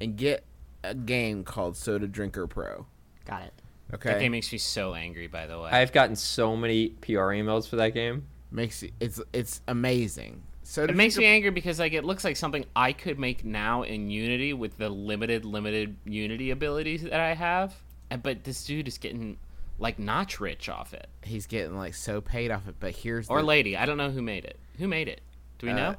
and 0.01 0.15
get 0.17 0.43
a 0.83 0.93
game 0.93 1.43
called 1.43 1.77
Soda 1.77 2.07
Drinker 2.07 2.47
Pro. 2.47 2.85
Got 3.25 3.43
it. 3.43 3.53
Okay, 3.93 4.11
That 4.11 4.19
game 4.19 4.31
makes 4.31 4.51
me 4.51 4.57
so 4.57 4.95
angry. 4.95 5.27
By 5.27 5.45
the 5.45 5.59
way, 5.59 5.69
I've 5.69 5.91
gotten 5.91 6.15
so 6.15 6.55
many 6.57 6.89
PR 6.89 7.31
emails 7.31 7.67
for 7.69 7.75
that 7.75 7.89
game. 7.93 8.25
makes 8.51 8.81
you, 8.81 8.91
it's 8.99 9.21
it's 9.33 9.61
amazing. 9.67 10.41
So 10.63 10.83
it 10.83 10.95
makes 10.95 11.17
me 11.17 11.25
angry 11.25 11.51
because 11.51 11.77
like 11.79 11.93
it 11.93 12.03
looks 12.03 12.23
like 12.23 12.35
something 12.37 12.65
I 12.75 12.93
could 12.93 13.19
make 13.19 13.45
now 13.45 13.83
in 13.83 14.09
Unity 14.09 14.53
with 14.53 14.77
the 14.77 14.89
limited, 14.89 15.45
limited 15.45 15.95
Unity 16.05 16.49
abilities 16.51 17.03
that 17.03 17.19
I 17.19 17.33
have. 17.35 17.75
But 18.17 18.43
this 18.43 18.63
dude 18.65 18.87
is 18.87 18.97
getting 18.97 19.37
like 19.79 19.97
notch 19.99 20.39
rich 20.39 20.69
off 20.69 20.93
it, 20.93 21.07
he's 21.23 21.47
getting 21.47 21.75
like 21.77 21.95
so 21.95 22.21
paid 22.21 22.51
off 22.51 22.67
it. 22.67 22.75
But 22.79 22.95
here's 22.95 23.29
or 23.29 23.39
the, 23.39 23.45
lady. 23.47 23.75
I 23.75 23.85
don't 23.85 23.97
know 23.97 24.11
who 24.11 24.21
made 24.21 24.45
it. 24.45 24.59
Who 24.77 24.87
made 24.87 25.07
it? 25.07 25.21
Do 25.59 25.67
we 25.67 25.73
Uh, 25.73 25.75
know? 25.75 25.95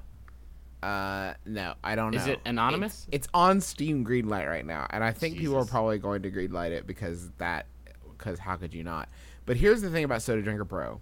Uh, 0.82 1.34
no, 1.46 1.74
I 1.82 1.94
don't 1.94 2.14
know. 2.14 2.20
Is 2.20 2.26
it 2.26 2.40
anonymous? 2.44 3.06
It's, 3.08 3.26
it's 3.26 3.28
on 3.32 3.60
Steam 3.62 4.04
Greenlight 4.04 4.46
right 4.46 4.66
now, 4.66 4.86
and 4.90 5.02
I 5.02 5.12
think 5.12 5.38
people 5.38 5.56
are 5.56 5.64
probably 5.64 5.98
going 5.98 6.22
to 6.22 6.30
greenlight 6.30 6.72
it 6.72 6.86
because 6.86 7.30
that, 7.38 7.64
because 8.10 8.38
how 8.38 8.56
could 8.56 8.74
you 8.74 8.84
not? 8.84 9.08
But 9.46 9.56
here's 9.56 9.80
the 9.80 9.88
thing 9.88 10.04
about 10.04 10.20
Soda 10.20 10.42
Drinker 10.42 10.66
Pro. 10.66 11.00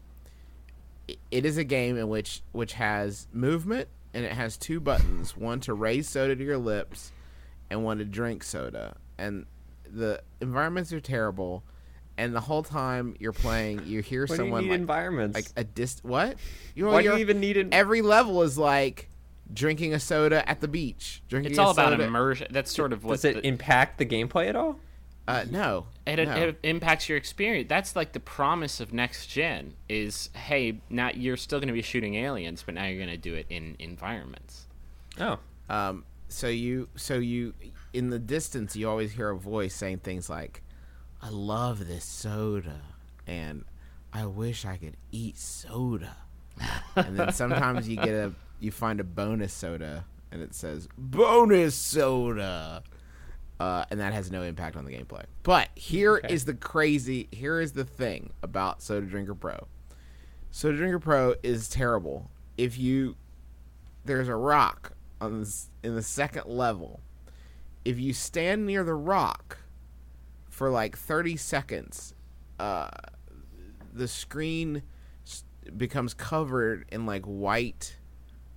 It 1.32 1.44
is 1.44 1.58
a 1.58 1.64
game 1.64 1.98
in 1.98 2.08
which 2.08 2.42
which 2.52 2.74
has 2.74 3.26
movement 3.32 3.88
and 4.14 4.24
it 4.24 4.32
has 4.32 4.56
two 4.56 4.78
buttons: 4.78 5.36
one 5.36 5.58
to 5.60 5.74
raise 5.74 6.08
soda 6.08 6.36
to 6.36 6.44
your 6.44 6.58
lips, 6.58 7.10
and 7.68 7.82
one 7.84 7.98
to 7.98 8.04
drink 8.04 8.44
soda. 8.44 8.96
And 9.18 9.46
the 9.92 10.22
environments 10.40 10.92
are 10.92 11.00
terrible, 11.00 11.62
and 12.16 12.34
the 12.34 12.40
whole 12.40 12.62
time 12.62 13.14
you're 13.18 13.32
playing, 13.32 13.86
you 13.86 14.00
hear 14.00 14.26
What 14.26 14.36
someone 14.36 14.62
do 14.62 14.66
you 14.66 14.70
need 14.72 14.74
like, 14.74 14.80
environments? 14.80 15.34
like 15.36 15.46
a 15.56 15.64
dist. 15.64 16.04
What? 16.04 16.36
You 16.74 16.86
Why 16.86 17.02
do 17.02 17.08
you 17.10 17.16
even 17.18 17.40
need 17.40 17.56
an- 17.56 17.72
Every 17.72 18.02
level 18.02 18.42
is 18.42 18.56
like 18.58 19.08
drinking 19.52 19.92
a 19.94 20.00
soda 20.00 20.48
at 20.48 20.60
the 20.60 20.68
beach. 20.68 21.22
Drinking 21.28 21.52
It's 21.52 21.58
a 21.58 21.62
all 21.62 21.70
about 21.72 21.90
soda- 21.92 22.04
immersion. 22.04 22.48
That's 22.50 22.72
sort 22.74 22.92
of 22.92 23.04
what 23.04 23.14
Does 23.14 23.24
it 23.26 23.34
the- 23.36 23.46
impact 23.46 23.98
the 23.98 24.06
gameplay 24.06 24.48
at 24.48 24.56
all? 24.56 24.78
Uh, 25.28 25.44
no. 25.50 25.86
it, 26.04 26.16
no. 26.16 26.34
it 26.34 26.58
impacts 26.64 27.08
your 27.08 27.16
experience. 27.16 27.68
That's 27.68 27.94
like 27.94 28.12
the 28.12 28.18
promise 28.20 28.80
of 28.80 28.92
next 28.92 29.28
gen 29.28 29.74
is 29.88 30.30
hey, 30.34 30.80
now 30.90 31.10
you're 31.14 31.36
still 31.36 31.60
going 31.60 31.68
to 31.68 31.72
be 31.74 31.82
shooting 31.82 32.16
aliens, 32.16 32.62
but 32.64 32.74
now 32.74 32.86
you're 32.86 32.96
going 32.98 33.08
to 33.08 33.16
do 33.16 33.34
it 33.34 33.46
in 33.48 33.76
environments. 33.78 34.66
Oh, 35.20 35.38
Um, 35.68 36.04
so 36.28 36.48
you, 36.48 36.88
so 36.96 37.18
you, 37.18 37.54
in 37.92 38.10
the 38.10 38.18
distance, 38.18 38.74
you 38.76 38.88
always 38.88 39.12
hear 39.12 39.30
a 39.30 39.36
voice 39.36 39.74
saying 39.74 39.98
things 39.98 40.28
like, 40.30 40.62
"I 41.20 41.28
love 41.30 41.86
this 41.86 42.04
soda," 42.04 42.80
and 43.26 43.64
"I 44.12 44.26
wish 44.26 44.64
I 44.64 44.76
could 44.76 44.96
eat 45.10 45.38
soda." 45.38 46.16
and 46.96 47.18
then 47.18 47.32
sometimes 47.32 47.88
you 47.88 47.96
get 47.96 48.10
a 48.10 48.32
you 48.60 48.70
find 48.70 49.00
a 49.00 49.04
bonus 49.04 49.52
soda 49.52 50.04
and 50.30 50.40
it 50.42 50.54
says 50.54 50.86
bonus 50.96 51.74
soda. 51.74 52.82
Uh, 53.60 53.84
and 53.90 54.00
that 54.00 54.12
has 54.12 54.30
no 54.30 54.42
impact 54.42 54.76
on 54.76 54.84
the 54.84 54.90
gameplay. 54.92 55.22
But 55.44 55.68
here 55.76 56.16
is 56.16 56.42
Okay. 56.42 56.52
the 56.52 56.54
crazy. 56.58 57.28
Here 57.30 57.60
is 57.60 57.72
the 57.72 57.84
thing 57.84 58.32
about 58.42 58.82
Soda 58.82 59.06
Drinker 59.06 59.36
Pro. 59.36 59.68
Soda 60.50 60.76
Drinker 60.78 60.98
Pro 60.98 61.34
is 61.44 61.68
terrible. 61.68 62.28
If 62.58 62.76
you 62.76 63.16
there's 64.04 64.26
a 64.28 64.34
rock 64.34 64.92
on 65.20 65.40
this, 65.40 65.68
in 65.84 65.94
the 65.94 66.02
second 66.02 66.46
level. 66.46 67.00
If 67.84 67.98
you 67.98 68.12
stand 68.12 68.66
near 68.66 68.84
the 68.84 68.94
rock 68.94 69.58
for 70.48 70.70
like 70.70 70.96
30 70.96 71.36
seconds, 71.36 72.14
uh, 72.60 72.88
the 73.92 74.06
screen 74.08 74.82
s- 75.26 75.44
becomes 75.76 76.14
covered 76.14 76.84
in 76.92 77.06
like 77.06 77.24
white 77.24 77.96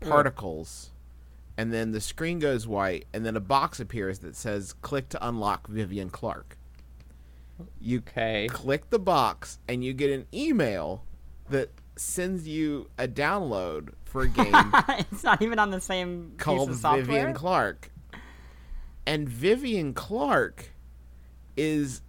particles. 0.02 0.92
And 1.58 1.72
then 1.74 1.92
the 1.92 2.02
screen 2.02 2.40
goes 2.40 2.68
white, 2.68 3.06
and 3.14 3.26
then 3.26 3.38
a 3.38 3.40
box 3.40 3.80
appears 3.80 4.20
that 4.20 4.36
says 4.36 4.74
"Click 4.74 5.08
to 5.10 5.26
unlock 5.28 5.68
Vivian 5.68 6.10
Clark." 6.10 6.58
You 7.80 8.00
Okay. 8.00 8.48
click 8.52 8.90
the 8.90 9.00
box, 9.00 9.60
and 9.68 9.82
you 9.82 9.94
get 9.94 10.12
an 10.12 10.28
email 10.34 11.06
that 11.50 11.70
sends 11.96 12.46
you 12.46 12.90
a 12.98 13.08
download 13.08 13.94
for 14.04 14.24
a 14.24 14.28
game 14.28 14.52
it's 14.90 15.24
not 15.24 15.42
even 15.42 15.58
on 15.58 15.72
the 15.72 15.80
same 15.80 16.34
called. 16.38 16.70
Vivian 16.72 17.34
Clark. 17.34 17.90
And 19.06 19.30
Vivian 19.30 19.94
Clark 19.94 20.72
is 21.56 22.02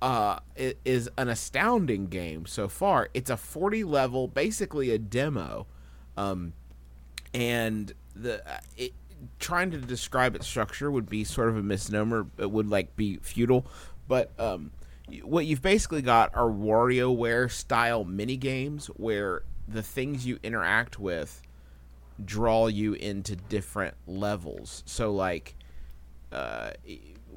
uh 0.00 0.38
is 0.56 1.10
an 1.18 1.28
astounding 1.28 2.06
game 2.06 2.46
so 2.46 2.68
far. 2.68 3.08
It's 3.14 3.30
a 3.30 3.36
40 3.36 3.84
level, 3.84 4.28
basically 4.28 4.90
a 4.90 4.98
demo. 4.98 5.66
Um 6.16 6.52
and 7.34 7.92
the 8.14 8.48
uh, 8.48 8.60
it, 8.76 8.92
trying 9.38 9.70
to 9.70 9.78
describe 9.78 10.34
its 10.34 10.46
structure 10.46 10.90
would 10.90 11.08
be 11.08 11.24
sort 11.24 11.48
of 11.48 11.56
a 11.56 11.62
misnomer. 11.62 12.26
It 12.38 12.50
would 12.50 12.68
like 12.68 12.96
be 12.96 13.16
futile, 13.16 13.66
but 14.06 14.30
um, 14.38 14.70
what 15.22 15.46
you've 15.46 15.62
basically 15.62 16.02
got 16.02 16.34
are 16.34 16.48
WarioWare 16.48 17.50
style 17.50 18.04
mini 18.04 18.36
games 18.36 18.86
where 18.88 19.42
the 19.66 19.82
things 19.82 20.26
you 20.26 20.38
interact 20.42 20.98
with 20.98 21.42
draw 22.24 22.66
you 22.66 22.94
into 22.94 23.36
different 23.36 23.94
levels. 24.06 24.82
So 24.86 25.12
like 25.12 25.54
uh, 26.32 26.70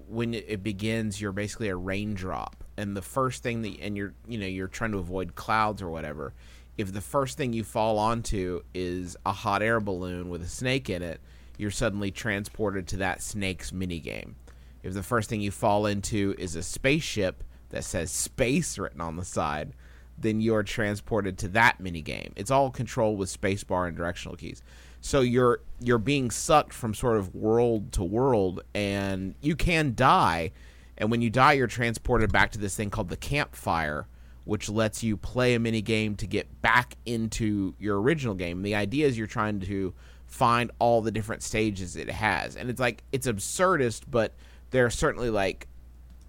when 0.07 0.33
it 0.33 0.63
begins, 0.63 1.21
you're 1.21 1.31
basically 1.31 1.69
a 1.69 1.75
raindrop, 1.75 2.63
and 2.77 2.95
the 2.95 3.01
first 3.01 3.43
thing 3.43 3.61
that 3.61 3.79
and 3.79 3.95
you're 3.95 4.13
you 4.27 4.37
know 4.37 4.45
you're 4.45 4.67
trying 4.67 4.91
to 4.91 4.97
avoid 4.97 5.35
clouds 5.35 5.81
or 5.81 5.89
whatever. 5.89 6.33
If 6.77 6.93
the 6.93 7.01
first 7.01 7.37
thing 7.37 7.53
you 7.53 7.63
fall 7.63 7.99
onto 7.99 8.61
is 8.73 9.15
a 9.25 9.33
hot 9.33 9.61
air 9.61 9.79
balloon 9.79 10.29
with 10.29 10.41
a 10.41 10.47
snake 10.47 10.89
in 10.89 11.03
it, 11.03 11.19
you're 11.57 11.69
suddenly 11.69 12.11
transported 12.11 12.87
to 12.87 12.97
that 12.97 13.21
snake's 13.21 13.71
minigame. 13.71 14.33
If 14.81 14.93
the 14.93 15.03
first 15.03 15.29
thing 15.29 15.41
you 15.41 15.51
fall 15.51 15.85
into 15.85 16.33
is 16.39 16.55
a 16.55 16.63
spaceship 16.63 17.43
that 17.69 17.83
says 17.83 18.09
space 18.09 18.77
written 18.79 19.01
on 19.01 19.15
the 19.15 19.25
side, 19.25 19.73
then 20.21 20.41
you're 20.41 20.63
transported 20.63 21.37
to 21.39 21.47
that 21.49 21.79
minigame. 21.81 22.31
It's 22.35 22.51
all 22.51 22.69
controlled 22.69 23.17
with 23.17 23.29
spacebar 23.29 23.87
and 23.87 23.95
directional 23.95 24.35
keys. 24.35 24.61
So 25.01 25.21
you're 25.21 25.61
you're 25.79 25.97
being 25.97 26.29
sucked 26.29 26.73
from 26.73 26.93
sort 26.93 27.17
of 27.17 27.33
world 27.33 27.91
to 27.93 28.03
world 28.03 28.61
and 28.73 29.35
you 29.41 29.55
can 29.55 29.93
die. 29.95 30.51
And 30.97 31.09
when 31.09 31.21
you 31.21 31.29
die 31.29 31.53
you're 31.53 31.67
transported 31.67 32.31
back 32.31 32.51
to 32.51 32.59
this 32.59 32.75
thing 32.75 32.89
called 32.89 33.09
the 33.09 33.17
campfire, 33.17 34.07
which 34.45 34.69
lets 34.69 35.03
you 35.03 35.17
play 35.17 35.55
a 35.55 35.59
mini 35.59 35.81
game 35.81 36.15
to 36.15 36.27
get 36.27 36.61
back 36.61 36.95
into 37.05 37.73
your 37.79 38.01
original 38.01 38.35
game. 38.35 38.61
The 38.61 38.75
idea 38.75 39.07
is 39.07 39.17
you're 39.17 39.27
trying 39.27 39.59
to 39.61 39.93
find 40.27 40.71
all 40.79 41.01
the 41.01 41.11
different 41.11 41.43
stages 41.43 41.95
it 41.95 42.09
has. 42.09 42.55
And 42.55 42.69
it's 42.69 42.79
like 42.79 43.03
it's 43.11 43.27
absurdist, 43.27 44.03
but 44.09 44.33
there 44.71 44.85
are 44.85 44.89
certainly 44.89 45.29
like 45.29 45.67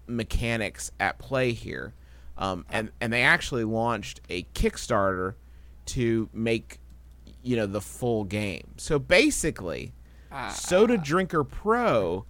mechanics 0.07 0.91
at 0.99 1.19
play 1.19 1.53
here. 1.53 1.93
Um, 2.37 2.65
and 2.69 2.91
and 2.99 3.13
they 3.13 3.21
actually 3.23 3.63
launched 3.63 4.21
a 4.29 4.43
Kickstarter 4.55 5.35
to 5.87 6.29
make 6.33 6.79
you 7.43 7.55
know 7.55 7.65
the 7.67 7.81
full 7.81 8.23
game. 8.23 8.73
So 8.77 8.97
basically, 8.99 9.93
Soda 10.51 10.97
Drinker 10.97 11.43
Pro 11.43 12.25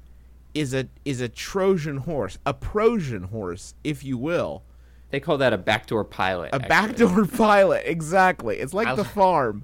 is 0.54 0.74
a 0.74 0.88
is 1.06 1.22
a 1.22 1.30
Trojan 1.30 1.98
horse, 1.98 2.38
a 2.46 2.54
Trojan 2.54 3.24
horse, 3.24 3.74
if 3.84 4.04
you 4.04 4.18
will, 4.18 4.64
They 5.10 5.20
call 5.20 5.38
that 5.40 5.54
a 5.54 5.58
backdoor 5.58 6.04
pilot. 6.04 6.50
a 6.52 6.56
actually. 6.56 6.68
backdoor 6.70 7.26
pilot. 7.38 7.84
Exactly, 7.86 8.58
it's 8.60 8.74
like 8.74 8.88
I- 8.88 8.96
the 8.96 9.06
farm. 9.06 9.64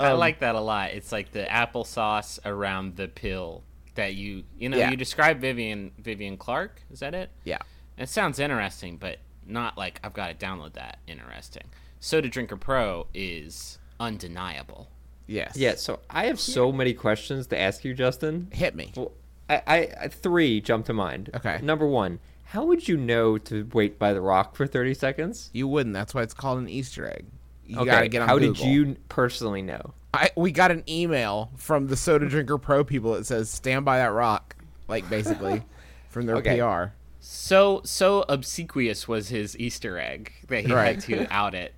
I 0.00 0.10
Um, 0.12 0.18
like 0.20 0.38
that 0.40 0.54
a 0.54 0.60
lot. 0.60 0.90
It's 0.90 1.10
like 1.10 1.32
the 1.32 1.42
applesauce 1.50 2.38
around 2.44 2.94
the 2.96 3.08
pill 3.08 3.64
that 3.96 4.14
you 4.14 4.44
you 4.58 4.68
know 4.68 4.76
Yeah. 4.76 4.90
you 4.90 4.96
describe 4.96 5.40
Vivian 5.40 5.90
Vivian 5.98 6.36
Clark. 6.36 6.82
Is 6.90 7.00
that 7.00 7.14
it? 7.14 7.30
Yeah, 7.44 7.58
It 7.96 8.08
sounds 8.08 8.38
interesting, 8.38 8.96
but 8.96 9.18
not 9.48 9.76
like 9.78 10.00
I've 10.04 10.12
got 10.14 10.38
to 10.38 10.46
download 10.46 10.74
that. 10.74 10.98
Interesting. 11.06 11.64
Soda 12.00 12.28
Drinker 12.28 12.56
Pro 12.56 13.06
is 13.14 13.78
undeniable. 13.98 14.88
yes, 15.26 15.56
Yeah, 15.56 15.74
so 15.74 16.00
I 16.08 16.26
have 16.26 16.38
so 16.38 16.70
many 16.72 16.94
questions 16.94 17.46
to 17.48 17.58
ask 17.58 17.84
you, 17.84 17.94
Justin. 17.94 18.48
Hit 18.52 18.74
me. 18.74 18.92
Well, 18.96 19.12
I, 19.48 19.62
I, 19.66 19.76
I 20.02 20.08
three 20.08 20.60
jump 20.60 20.86
to 20.86 20.92
mind. 20.92 21.30
Okay. 21.34 21.58
Number 21.62 21.86
one, 21.86 22.20
how 22.44 22.64
would 22.64 22.86
you 22.88 22.96
know 22.96 23.36
to 23.38 23.68
wait 23.72 23.98
by 23.98 24.12
the 24.12 24.20
rock 24.20 24.54
for 24.56 24.66
thirty 24.66 24.94
seconds? 24.94 25.50
You 25.52 25.66
wouldn't. 25.68 25.94
That's 25.94 26.14
why 26.14 26.22
it's 26.22 26.34
called 26.34 26.58
an 26.58 26.68
Easter 26.68 27.06
egg. 27.08 27.26
You 27.66 27.78
okay. 27.78 27.90
gotta 27.90 28.08
get 28.08 28.22
on 28.22 28.28
how 28.28 28.38
Google. 28.38 28.54
did 28.54 28.64
you 28.64 28.96
personally 29.08 29.62
know? 29.62 29.92
I, 30.14 30.30
we 30.36 30.52
got 30.52 30.70
an 30.70 30.84
email 30.88 31.50
from 31.56 31.86
the 31.88 31.96
Soda 31.96 32.26
Drinker 32.28 32.56
Pro 32.56 32.82
people 32.84 33.12
that 33.14 33.26
says 33.26 33.50
"Stand 33.50 33.84
by 33.84 33.98
that 33.98 34.12
rock," 34.12 34.56
like 34.86 35.08
basically 35.10 35.62
from 36.08 36.24
their 36.26 36.36
Okay. 36.36 36.58
PR. 36.60 36.92
So 37.30 37.82
so 37.84 38.24
obsequious 38.26 39.06
was 39.06 39.28
his 39.28 39.54
Easter 39.58 39.98
egg 39.98 40.32
that 40.48 40.64
he 40.64 40.72
Right. 40.72 40.94
had 40.94 41.00
to 41.04 41.26
out 41.30 41.54
it 41.54 41.74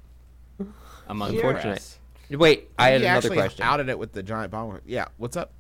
among 1.09 1.32
the 1.32 1.38
Unfortunate. 1.38 1.70
rest. 1.72 1.98
Wait, 2.30 2.70
I 2.78 2.90
had 2.90 3.01
he 3.01 3.07
another 3.09 3.30
question. 3.30 3.64
outed 3.64 3.88
it 3.88 3.98
with 3.98 4.12
the 4.12 4.22
giant 4.22 4.53
bomb. 4.53 4.80
Yeah, 4.86 5.07
what's 5.16 5.36
up? 5.36 5.51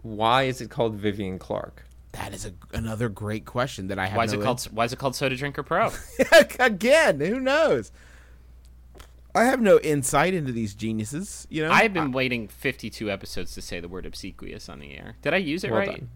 Why 0.00 0.44
is 0.44 0.62
it 0.62 0.70
called 0.70 0.94
Vivian 0.94 1.38
Clark? 1.38 1.84
That 2.12 2.32
is 2.32 2.46
a, 2.46 2.52
another 2.72 3.10
great 3.10 3.44
question 3.44 3.88
that 3.88 3.98
I 3.98 4.06
have. 4.06 4.16
Why 4.16 4.24
is 4.24 4.32
no 4.32 4.40
it 4.40 4.42
called 4.42 4.62
Why 4.72 4.86
is 4.86 4.94
it 4.94 4.98
called 4.98 5.14
Soda 5.14 5.36
Drinker 5.36 5.62
Pro? 5.62 5.90
Again, 6.58 7.20
who 7.20 7.38
knows? 7.38 7.92
I 9.34 9.44
have 9.44 9.60
no 9.60 9.78
insight 9.80 10.32
into 10.32 10.50
these 10.50 10.74
geniuses. 10.74 11.46
You 11.50 11.62
know, 11.64 11.70
I've 11.70 11.92
been 11.92 12.10
waiting 12.10 12.48
52 12.48 13.10
episodes 13.10 13.52
to 13.52 13.60
say 13.60 13.80
the 13.80 13.88
word 13.88 14.06
obsequious 14.06 14.70
on 14.70 14.78
the 14.78 14.96
air. 14.96 15.16
Did 15.20 15.34
I 15.34 15.36
use 15.36 15.62
it 15.62 15.70
Well 15.70 15.80
right? 15.80 15.88
done. 15.90 16.08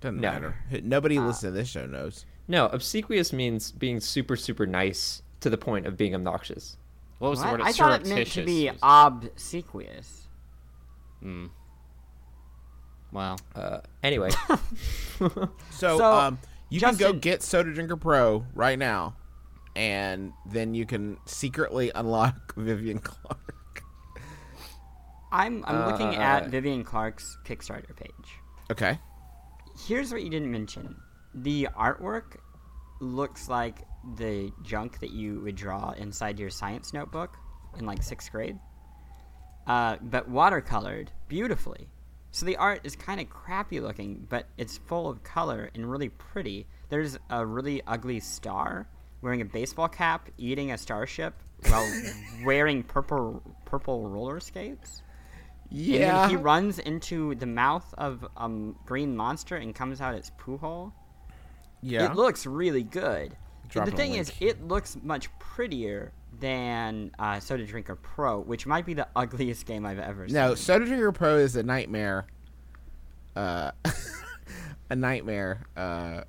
doesn't 0.00 0.20
No. 0.20 0.32
matter. 0.32 0.56
Nobody 0.82 1.16
ah. 1.16 1.26
listening 1.28 1.52
to 1.52 1.58
this 1.60 1.68
show 1.68 1.86
knows. 1.86 2.24
No, 2.48 2.66
obsequious 2.66 3.32
means 3.32 3.72
being 3.72 4.00
super, 4.00 4.36
super 4.36 4.66
nice 4.66 5.22
to 5.40 5.50
the 5.50 5.58
point 5.58 5.86
of 5.86 5.96
being 5.96 6.14
obnoxious. 6.14 6.76
What 7.18 7.30
was 7.30 7.42
the 7.42 7.50
word? 7.50 7.60
I 7.62 7.72
thought 7.72 8.00
it 8.02 8.06
meant 8.06 8.28
to 8.28 8.44
be 8.44 8.70
obsequious. 8.82 10.26
was- 11.22 11.50
Wow. 13.12 13.36
Uh, 13.54 13.80
anyway, 14.02 14.30
So, 15.18 15.48
So, 15.70 16.12
um, 16.12 16.38
you 16.68 16.80
can 16.80 16.96
go 16.96 17.12
get 17.12 17.42
Soda 17.42 17.72
Drinker 17.72 17.96
Pro 17.96 18.44
right 18.54 18.78
now, 18.78 19.16
and 19.74 20.32
then 20.44 20.74
you 20.74 20.84
can 20.86 21.16
secretly 21.24 21.90
unlock 21.94 22.54
Vivian 22.56 22.98
Clark. 22.98 23.82
I'm 25.32 25.64
I'm 25.66 25.90
looking 25.90 26.08
Uh, 26.08 26.20
at 26.20 26.48
Vivian 26.48 26.84
Clark's 26.84 27.38
Kickstarter 27.44 27.94
page. 27.96 28.10
Okay. 28.70 28.98
Here's 29.86 30.12
what 30.12 30.22
you 30.22 30.30
didn't 30.30 30.50
mention: 30.50 30.96
the 31.36 31.68
artwork 31.78 32.36
looks 33.00 33.48
like 33.48 33.86
the 34.16 34.52
junk 34.62 35.00
that 35.00 35.10
you 35.10 35.40
would 35.40 35.56
draw 35.56 35.90
inside 35.92 36.38
your 36.38 36.50
science 36.50 36.92
notebook 36.92 37.36
in 37.78 37.84
like 37.84 38.02
sixth 38.02 38.32
grade, 38.32 38.58
uh, 39.66 39.96
but 40.00 40.30
watercolored 40.30 41.08
beautifully. 41.28 41.88
So 42.30 42.44
the 42.46 42.56
art 42.56 42.80
is 42.84 42.96
kind 42.96 43.20
of 43.20 43.30
crappy 43.30 43.80
looking, 43.80 44.26
but 44.28 44.46
it's 44.58 44.76
full 44.76 45.08
of 45.08 45.22
color 45.22 45.70
and 45.74 45.90
really 45.90 46.08
pretty. 46.08 46.66
There's 46.88 47.18
a 47.30 47.44
really 47.44 47.82
ugly 47.86 48.20
star 48.20 48.88
wearing 49.22 49.40
a 49.40 49.44
baseball 49.44 49.88
cap, 49.88 50.28
eating 50.36 50.70
a 50.72 50.78
starship 50.78 51.34
while 51.68 51.90
wearing 52.44 52.82
purple 52.82 53.42
purple 53.64 54.08
roller 54.08 54.40
skates. 54.40 55.02
Yeah. 55.68 56.28
he 56.28 56.36
runs 56.36 56.78
into 56.78 57.34
the 57.34 57.46
mouth 57.46 57.92
of 57.98 58.22
a 58.36 58.44
um, 58.44 58.76
green 58.86 59.16
monster 59.16 59.56
and 59.56 59.74
comes 59.74 60.00
out 60.00 60.14
its 60.14 60.30
poo 60.38 60.58
hole. 60.58 60.92
Yeah. 61.82 62.10
It 62.10 62.16
looks 62.16 62.46
really 62.46 62.82
good. 62.82 63.36
Drop 63.68 63.86
the 63.86 63.92
thing 63.92 64.14
is, 64.14 64.32
it 64.40 64.66
looks 64.66 64.96
much 65.02 65.28
prettier 65.38 66.12
than 66.38 67.10
uh, 67.18 67.40
Soda 67.40 67.66
Drinker 67.66 67.96
Pro, 67.96 68.40
which 68.40 68.66
might 68.66 68.86
be 68.86 68.94
the 68.94 69.08
ugliest 69.16 69.66
game 69.66 69.84
I've 69.84 69.98
ever 69.98 70.28
seen. 70.28 70.34
No. 70.34 70.54
Soda 70.54 70.84
Drinker 70.84 71.12
Pro 71.12 71.38
is 71.38 71.56
a 71.56 71.62
nightmare. 71.62 72.26
Uh, 73.34 73.72
a 74.90 74.96
nightmare 74.96 75.66
uh, 75.76 76.22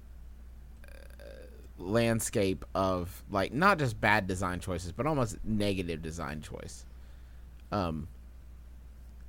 landscape 1.77 2.65
of 2.75 3.23
like 3.29 3.53
not 3.53 3.79
just 3.79 3.99
bad 3.99 4.27
design 4.27 4.59
choices, 4.59 4.91
but 4.91 5.05
almost 5.05 5.37
negative 5.43 6.01
design 6.01 6.41
choice. 6.41 6.85
um, 7.71 8.07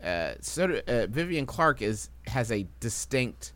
uh, 0.02 0.34
so 0.40 0.80
uh, 0.86 1.06
Vivian 1.08 1.44
Clark 1.44 1.82
is 1.82 2.10
has 2.26 2.52
a 2.52 2.66
distinct. 2.78 3.52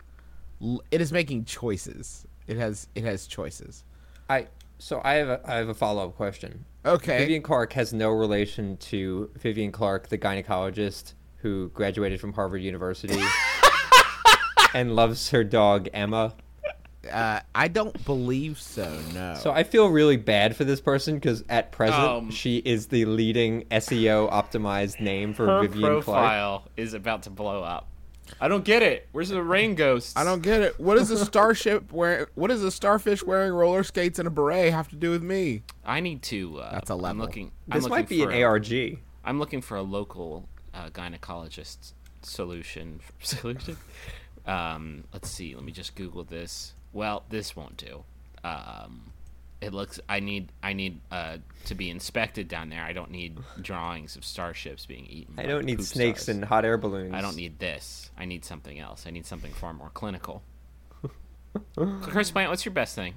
It 0.90 1.00
is 1.00 1.12
making 1.12 1.44
choices. 1.44 2.26
It 2.46 2.56
has 2.56 2.88
it 2.94 3.04
has 3.04 3.26
choices. 3.26 3.84
I 4.28 4.48
so 4.78 5.00
I 5.04 5.14
have 5.14 5.28
a, 5.28 5.40
I 5.44 5.54
have 5.56 5.68
a 5.68 5.74
follow 5.74 6.06
up 6.08 6.16
question. 6.16 6.64
Okay. 6.84 7.18
Vivian 7.18 7.42
Clark 7.42 7.72
has 7.74 7.92
no 7.92 8.10
relation 8.10 8.76
to 8.78 9.30
Vivian 9.38 9.70
Clark, 9.70 10.08
the 10.08 10.18
gynecologist 10.18 11.14
who 11.36 11.68
graduated 11.70 12.20
from 12.20 12.32
Harvard 12.32 12.62
University 12.62 13.20
and 14.74 14.96
loves 14.96 15.30
her 15.30 15.44
dog 15.44 15.88
Emma. 15.92 16.34
Uh, 17.10 17.40
I 17.54 17.66
don't 17.68 18.04
believe 18.04 18.60
so. 18.60 19.00
No. 19.12 19.34
So 19.34 19.50
I 19.50 19.64
feel 19.64 19.88
really 19.88 20.16
bad 20.16 20.54
for 20.56 20.64
this 20.64 20.80
person 20.80 21.14
because 21.14 21.44
at 21.48 21.72
present 21.72 22.00
Um, 22.02 22.30
she 22.30 22.58
is 22.58 22.86
the 22.86 23.04
leading 23.06 23.62
SEO 23.70 24.30
optimized 24.30 25.00
name 25.00 25.34
for 25.34 25.46
Her 25.46 25.62
Vivian 25.62 25.80
Clark. 25.80 26.04
profile 26.04 26.68
is 26.76 26.94
about 26.94 27.24
to 27.24 27.30
blow 27.30 27.62
up. 27.62 27.88
I 28.40 28.48
don't 28.48 28.64
get 28.64 28.82
it. 28.82 29.08
Where's 29.12 29.28
the 29.28 29.42
rain 29.42 29.74
ghost? 29.74 30.18
I 30.18 30.24
don't 30.24 30.42
get 30.42 30.60
it. 30.62 30.78
What 30.80 30.96
does 30.96 31.10
a 31.10 31.24
starship 31.24 31.92
wearing? 31.92 32.26
What 32.34 32.48
does 32.48 32.62
a 32.64 32.70
starfish 32.70 33.22
wearing 33.22 33.52
roller 33.52 33.84
skates 33.84 34.18
and 34.18 34.26
a 34.26 34.30
beret 34.30 34.72
have 34.72 34.88
to 34.88 34.96
do 34.96 35.10
with 35.10 35.22
me? 35.22 35.62
I 35.84 36.00
need 36.00 36.22
to. 36.24 36.58
Uh, 36.60 36.72
That's 36.72 36.90
a 36.90 36.94
I'm 36.94 37.18
looking. 37.18 37.52
This 37.68 37.84
I'm 37.84 37.90
might 37.90 38.00
looking 38.10 38.18
be 38.18 38.24
for 38.24 38.30
an 38.30 38.36
a- 38.38 38.42
ARG. 38.44 38.98
I'm 39.24 39.38
looking 39.38 39.60
for 39.60 39.76
a 39.76 39.82
local 39.82 40.48
uh, 40.74 40.88
gynecologist 40.90 41.92
solution. 42.22 43.00
Solution. 43.20 43.76
Um, 44.46 45.04
let's 45.12 45.30
see. 45.30 45.54
Let 45.54 45.64
me 45.64 45.72
just 45.72 45.94
Google 45.94 46.24
this. 46.24 46.74
Well, 46.92 47.24
this 47.28 47.54
won't 47.54 47.76
do. 47.76 48.04
Um, 48.44 49.12
it 49.62 49.72
looks. 49.72 50.00
I 50.08 50.20
need. 50.20 50.52
I 50.62 50.72
need 50.72 51.00
uh, 51.10 51.38
to 51.66 51.74
be 51.74 51.88
inspected 51.88 52.48
down 52.48 52.68
there. 52.68 52.82
I 52.82 52.92
don't 52.92 53.10
need 53.10 53.38
drawings 53.62 54.16
of 54.16 54.24
starships 54.24 54.86
being 54.86 55.06
eaten. 55.06 55.38
I 55.38 55.44
don't 55.44 55.64
need 55.64 55.82
snakes 55.84 56.24
stars. 56.24 56.36
and 56.36 56.44
hot 56.44 56.64
air 56.64 56.76
balloons. 56.76 57.14
I 57.14 57.20
don't 57.20 57.36
need 57.36 57.58
this. 57.58 58.10
I 58.18 58.24
need 58.24 58.44
something 58.44 58.78
else. 58.78 59.06
I 59.06 59.10
need 59.10 59.24
something 59.24 59.52
far 59.52 59.72
more 59.72 59.90
clinical. 59.90 60.42
Chris 62.02 62.30
Plante, 62.30 62.50
what's 62.50 62.64
your 62.64 62.74
best 62.74 62.94
thing? 62.94 63.14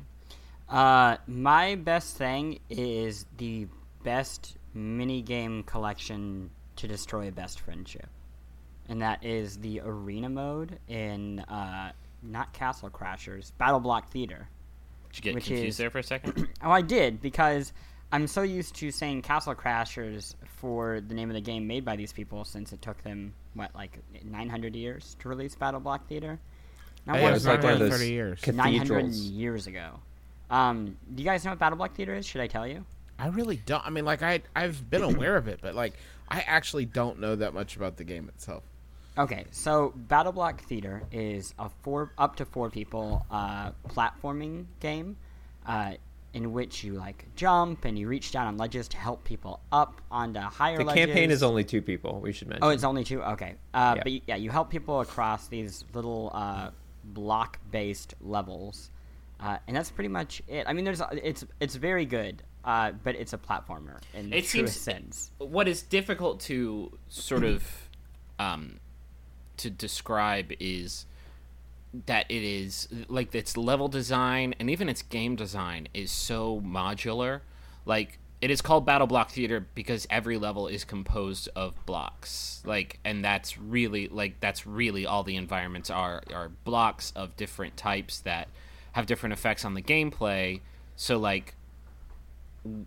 Uh, 0.69 1.17
my 1.27 1.75
best 1.75 2.17
thing 2.17 2.59
is 2.69 3.25
the 3.37 3.67
best 4.03 4.57
mini 4.73 5.21
game 5.21 5.63
collection 5.63 6.51
to 6.75 6.87
destroy 6.87 7.27
a 7.27 7.31
best 7.31 7.59
friendship, 7.59 8.09
and 8.87 9.01
that 9.01 9.23
is 9.23 9.57
the 9.57 9.81
arena 9.83 10.29
mode 10.29 10.77
in 10.87 11.39
uh, 11.39 11.91
not 12.21 12.53
Castle 12.53 12.89
Crashers, 12.89 13.51
Battle 13.57 13.79
Block 13.79 14.09
Theater. 14.09 14.49
Did 15.15 15.25
you 15.25 15.31
get 15.31 15.35
Which 15.35 15.45
confused 15.45 15.67
is- 15.69 15.77
there 15.77 15.89
for 15.89 15.99
a 15.99 16.03
second? 16.03 16.47
Oh, 16.61 16.71
I 16.71 16.81
did 16.81 17.21
because 17.21 17.71
I'm 18.11 18.27
so 18.27 18.41
used 18.41 18.75
to 18.75 18.91
saying 18.91 19.21
Castle 19.21 19.55
Crashers 19.55 20.35
for 20.45 20.99
the 20.99 21.13
name 21.13 21.29
of 21.29 21.35
the 21.35 21.41
game 21.41 21.67
made 21.67 21.85
by 21.85 21.95
these 21.95 22.11
people 22.11 22.43
since 22.43 22.73
it 22.73 22.81
took 22.81 23.01
them 23.03 23.33
what 23.53 23.73
like 23.75 23.99
900 24.23 24.75
years 24.75 25.15
to 25.19 25.29
release 25.29 25.55
Battle 25.55 25.79
Block 25.79 26.07
Theater. 26.07 26.39
Now, 27.05 27.13
Hey, 27.15 27.21
what 27.23 27.29
it 27.29 27.33
it 27.33 27.37
is 27.37 27.45
was 27.45 27.47
was 27.47 27.55
like 27.55 27.63
one 27.63 27.73
of 27.81 27.89
those 27.89 28.09
years. 28.09 28.47
900 28.47 29.13
years 29.13 29.67
ago? 29.67 29.99
Um, 30.49 30.97
do 31.13 31.23
you 31.23 31.29
guys 31.29 31.43
know 31.45 31.51
what 31.51 31.59
Battle 31.59 31.77
Block 31.77 31.95
Theater 31.95 32.15
is? 32.15 32.25
Should 32.25 32.41
I 32.41 32.47
tell 32.47 32.67
you? 32.67 32.83
I 33.17 33.27
really 33.27 33.57
don't. 33.57 33.85
I 33.85 33.89
mean, 33.91 34.05
like 34.05 34.21
I 34.21 34.41
I've 34.55 34.89
been 34.89 35.03
aware 35.03 35.37
of 35.37 35.47
it, 35.47 35.59
but 35.61 35.75
like 35.75 35.93
I 36.27 36.41
actually 36.41 36.85
don't 36.85 37.19
know 37.19 37.35
that 37.35 37.53
much 37.53 37.75
about 37.77 37.97
the 37.97 38.03
game 38.03 38.27
itself. 38.27 38.63
Okay, 39.17 39.45
so 39.51 39.93
Battle 39.95 40.31
Block 40.33 40.61
Theater 40.63 41.03
is 41.11 41.53
a 41.57 41.69
four 41.83 42.11
up 42.17 42.35
to 42.37 42.45
four 42.45 42.69
people 42.69 43.25
uh, 43.31 43.71
platforming 43.87 44.65
game, 44.81 45.15
uh, 45.65 45.93
in 46.33 46.51
which 46.51 46.83
you 46.83 46.93
like 46.95 47.25
jump 47.37 47.85
and 47.85 47.97
you 47.97 48.09
reach 48.09 48.33
down 48.33 48.45
on 48.47 48.57
ledges 48.57 48.89
to 48.89 48.97
help 48.97 49.23
people 49.23 49.61
up 49.71 50.01
onto 50.11 50.41
higher 50.41 50.77
The 50.79 50.83
ledges. 50.83 51.05
campaign 51.05 51.31
is 51.31 51.43
only 51.43 51.63
two 51.63 51.81
people. 51.81 52.19
We 52.19 52.33
should 52.33 52.49
mention. 52.49 52.65
Oh, 52.65 52.69
it's 52.69 52.83
only 52.83 53.05
two. 53.05 53.23
Okay, 53.23 53.55
uh, 53.73 53.93
Yeah. 53.95 54.03
but 54.03 54.11
y- 54.11 54.21
yeah, 54.27 54.35
you 54.35 54.49
help 54.49 54.69
people 54.69 54.99
across 54.99 55.47
these 55.47 55.85
little 55.93 56.29
uh, 56.33 56.71
block-based 57.05 58.15
levels, 58.19 58.91
uh, 59.39 59.59
and 59.65 59.77
that's 59.77 59.91
pretty 59.91 60.09
much 60.09 60.41
it. 60.49 60.65
I 60.67 60.73
mean, 60.73 60.83
there's 60.83 61.01
it's 61.13 61.45
it's 61.61 61.75
very 61.75 62.05
good, 62.05 62.43
uh, 62.65 62.91
but 63.01 63.15
it's 63.15 63.31
a 63.31 63.37
platformer 63.37 63.99
in 64.13 64.29
the 64.29 64.37
It 64.39 64.45
seems- 64.45 64.73
sense. 64.75 65.31
what 65.37 65.69
is 65.69 65.83
difficult 65.83 66.41
to 66.41 66.91
sort 67.07 67.45
of 67.45 67.63
um, 68.39 68.79
to 69.57 69.69
describe 69.69 70.51
is 70.59 71.05
that 72.05 72.25
it 72.29 72.43
is 72.43 72.87
like 73.07 73.33
its 73.33 73.55
level 73.55 73.87
design 73.87 74.53
and 74.59 74.69
even 74.69 74.89
its 74.89 75.01
game 75.01 75.35
design 75.35 75.87
is 75.93 76.11
so 76.11 76.61
modular. 76.61 77.41
Like 77.85 78.19
it 78.41 78.51
is 78.51 78.61
called 78.61 78.85
battle 78.85 79.07
block 79.07 79.31
theater 79.31 79.65
because 79.75 80.05
every 80.09 80.37
level 80.37 80.67
is 80.67 80.83
composed 80.83 81.49
of 81.55 81.73
blocks. 81.85 82.61
Like 82.65 82.99
and 83.05 83.23
that's 83.23 83.57
really 83.57 84.07
like 84.07 84.39
that's 84.39 84.67
really 84.67 85.05
all 85.05 85.23
the 85.23 85.35
environments 85.35 85.89
are 85.89 86.21
are 86.33 86.49
blocks 86.63 87.11
of 87.15 87.35
different 87.37 87.77
types 87.77 88.19
that 88.21 88.49
have 88.91 89.05
different 89.05 89.33
effects 89.33 89.63
on 89.63 89.73
the 89.73 89.81
gameplay. 89.81 90.61
So 90.95 91.17
like 91.17 91.55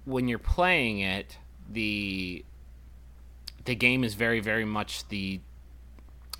when 0.04 0.28
you're 0.28 0.38
playing 0.38 1.00
it 1.00 1.38
the 1.70 2.44
the 3.64 3.74
game 3.74 4.02
is 4.02 4.14
very 4.14 4.40
very 4.40 4.64
much 4.64 5.08
the 5.08 5.40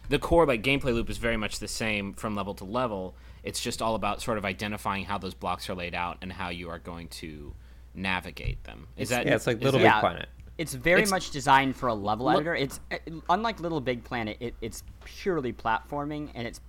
the 0.09 0.19
core 0.19 0.47
like 0.47 0.63
gameplay 0.63 0.95
loop 0.95 1.11
is 1.11 1.19
very 1.19 1.37
much 1.37 1.59
the 1.59 1.69
same 1.69 2.13
from 2.15 2.35
level 2.35 2.55
to 2.55 2.65
level 2.65 3.15
it's 3.43 3.61
just 3.61 3.81
all 3.83 3.95
about 3.95 4.21
sort 4.23 4.39
of 4.39 4.45
identifying 4.45 5.05
how 5.05 5.19
those 5.19 5.35
blocks 5.35 5.69
are 5.71 5.75
laid 5.75 5.95
out 5.95 6.19
and 6.23 6.33
how 6.33 6.49
you 6.49 6.69
are 6.69 6.79
going 6.79 7.09
to 7.09 7.55
navigate 7.95 8.63
them 8.65 8.87
is 8.97 9.09
that 9.11 9.27
yeah, 9.27 9.35
it's 9.35 9.47
like 9.47 9.61
Little 9.61 9.79
Big 9.79 9.85
Yeah. 9.87 10.01
Planet. 10.01 10.29
It's 10.57 10.75
very 10.75 11.03
It's- 11.03 11.11
much 11.11 11.31
designed 11.31 11.77
for 11.77 11.89
a 11.89 11.95
level 11.95 12.27
Look- 12.27 12.35
editor. 12.37 12.57
It's 12.57 12.81
uh, 12.91 12.97
unlike 13.31 13.61
Little 13.61 13.81
Big 13.81 14.03
Planet. 14.03 14.37
It, 14.41 14.55
it's 14.61 14.83
purely 15.05 15.53
platforming, 15.53 16.31
and 16.35 16.47
it's. 16.49 16.61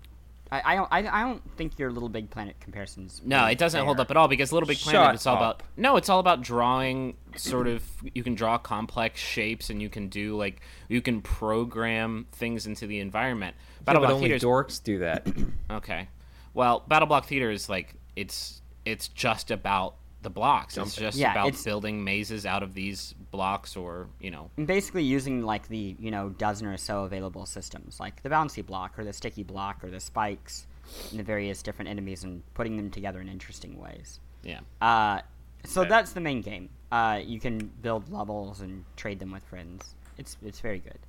I, 0.52 0.62
I 0.66 0.76
don't. 0.76 0.88
I, 0.92 0.98
I 1.20 1.22
don't 1.24 1.42
think 1.58 1.78
your 1.78 1.92
Little 1.92 2.10
Big 2.10 2.30
Planet 2.32 2.56
comparisons. 2.60 3.22
no 3.24 3.42
really 3.42 3.52
it 3.52 3.58
doesn't 3.60 3.86
hold 3.86 4.00
up 4.00 4.10
at 4.10 4.18
all 4.18 4.28
because 4.28 4.52
little 4.52 4.66
big 4.68 4.80
planet 4.80 5.00
Shut 5.00 5.16
it's 5.16 5.28
all 5.28 5.36
up. 5.36 5.40
about 5.42 5.64
no 5.78 5.96
it's 5.96 6.10
all 6.10 6.20
about 6.20 6.42
drawing 6.42 7.16
sort 7.36 7.68
of 7.68 7.84
you 8.16 8.24
can 8.24 8.34
draw 8.34 8.58
complex 8.58 9.20
shapes 9.20 9.70
and 9.70 9.80
you 9.82 9.90
can 9.90 10.08
do 10.10 10.36
like 10.36 10.62
you 10.88 11.02
can 11.02 11.22
program 11.22 12.26
things 12.32 12.66
into 12.66 12.88
the 12.88 13.00
environment 13.00 13.56
Yeah, 13.60 13.84
Battle 13.86 14.02
but 14.02 14.08
Block 14.08 14.16
only 14.16 14.30
Theater's- 14.30 14.44
dorks 14.44 14.84
do 14.84 15.00
that. 15.00 15.28
Okay. 15.70 16.08
Well, 16.56 16.84
Battle 16.88 17.08
Block 17.08 17.26
Theater 17.26 17.52
is 17.52 17.70
like 17.70 17.94
it's 18.16 18.62
it's 18.86 19.08
just 19.08 19.52
about 19.52 19.96
the 20.22 20.30
blocks. 20.30 20.78
It's 20.78 20.96
just 20.96 21.18
Yeah, 21.18 21.32
about 21.32 21.48
it's- 21.50 21.64
building 21.64 22.04
mazes 22.04 22.46
out 22.46 22.62
of 22.64 22.74
these 22.74 23.14
blocks 23.32 23.76
or, 23.78 24.10
you 24.20 24.32
know. 24.32 24.50
And 24.58 24.68
basically 24.68 25.04
using 25.04 25.44
like 25.44 25.68
the 25.70 25.96
you 26.00 26.12
know 26.12 26.30
dozen 26.30 26.68
or 26.68 26.78
so 26.78 27.04
available 27.04 27.46
systems, 27.46 28.00
like 28.00 28.22
the 28.24 28.30
bouncy 28.30 28.66
block 28.66 28.98
or 29.00 29.04
the 29.06 29.14
sticky 29.14 29.44
block 29.44 29.84
or 29.84 29.90
the 29.90 30.00
spikes, 30.00 30.68
and 31.12 31.20
the 31.20 31.24
various 31.24 31.62
different 31.64 31.90
enemies, 31.90 32.24
and 32.24 32.44
putting 32.54 32.76
them 32.76 32.90
together 32.92 33.22
in 33.22 33.30
interesting 33.30 33.80
ways. 33.80 34.20
Yeah. 34.44 34.60
Uh, 34.82 35.22
so 35.66 35.82
Okay. 35.82 35.90
that's 35.90 36.12
the 36.14 36.22
main 36.22 36.42
game. 36.42 36.70
Uh, 36.92 37.22
you 37.24 37.40
can 37.40 37.68
build 37.82 38.12
levels 38.12 38.62
and 38.62 38.84
trade 38.96 39.20
them 39.20 39.32
with 39.32 39.44
friends. 39.44 39.96
It's 40.18 40.36
it's 40.44 40.60
very 40.60 40.80
good. 40.80 41.00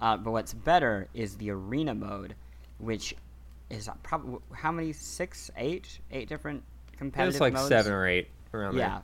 Uh, 0.00 0.16
but 0.16 0.30
what's 0.30 0.54
better 0.54 1.08
is 1.12 1.36
the 1.36 1.50
arena 1.50 1.94
mode, 1.94 2.34
which 2.78 3.14
is 3.68 3.88
probably 4.02 4.38
how 4.52 4.70
many 4.72 4.92
six, 4.92 5.50
eight, 5.56 5.98
eight 6.10 6.28
different 6.28 6.62
competitive 6.96 7.34
It's 7.34 7.40
like 7.40 7.52
modes? 7.52 7.68
seven 7.68 7.92
or 7.92 8.06
eight 8.06 8.28
around 8.52 8.76
Yeah. 8.76 9.00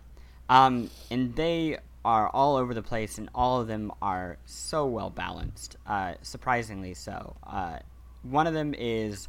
Um, 0.48 0.90
and 1.10 1.34
they 1.34 1.78
are 2.04 2.28
all 2.28 2.56
over 2.56 2.72
the 2.72 2.82
place, 2.82 3.18
and 3.18 3.28
all 3.34 3.60
of 3.60 3.66
them 3.66 3.90
are 4.00 4.38
so 4.44 4.86
well 4.86 5.10
balanced. 5.10 5.76
Uh, 5.86 6.14
surprisingly 6.22 6.94
so. 6.94 7.36
Uh, 7.42 7.78
one 8.22 8.46
of 8.46 8.54
them 8.54 8.74
is 8.76 9.28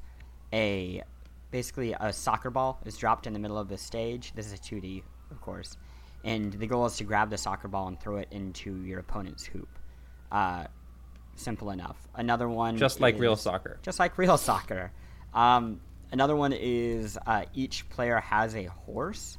a 0.53 1.03
basically 1.49 1.93
a 1.99 2.11
soccer 2.11 2.49
ball 2.49 2.79
is 2.85 2.97
dropped 2.97 3.25
in 3.25 3.33
the 3.33 3.39
middle 3.39 3.57
of 3.57 3.67
the 3.67 3.77
stage. 3.77 4.31
This 4.35 4.47
is 4.47 4.53
a 4.53 4.57
2D, 4.57 5.01
of 5.31 5.41
course, 5.41 5.77
and 6.23 6.53
the 6.53 6.67
goal 6.67 6.85
is 6.85 6.97
to 6.97 7.03
grab 7.03 7.29
the 7.29 7.37
soccer 7.37 7.67
ball 7.67 7.87
and 7.87 7.99
throw 7.99 8.17
it 8.17 8.27
into 8.31 8.75
your 8.83 8.99
opponent's 8.99 9.45
hoop. 9.45 9.69
Uh, 10.31 10.65
simple 11.35 11.71
enough. 11.71 11.97
Another 12.15 12.49
one. 12.49 12.77
Just 12.77 12.99
like 12.99 13.17
real 13.19 13.35
soccer. 13.35 13.79
just 13.81 13.99
like 13.99 14.17
real 14.17 14.37
soccer. 14.37 14.91
Um, 15.33 15.79
another 16.11 16.35
one 16.35 16.53
is 16.53 17.17
uh, 17.25 17.45
each 17.53 17.89
player 17.89 18.19
has 18.19 18.55
a 18.55 18.65
horse, 18.65 19.37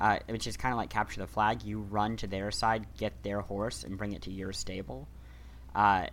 uh, 0.00 0.18
which 0.28 0.46
is 0.46 0.56
kind 0.56 0.72
of 0.72 0.78
like 0.78 0.90
capture 0.90 1.20
the 1.20 1.26
flag. 1.26 1.62
You 1.62 1.80
run 1.80 2.16
to 2.18 2.26
their 2.26 2.50
side, 2.50 2.86
get 2.96 3.22
their 3.22 3.40
horse, 3.40 3.84
and 3.84 3.98
bring 3.98 4.12
it 4.12 4.22
to 4.22 4.30
your 4.30 4.52
stable. 4.52 5.06
Uh, 5.74 6.06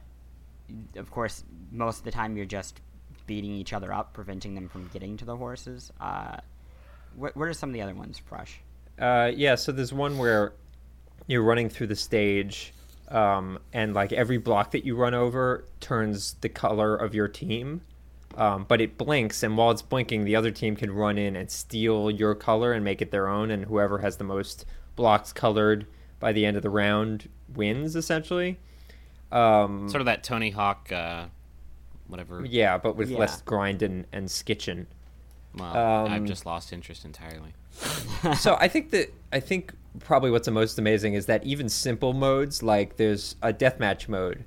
of 0.95 1.09
course, 1.11 1.43
most 1.71 1.99
of 1.99 2.03
the 2.03 2.11
time 2.11 2.35
you're 2.35 2.45
just 2.45 2.81
beating 3.25 3.51
each 3.51 3.73
other 3.73 3.93
up, 3.93 4.13
preventing 4.13 4.55
them 4.55 4.67
from 4.67 4.89
getting 4.93 5.17
to 5.17 5.25
the 5.25 5.35
horses. 5.35 5.91
Uh, 5.99 6.37
what, 7.15 7.35
what 7.35 7.47
are 7.47 7.53
some 7.53 7.69
of 7.69 7.73
the 7.73 7.81
other 7.81 7.95
ones, 7.95 8.19
Brush? 8.19 8.59
Uh, 8.99 9.31
yeah, 9.33 9.55
so 9.55 9.71
there's 9.71 9.93
one 9.93 10.17
where 10.17 10.53
you're 11.27 11.43
running 11.43 11.69
through 11.69 11.87
the 11.87 11.95
stage, 11.95 12.73
um, 13.09 13.59
and 13.73 13.93
like 13.93 14.11
every 14.11 14.37
block 14.37 14.71
that 14.71 14.85
you 14.85 14.95
run 14.95 15.13
over 15.13 15.65
turns 15.79 16.33
the 16.41 16.49
color 16.49 16.95
of 16.95 17.15
your 17.15 17.27
team. 17.27 17.81
Um, 18.37 18.65
but 18.67 18.79
it 18.79 18.97
blinks, 18.99 19.41
and 19.41 19.57
while 19.57 19.71
it's 19.71 19.81
blinking, 19.81 20.23
the 20.23 20.35
other 20.35 20.51
team 20.51 20.75
can 20.75 20.91
run 20.91 21.17
in 21.17 21.35
and 21.35 21.49
steal 21.49 22.11
your 22.11 22.35
color 22.35 22.71
and 22.71 22.85
make 22.85 23.01
it 23.01 23.09
their 23.11 23.27
own, 23.27 23.49
and 23.51 23.65
whoever 23.65 23.97
has 23.97 24.17
the 24.17 24.23
most 24.23 24.63
blocks 24.95 25.33
colored 25.33 25.87
by 26.19 26.31
the 26.31 26.45
end 26.45 26.55
of 26.55 26.61
the 26.63 26.69
round 26.69 27.29
wins, 27.53 27.95
essentially. 27.95 28.59
Um, 29.31 29.89
Sort 29.89 30.01
of 30.01 30.05
that 30.05 30.23
Tony 30.23 30.51
Hawk, 30.51 30.91
uh, 30.91 31.25
whatever. 32.07 32.45
yeah, 32.45 32.77
but 32.77 32.95
with 32.95 33.09
Yeah. 33.09 33.17
less 33.17 33.41
grinding 33.41 34.05
and 34.13 34.27
skitching. 34.27 34.85
Well, 35.55 35.75
Um, 36.05 36.11
I've 36.11 36.25
just 36.25 36.45
lost 36.45 36.71
interest 36.71 37.03
entirely. 37.05 37.53
so 38.37 38.55
I 38.59 38.67
think 38.73 38.91
that 38.91 39.11
I 39.33 39.39
think 39.39 39.73
probably 39.99 40.29
what's 40.29 40.45
the 40.45 40.51
most 40.51 40.77
amazing 40.77 41.15
is 41.15 41.25
that 41.25 41.43
even 41.43 41.69
simple 41.69 42.13
modes 42.13 42.61
like 42.61 42.97
there's 42.97 43.35
a 43.41 43.51
deathmatch 43.51 44.07
mode, 44.07 44.45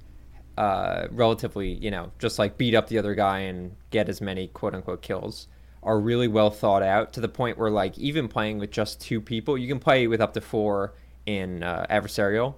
uh, 0.61 1.09
relatively 1.11 1.73
you 1.73 1.91
know 1.91 2.13
just 2.19 2.39
like 2.39 2.59
beat 2.59 2.75
up 2.75 2.89
the 2.89 2.99
other 2.99 3.15
guy 3.15 3.39
and 3.39 3.75
get 3.89 4.11
as 4.11 4.21
many 4.21 4.47
quote 4.49 4.75
unquote 4.75 5.01
kills 5.01 5.49
are 5.83 5.99
really 5.99 6.29
well 6.29 6.51
thought 6.51 6.83
out 6.83 7.15
to 7.15 7.21
the 7.21 7.29
point 7.29 7.57
where 7.57 7.71
like 7.71 7.97
even 7.97 8.29
playing 8.29 8.59
with 8.59 8.71
just 8.71 9.01
two 9.01 9.23
people 9.23 9.57
you 9.57 9.67
can 9.67 9.79
play 9.79 10.07
with 10.07 10.21
up 10.21 10.35
to 10.35 10.41
four 10.43 10.93
in 11.25 11.63
uh, 11.63 11.87
adversarial, 11.89 12.57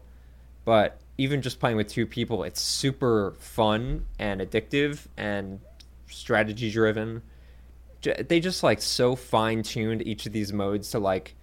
but 0.64 1.00
even 1.16 1.42
just 1.42 1.60
playing 1.60 1.76
with 1.76 1.86
two 1.86 2.04
people 2.04 2.42
it's 2.42 2.60
super 2.60 3.36
fun 3.38 4.04
and 4.18 4.40
addictive 4.40 5.06
and 5.16 5.60
strategy 6.08 6.72
driven. 6.72 7.22
They 8.02 8.40
just 8.40 8.64
like 8.64 8.82
so 8.82 9.14
fine 9.14 9.62
tuned 9.62 10.04
each 10.04 10.26
of 10.26 10.32
these 10.32 10.52
modes 10.52 10.90
to 10.90 10.98
like 10.98 11.36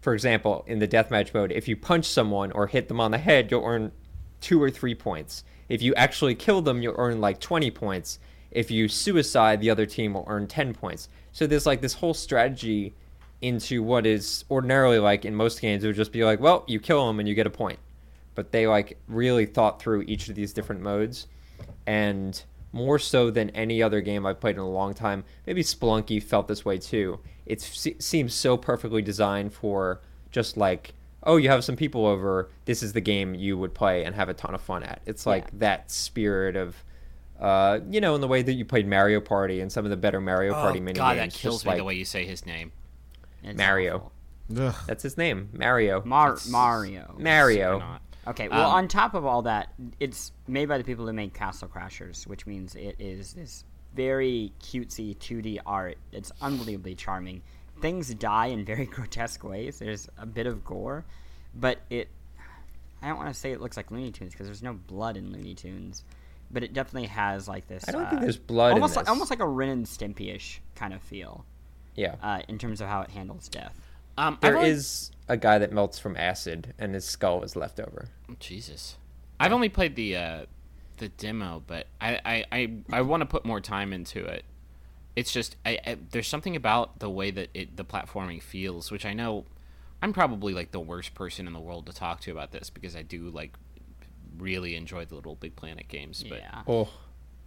for 0.00 0.14
example 0.14 0.64
in 0.66 0.80
the 0.80 0.88
deathmatch 0.88 1.32
mode 1.32 1.52
if 1.52 1.68
you 1.68 1.76
punch 1.76 2.06
someone 2.06 2.50
or 2.50 2.66
hit 2.66 2.88
them 2.88 3.00
on 3.00 3.12
the 3.12 3.18
head 3.18 3.52
you'll 3.52 3.64
earn 3.64 3.92
two 4.40 4.60
or 4.60 4.68
three 4.68 4.96
points 4.96 5.44
if 5.72 5.82
you 5.82 5.94
actually 5.94 6.34
kill 6.34 6.60
them 6.62 6.82
you'll 6.82 6.94
earn 6.98 7.20
like 7.20 7.40
20 7.40 7.70
points 7.70 8.18
if 8.50 8.70
you 8.70 8.88
suicide 8.88 9.60
the 9.60 9.70
other 9.70 9.86
team 9.86 10.14
will 10.14 10.24
earn 10.28 10.46
10 10.46 10.74
points 10.74 11.08
so 11.32 11.46
there's 11.46 11.66
like 11.66 11.80
this 11.80 11.94
whole 11.94 12.14
strategy 12.14 12.94
into 13.40 13.82
what 13.82 14.06
is 14.06 14.44
ordinarily 14.50 14.98
like 14.98 15.24
in 15.24 15.34
most 15.34 15.60
games 15.60 15.82
it 15.82 15.86
would 15.86 15.96
just 15.96 16.12
be 16.12 16.24
like 16.24 16.40
well 16.40 16.64
you 16.66 16.78
kill 16.78 17.06
them 17.06 17.18
and 17.18 17.28
you 17.28 17.34
get 17.34 17.46
a 17.46 17.50
point 17.50 17.78
but 18.34 18.52
they 18.52 18.66
like 18.66 18.98
really 19.08 19.46
thought 19.46 19.80
through 19.80 20.02
each 20.02 20.28
of 20.28 20.34
these 20.34 20.52
different 20.52 20.80
modes 20.80 21.26
and 21.86 22.44
more 22.72 22.98
so 22.98 23.30
than 23.30 23.50
any 23.50 23.82
other 23.82 24.00
game 24.00 24.24
I've 24.26 24.40
played 24.40 24.56
in 24.56 24.62
a 24.62 24.68
long 24.68 24.94
time. 24.94 25.24
Maybe 25.46 25.62
Spelunky 25.62 26.22
felt 26.22 26.48
this 26.48 26.64
way 26.64 26.78
too. 26.78 27.20
It 27.46 27.60
se- 27.60 27.96
seems 27.98 28.34
so 28.34 28.56
perfectly 28.56 29.02
designed 29.02 29.52
for 29.52 30.00
just 30.30 30.56
like, 30.56 30.94
oh, 31.24 31.36
you 31.36 31.48
have 31.48 31.64
some 31.64 31.76
people 31.76 32.06
over. 32.06 32.50
This 32.64 32.82
is 32.82 32.92
the 32.92 33.00
game 33.00 33.34
you 33.34 33.56
would 33.58 33.74
play 33.74 34.04
and 34.04 34.14
have 34.14 34.28
a 34.28 34.34
ton 34.34 34.54
of 34.54 34.60
fun 34.60 34.82
at. 34.82 35.00
It's 35.06 35.26
like 35.26 35.44
Yeah. 35.44 35.50
that 35.54 35.90
spirit 35.90 36.56
of, 36.56 36.82
uh, 37.40 37.80
you 37.90 38.00
know, 38.00 38.14
in 38.14 38.20
the 38.20 38.28
way 38.28 38.42
that 38.42 38.52
you 38.54 38.64
played 38.64 38.86
Mario 38.88 39.20
Party 39.20 39.60
and 39.60 39.70
some 39.70 39.84
of 39.84 39.90
the 39.90 39.96
better 39.96 40.20
Mario 40.20 40.52
Party 40.54 40.78
oh 40.78 40.82
mini 40.82 40.96
God, 40.98 41.16
games. 41.16 41.32
that 41.34 41.38
kills 41.38 41.56
just 41.56 41.64
me 41.66 41.70
like, 41.70 41.78
the 41.78 41.84
way 41.84 41.94
you 41.94 42.04
say 42.04 42.24
his 42.26 42.44
name. 42.46 42.72
It's 43.42 43.56
Mario. 43.58 44.10
That's 44.48 45.02
his 45.02 45.16
name, 45.16 45.48
Mario. 45.52 46.02
Mar- 46.04 46.32
It's- 46.34 46.48
Mario. 46.48 47.14
Mario. 47.18 47.98
Okay, 48.26 48.48
well, 48.48 48.68
Um, 48.70 48.74
on 48.76 48.88
top 48.88 49.14
of 49.14 49.24
all 49.24 49.42
that, 49.42 49.72
it's 49.98 50.30
made 50.46 50.66
by 50.68 50.78
the 50.78 50.84
people 50.84 51.06
who 51.06 51.12
made 51.12 51.34
Castle 51.34 51.68
Crashers, 51.68 52.26
which 52.26 52.46
means 52.46 52.74
it 52.76 52.94
is 53.00 53.32
this 53.34 53.64
very 53.96 54.52
cutesy 54.60 55.18
2D 55.18 55.58
art. 55.66 55.98
It's 56.12 56.30
unbelievably 56.40 56.94
charming. 56.94 57.42
Things 57.82 58.14
die 58.14 58.46
in 58.46 58.64
very 58.64 58.86
grotesque 58.96 59.44
ways. 59.44 59.78
There's 59.78 60.08
a 60.16 60.24
bit 60.24 60.46
of 60.46 60.64
gore, 60.64 61.04
but 61.54 61.80
it. 61.90 62.08
I 63.02 63.08
don't 63.08 63.16
want 63.18 63.28
to 63.28 63.38
say 63.38 63.50
it 63.52 63.60
looks 63.60 63.76
like 63.76 63.90
Looney 63.90 64.12
Tunes 64.12 64.32
because 64.32 64.46
there's 64.46 64.62
no 64.62 64.72
blood 64.74 65.16
in 65.16 65.32
Looney 65.32 65.54
Tunes, 65.54 66.04
but 66.52 66.62
it 66.62 66.72
definitely 66.72 67.08
has 67.08 67.48
like 67.48 67.66
this. 67.66 67.84
I 67.88 67.90
don't 67.92 68.04
uh, 68.04 68.10
think 68.10 68.22
there's 68.22 68.38
blood 68.38 68.68
in 68.68 68.74
Almost 68.74 68.94
like 68.96 69.08
almost 69.08 69.28
like 69.30 69.40
a 69.40 69.46
Ren 69.46 69.68
and 69.68 69.84
Stimpy 69.86 70.32
ish 70.34 70.60
kind 70.76 70.94
of 70.94 71.02
feel 71.02 71.44
Yeah. 71.96 72.14
uh, 72.22 72.42
in 72.48 72.58
terms 72.58 72.80
of 72.80 72.86
how 72.88 73.00
it 73.02 73.10
handles 73.10 73.48
death. 73.48 73.74
Um, 74.16 74.38
There 74.40 74.56
only- 74.56 74.70
is 74.70 75.10
a 75.28 75.36
guy 75.36 75.58
that 75.58 75.72
melts 75.72 75.98
from 75.98 76.16
acid 76.16 76.74
and 76.78 76.94
his 76.94 77.04
skull 77.04 77.42
is 77.42 77.56
left 77.56 77.80
over. 77.80 78.06
Jesus. 78.38 78.96
I've 79.40 79.52
only 79.52 79.68
played 79.68 79.96
the 79.96 80.16
uh, 80.16 80.46
the 80.98 81.08
demo, 81.08 81.64
but 81.66 81.88
I 82.00 82.20
I, 82.24 82.44
I, 82.52 82.72
I 82.92 83.00
want 83.02 83.22
to 83.22 83.26
put 83.26 83.44
more 83.44 83.60
time 83.60 83.92
into 83.92 84.24
it. 84.24 84.44
It's 85.14 85.32
just 85.32 85.56
I, 85.64 85.78
I 85.86 85.96
there's 86.10 86.28
something 86.28 86.56
about 86.56 87.00
the 87.00 87.10
way 87.10 87.30
that 87.30 87.50
it 87.54 87.76
the 87.76 87.84
platforming 87.84 88.42
feels, 88.42 88.90
which 88.90 89.04
I 89.04 89.12
know 89.12 89.46
I'm 90.02 90.12
probably 90.12 90.54
like 90.54 90.72
the 90.72 90.80
worst 90.80 91.14
person 91.14 91.46
in 91.46 91.52
the 91.52 91.60
world 91.60 91.86
to 91.86 91.92
talk 91.92 92.20
to 92.22 92.30
about 92.30 92.52
this 92.52 92.70
because 92.70 92.96
I 92.96 93.02
do 93.02 93.28
like 93.30 93.56
really 94.38 94.74
enjoy 94.74 95.04
the 95.04 95.14
Little 95.14 95.36
Big 95.36 95.54
Planet 95.56 95.88
games, 95.88 96.24
but 96.28 96.38
Yeah. 96.38 96.62
Oh. 96.66 96.88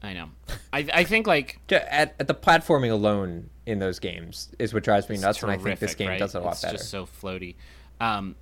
I 0.03 0.13
know. 0.13 0.29
I 0.71 0.87
I 0.93 1.03
think 1.03 1.25
like 1.25 1.59
At, 1.71 2.15
at 2.19 2.27
the 2.27 2.35
platforming 2.35 2.91
alone 2.91 3.49
in 3.65 3.79
those 3.79 3.99
games 3.99 4.49
is 4.59 4.73
what 4.73 4.83
drives 4.83 5.09
me 5.09 5.15
it's 5.15 5.23
nuts, 5.23 5.41
and 5.41 5.51
I 5.51 5.57
think 5.57 5.79
this 5.79 5.95
game 5.95 6.09
right? 6.09 6.19
does 6.19 6.35
it 6.35 6.39
a 6.39 6.41
lot 6.41 6.53
it's 6.53 6.61
better. 6.61 6.75
It's 6.75 6.83
just 6.83 6.91
so 6.91 7.05
floaty. 7.05 7.55
Um, 7.99 8.35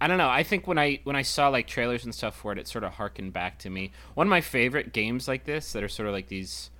I 0.00 0.06
don't 0.06 0.18
know. 0.18 0.28
I 0.28 0.42
think 0.42 0.66
when 0.66 0.78
I 0.78 1.00
when 1.04 1.16
I 1.16 1.22
saw 1.22 1.48
like 1.48 1.66
trailers 1.66 2.04
and 2.04 2.14
stuff 2.14 2.36
for 2.36 2.52
it, 2.52 2.58
it 2.58 2.68
sort 2.68 2.84
of 2.84 2.94
harkened 2.94 3.32
back 3.32 3.58
to 3.60 3.70
me. 3.70 3.92
One 4.14 4.26
of 4.26 4.30
my 4.30 4.40
favorite 4.40 4.92
games 4.92 5.28
like 5.28 5.44
this 5.44 5.72
that 5.72 5.82
are 5.82 5.88
sort 5.88 6.08
of 6.08 6.14
like 6.14 6.28
these 6.28 6.70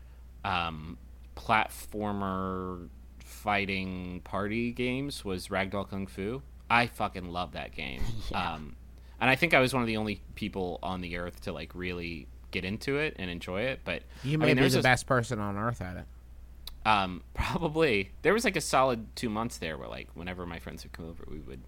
um, 0.44 0.98
platformer 1.38 2.88
fighting 3.18 4.20
party 4.24 4.72
games 4.72 5.24
was 5.24 5.48
Ragdoll 5.48 5.88
Kung 5.88 6.06
Fu. 6.06 6.42
I 6.70 6.86
fucking 6.86 7.30
love 7.30 7.52
that 7.52 7.74
game. 7.74 8.02
um, 8.34 8.76
and 9.20 9.30
I 9.30 9.36
think 9.36 9.54
I 9.54 9.60
was 9.60 9.72
one 9.72 9.82
of 9.82 9.86
the 9.86 9.96
only 9.96 10.20
people 10.34 10.78
on 10.82 11.00
the 11.00 11.16
earth 11.16 11.40
to 11.42 11.52
like 11.52 11.74
really 11.74 12.26
get 12.50 12.64
into 12.64 12.98
it 12.98 13.16
and 13.18 13.30
enjoy 13.30 13.62
it. 13.62 13.80
But 13.84 14.02
You 14.22 14.34
I 14.42 14.46
mean, 14.46 14.56
be 14.56 14.68
the 14.68 14.78
a- 14.80 14.82
best 14.82 15.06
person 15.06 15.38
on 15.38 15.56
earth 15.56 15.80
at 15.80 15.96
it. 15.96 16.04
um, 16.86 17.22
probably. 17.34 18.10
There 18.22 18.32
was 18.34 18.44
like 18.44 18.56
a 18.56 18.60
solid 18.60 19.14
two 19.16 19.28
months 19.30 19.58
there 19.58 19.76
where 19.78 19.88
like 19.88 20.08
whenever 20.14 20.44
my 20.46 20.58
friends 20.58 20.84
would 20.84 20.92
come 20.92 21.08
over, 21.08 21.24
we 21.30 21.38
would 21.40 21.60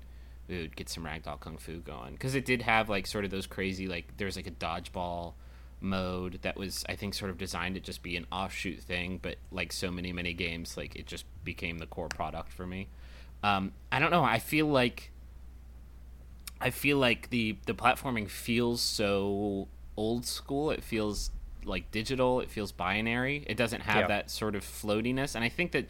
we 0.48 0.58
would 0.62 0.74
get 0.74 0.88
some 0.88 1.04
ragdoll 1.04 1.38
kung 1.38 1.58
fu 1.58 1.78
going 1.78 2.12
because 2.14 2.34
it 2.34 2.44
did 2.44 2.60
have 2.62 2.88
like 2.88 3.06
sort 3.06 3.24
of 3.24 3.30
those 3.30 3.46
crazy 3.46 3.86
like 3.86 4.16
there's 4.16 4.34
like 4.34 4.48
a 4.48 4.50
dodgeball 4.50 5.34
mode 5.80 6.38
that 6.42 6.56
was 6.56 6.84
I 6.88 6.94
think 6.96 7.14
sort 7.14 7.30
of 7.30 7.38
designed 7.38 7.74
to 7.76 7.80
just 7.80 8.02
be 8.02 8.16
an 8.16 8.26
offshoot 8.30 8.80
thing, 8.80 9.18
but 9.22 9.36
like 9.50 9.72
so 9.72 9.90
many 9.90 10.12
many 10.12 10.32
games, 10.32 10.76
like 10.76 10.96
it 10.96 11.06
just 11.06 11.24
became 11.44 11.78
the 11.78 11.86
core 11.86 12.08
product 12.08 12.52
for 12.52 12.66
me. 12.66 12.88
Um, 13.42 13.72
I 13.90 13.98
don't 13.98 14.10
know. 14.10 14.22
I 14.24 14.38
feel 14.38 14.66
like 14.66 15.10
I 16.60 16.70
feel 16.70 16.98
like 16.98 17.30
the 17.30 17.56
the 17.66 17.74
platforming 17.74 18.28
feels 18.28 18.80
so 18.80 19.68
old 19.96 20.26
school. 20.26 20.70
It 20.70 20.82
feels 20.84 21.30
like 21.64 21.90
digital. 21.90 22.40
It 22.40 22.50
feels 22.50 22.72
binary. 22.72 23.44
It 23.46 23.56
doesn't 23.56 23.82
have 23.82 24.02
Yeah. 24.02 24.06
that 24.08 24.30
sort 24.30 24.54
of 24.54 24.62
floatiness, 24.64 25.34
and 25.34 25.42
I 25.44 25.48
think 25.48 25.72
that 25.72 25.88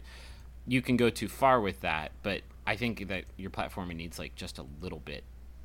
you 0.67 0.81
can 0.81 0.95
go 0.95 1.09
too 1.09 1.27
far 1.27 1.59
with 1.59 1.81
that. 1.81 2.11
But 2.23 2.41
I 2.65 2.75
think 2.75 3.07
that 3.09 3.25
your 3.37 3.49
platforming 3.51 3.95
needs 3.97 4.17
like 4.19 4.35
just 4.35 4.57
a 4.59 4.65
little 4.81 4.99
bit 4.99 5.23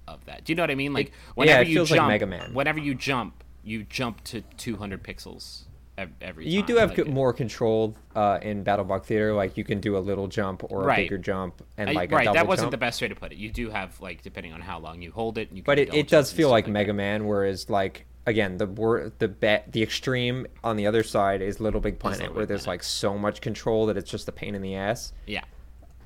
of 0.08 0.24
that. 0.26 0.44
Do 0.44 0.52
you 0.52 0.56
know 0.56 0.62
what 0.64 0.70
I 0.70 0.74
mean? 0.76 0.92
Like 0.92 1.12
whenever 1.36 1.62
it 1.62 1.68
you 1.68 1.80
like 1.80 1.88
jump, 1.88 2.08
Mega 2.08 2.26
Man. 2.26 2.54
whenever 2.54 2.78
you 2.80 2.94
jump, 2.94 3.44
you 3.66 3.82
jump 3.84 4.22
to 4.24 4.40
200 4.56 5.02
pixels 5.02 5.64
ev- 5.98 6.10
every. 6.20 6.48
You 6.48 6.60
time. 6.60 6.66
do 6.66 6.76
have 6.76 6.90
Like, 6.96 7.04
co- 7.06 7.10
more 7.12 7.32
control 7.32 7.96
uh, 8.14 8.38
in 8.40 8.64
BattleBlock 8.64 9.04
Theater. 9.04 9.34
Like 9.34 9.56
you 9.56 9.64
can 9.64 9.80
do 9.80 9.96
a 9.96 9.98
little 9.98 10.28
jump 10.28 10.62
or 10.70 10.82
a 10.84 10.86
Right. 10.86 10.96
bigger 11.04 11.18
jump, 11.18 11.62
and 11.76 11.90
I- 11.90 11.92
like 11.92 12.12
a 12.12 12.14
right, 12.16 12.32
that 12.32 12.46
wasn't 12.46 12.66
jump. 12.66 12.70
the 12.72 12.76
best 12.78 13.02
way 13.02 13.08
to 13.08 13.14
put 13.14 13.32
it. 13.32 13.38
You 13.38 13.50
do 13.50 13.70
have 13.70 14.00
like 14.00 14.22
depending 14.22 14.52
on 14.52 14.60
how 14.60 14.78
long 14.78 15.02
you 15.02 15.10
hold 15.12 15.36
it. 15.38 15.48
You 15.50 15.56
can 15.62 15.64
But 15.64 15.78
it, 15.78 15.92
it 15.92 16.08
does 16.08 16.32
feel 16.32 16.48
stuff 16.48 16.52
like. 16.52 16.68
Mega 16.68 16.92
Man, 16.94 17.26
whereas 17.26 17.68
like 17.68 18.06
again 18.26 18.56
the 18.58 18.66
wor- 18.66 19.12
the 19.18 19.28
be- 19.28 19.58
the 19.70 19.82
extreme 19.82 20.46
on 20.64 20.76
the 20.76 20.86
other 20.86 21.02
side 21.02 21.42
is 21.42 21.60
Little 21.60 21.80
Big 21.80 21.98
Planet, 21.98 22.20
Little 22.20 22.36
where 22.36 22.46
there's 22.46 22.64
Planet. 22.64 22.80
like 22.80 22.84
so 22.84 23.16
much 23.18 23.40
control 23.40 23.86
that 23.86 23.96
it's 23.96 24.10
just 24.10 24.28
a 24.28 24.32
pain 24.32 24.54
in 24.54 24.62
the 24.62 24.74
ass. 24.76 25.12
Yeah. 25.26 25.42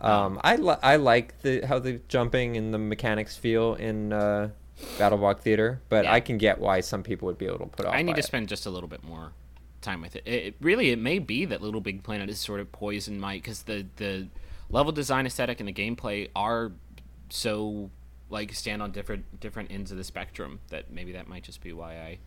Um, 0.00 0.40
I 0.42 0.56
li- 0.56 0.76
I 0.82 0.96
like 0.96 1.42
the 1.42 1.60
how 1.66 1.78
the 1.78 2.00
jumping 2.08 2.56
and 2.56 2.72
the 2.72 2.78
mechanics 2.78 3.36
feel 3.36 3.74
in 3.74 4.14
uh, 4.14 4.48
BattleBlock 4.98 5.40
Theater, 5.40 5.80
but 5.88 6.04
Yeah. 6.04 6.12
I 6.12 6.20
can 6.20 6.38
get 6.38 6.58
why 6.58 6.80
some 6.80 7.02
people 7.02 7.26
would 7.26 7.38
be 7.38 7.46
a 7.46 7.52
little 7.52 7.68
put 7.68 7.86
off. 7.86 7.94
I 7.94 8.02
need 8.02 8.12
by 8.12 8.16
to 8.16 8.20
it. 8.20 8.24
spend 8.26 8.48
just 8.48 8.66
a 8.66 8.70
little 8.70 8.88
bit 8.88 9.02
more 9.04 9.32
time 9.80 10.00
with 10.02 10.16
it. 10.16 10.22
It, 10.26 10.44
it 10.44 10.54
really, 10.60 10.90
it 10.90 10.98
may 10.98 11.18
be 11.18 11.44
that 11.46 11.62
Little 11.62 11.80
Big 11.80 12.02
Planet 12.02 12.28
is 12.28 12.38
sort 12.38 12.60
of 12.60 12.70
poison 12.72 13.18
my 13.18 13.36
because 13.36 13.62
the 13.62 13.86
the 13.96 14.28
level 14.68 14.92
design 14.92 15.26
aesthetic 15.26 15.58
and 15.60 15.68
the 15.68 15.72
gameplay 15.72 16.28
are 16.36 16.72
so 17.28 17.90
like 18.28 18.52
stand 18.54 18.82
on 18.82 18.92
different 18.92 19.40
different 19.40 19.70
ends 19.72 19.90
of 19.90 19.96
the 19.98 20.04
spectrum 20.04 20.60
that 20.68 20.92
maybe 20.92 21.12
that 21.12 21.26
might 21.28 21.42
just 21.42 21.60
be 21.62 21.72
why 21.72 21.94
I 21.96 22.18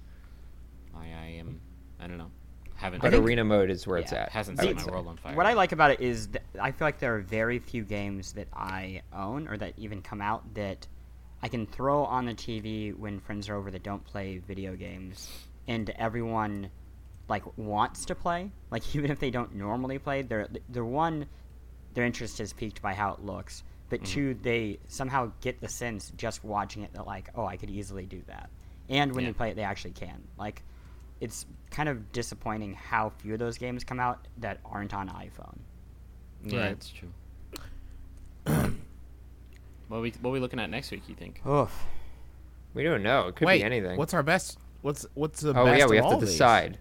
why 0.91 1.05
I 1.05 1.25
am 1.39 1.61
I 1.99 2.07
don't 2.07 2.17
know 2.17 2.31
haven't 2.75 3.01
But 3.01 3.11
think- 3.11 3.23
arena 3.25 3.43
mode 3.45 3.69
is 3.69 3.85
where 3.87 3.99
it's 3.99 4.11
at. 4.11 4.29
hasn't 4.29 4.59
set 4.59 4.75
my 4.75 4.83
world 4.85 5.07
on 5.07 5.15
fire. 5.15 5.35
What 5.35 5.45
I 5.45 5.53
like 5.53 5.71
about 5.71 5.91
it 5.91 6.01
is 6.01 6.27
that 6.29 6.43
I 6.59 6.71
feel 6.71 6.85
like 6.87 6.99
there 6.99 7.15
are 7.15 7.21
very 7.21 7.59
few 7.59 7.83
games 7.83 8.33
that 8.33 8.47
I 8.51 9.03
own 9.15 9.47
or 9.47 9.55
that 9.57 9.73
even 9.77 10.01
come 10.01 10.21
out 10.21 10.53
that 10.55 10.87
I 11.43 11.49
can 11.49 11.67
throw 11.67 12.05
on 12.05 12.25
the 12.25 12.33
TV 12.33 12.95
when 12.97 13.19
friends 13.19 13.49
are 13.49 13.55
over 13.55 13.69
that 13.69 13.83
don't 13.83 14.03
play 14.05 14.37
video 14.37 14.75
games, 14.77 15.29
and 15.67 15.89
everyone 15.89 16.71
like 17.27 17.43
wants 17.57 18.05
to 18.05 18.15
play. 18.15 18.49
Like 18.71 18.95
even 18.95 19.11
if 19.11 19.19
they 19.19 19.29
don't 19.29 19.53
normally 19.53 19.99
play, 19.99 20.21
they're 20.21 20.47
they're 20.69 20.85
one, 20.85 21.27
their 21.93 22.05
interest 22.05 22.39
is 22.39 22.53
piqued 22.53 22.81
by 22.81 22.93
how 22.93 23.13
it 23.13 23.19
looks, 23.19 23.63
but 23.89 23.99
Mm-hmm. 23.99 24.05
two, 24.05 24.33
they 24.35 24.79
somehow 24.87 25.33
get 25.41 25.59
the 25.59 25.67
sense 25.67 26.11
just 26.15 26.45
watching 26.45 26.83
it 26.83 26.93
that 26.93 27.05
like, 27.05 27.29
oh, 27.35 27.45
I 27.45 27.57
could 27.57 27.69
easily 27.69 28.05
do 28.05 28.21
that, 28.27 28.49
and 28.87 29.13
when 29.13 29.25
Yeah. 29.25 29.31
they 29.31 29.33
play 29.33 29.49
it, 29.49 29.55
they 29.57 29.63
actually 29.63 29.91
can. 29.91 30.23
Like, 30.37 30.63
it's 31.19 31.45
kind 31.71 31.89
of 31.89 32.13
disappointing 32.13 32.73
how 32.73 33.09
few 33.09 33.33
of 33.33 33.39
those 33.39 33.57
games 33.57 33.83
come 33.83 33.99
out 33.99 34.27
that 34.37 34.59
aren't 34.63 34.93
on 34.93 35.09
iPhone. 35.09 35.59
yeah, 36.45 36.59
Right. 36.59 36.71
it's 36.71 36.89
true. 36.89 37.11
What 39.87 39.97
are 39.97 40.01
we 40.01 40.11
what 40.21 40.29
are 40.31 40.33
we 40.33 40.39
looking 40.39 40.59
at 40.59 40.69
next 40.69 40.91
week? 40.91 41.03
You 41.07 41.15
think? 41.15 41.41
Oof. 41.47 41.85
We 42.73 42.83
don't 42.83 43.03
know. 43.03 43.27
It 43.27 43.35
could 43.35 43.45
Wait, 43.45 43.59
be 43.59 43.63
anything. 43.63 43.97
what's 43.97 44.13
our 44.13 44.23
best? 44.23 44.57
What's 44.81 45.05
what's 45.13 45.41
the 45.41 45.51
Oh 45.51 45.65
best 45.65 45.79
yeah, 45.79 45.85
we 45.87 45.97
of 45.99 46.05
have 46.05 46.19
to 46.19 46.25
these? 46.25 46.33
decide. 46.35 46.79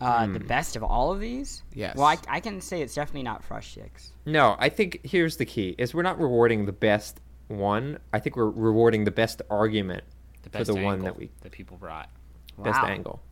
Uh, 0.00 0.26
The 0.26 0.40
best 0.40 0.76
of 0.76 0.82
all 0.82 1.10
of 1.12 1.20
these? 1.20 1.62
Yes. 1.72 1.96
Well, 1.96 2.04
I, 2.06 2.18
I 2.28 2.40
can 2.40 2.60
say 2.60 2.82
it's 2.82 2.94
definitely 2.94 3.22
not 3.22 3.42
Frushtick's. 3.48 4.12
No, 4.26 4.54
I 4.58 4.68
think 4.68 5.00
here's 5.04 5.36
the 5.38 5.46
key: 5.46 5.74
is 5.78 5.94
we're 5.94 6.02
not 6.02 6.20
rewarding 6.20 6.66
the 6.66 6.72
best 6.72 7.20
one. 7.48 7.98
I 8.12 8.18
think 8.20 8.36
we're 8.36 8.50
rewarding 8.50 9.04
the 9.04 9.10
best 9.10 9.40
argument 9.50 10.04
The 10.42 10.50
for 10.50 10.58
best 10.58 10.74
the 10.74 10.82
one 10.82 11.00
that 11.00 11.16
we 11.18 11.30
that 11.42 11.52
people 11.52 11.76
brought. 11.78 12.10
best 12.58 12.82
Wow. 12.82 12.88
angle. 12.88 13.22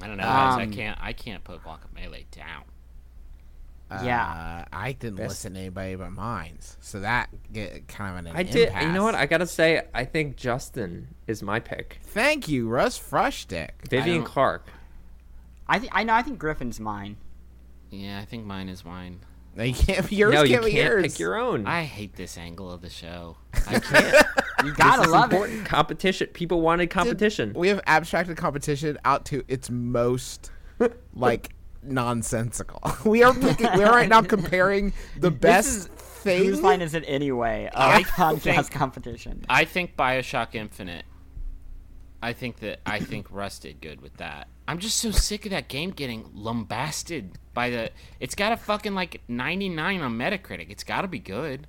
I 0.00 0.06
don't 0.06 0.16
know, 0.18 0.24
guys. 0.24 0.58
I 0.58 0.62
Um, 0.64 0.72
can't. 0.72 0.98
I 1.00 1.12
can't 1.12 1.42
put 1.42 1.62
Guacamelee 1.64 2.26
down. 2.30 2.64
Yeah. 3.90 4.64
Uh, 4.72 4.76
I 4.76 4.92
didn't 4.92 5.16
Best- 5.16 5.28
listen 5.28 5.54
to 5.54 5.60
anybody 5.60 5.94
but 5.94 6.10
mines, 6.10 6.76
so 6.80 7.00
that 7.00 7.28
get 7.52 7.86
kind 7.88 8.18
of 8.18 8.26
an 8.32 8.36
I 8.36 8.42
did. 8.42 8.72
You 8.82 8.92
know 8.92 9.04
what? 9.04 9.14
I 9.14 9.26
gotta 9.26 9.46
say, 9.46 9.82
I 9.94 10.04
think 10.04 10.36
Justin 10.36 11.08
is 11.26 11.42
my 11.42 11.60
pick. 11.60 11.98
Thank 12.02 12.48
you, 12.48 12.68
Russ 12.68 12.98
Frushtick. 12.98 13.70
Vivian 13.88 14.18
don't- 14.18 14.24
Clark. 14.26 14.66
I 15.68 15.78
th- 15.78 15.90
I 15.94 16.04
know. 16.04 16.14
I 16.14 16.22
think 16.22 16.38
Griffin's 16.38 16.78
mine. 16.80 17.16
Yeah, 17.90 18.18
I 18.20 18.24
think 18.24 18.44
mine 18.44 18.68
is 18.68 18.84
mine. 18.84 19.20
No, 19.54 19.64
you 19.64 19.72
can't. 19.74 20.12
Yours 20.12 20.34
no, 20.34 20.42
you 20.42 20.54
can't 20.54 20.64
be 20.66 20.72
can't 20.72 20.84
yours. 20.92 21.12
pick 21.12 21.18
your 21.18 21.36
own. 21.36 21.66
I 21.66 21.84
hate 21.84 22.14
this 22.14 22.36
angle 22.36 22.70
of 22.70 22.82
the 22.82 22.90
show. 22.90 23.36
I 23.66 23.78
can't. 23.80 24.26
You 24.64 24.74
gotta 24.74 24.98
This 24.98 25.06
is 25.06 25.12
love 25.12 25.32
important. 25.32 25.64
Competition. 25.64 26.26
People 26.34 26.60
wanted 26.60 26.88
competition. 26.90 27.52
We 27.54 27.68
have 27.68 27.80
abstracted 27.86 28.36
competition 28.36 28.98
out 29.04 29.24
to 29.26 29.42
its 29.48 29.70
most 29.70 30.50
like 31.14 31.52
nonsensical. 31.88 32.80
We 33.04 33.22
are 33.22 33.32
picking, 33.34 33.68
we 33.76 33.84
are 33.84 33.92
right 33.92 34.08
now 34.08 34.22
comparing 34.22 34.92
the 35.18 35.30
best 35.30 35.68
is- 35.76 35.86
thing. 35.86 36.44
Whose 36.44 36.60
line 36.60 36.82
is 36.82 36.94
it 36.94 37.04
anyway? 37.06 37.70
I 37.74 38.02
podcast 38.02 38.40
think- 38.42 38.70
competition. 38.72 39.44
I 39.48 39.64
think 39.64 39.96
Bioshock 39.96 40.54
Infinite. 40.54 41.04
I 42.22 42.32
think 42.32 42.56
that 42.60 42.80
I 42.86 42.98
think 42.98 43.28
Russ 43.30 43.58
did 43.58 43.80
good 43.80 44.00
with 44.00 44.16
that. 44.16 44.48
I'm 44.66 44.78
just 44.78 44.98
so 44.98 45.10
sick 45.12 45.44
of 45.46 45.50
that 45.50 45.68
game 45.68 45.90
getting 45.90 46.24
lumbasted 46.34 47.32
by 47.54 47.70
the. 47.70 47.90
It's 48.18 48.34
got 48.34 48.52
a 48.52 48.56
fucking 48.56 48.94
like 48.94 49.20
99 49.28 50.00
on 50.00 50.18
Metacritic. 50.18 50.70
It's 50.70 50.82
got 50.82 51.02
to 51.02 51.08
be 51.08 51.20
good. 51.20 51.68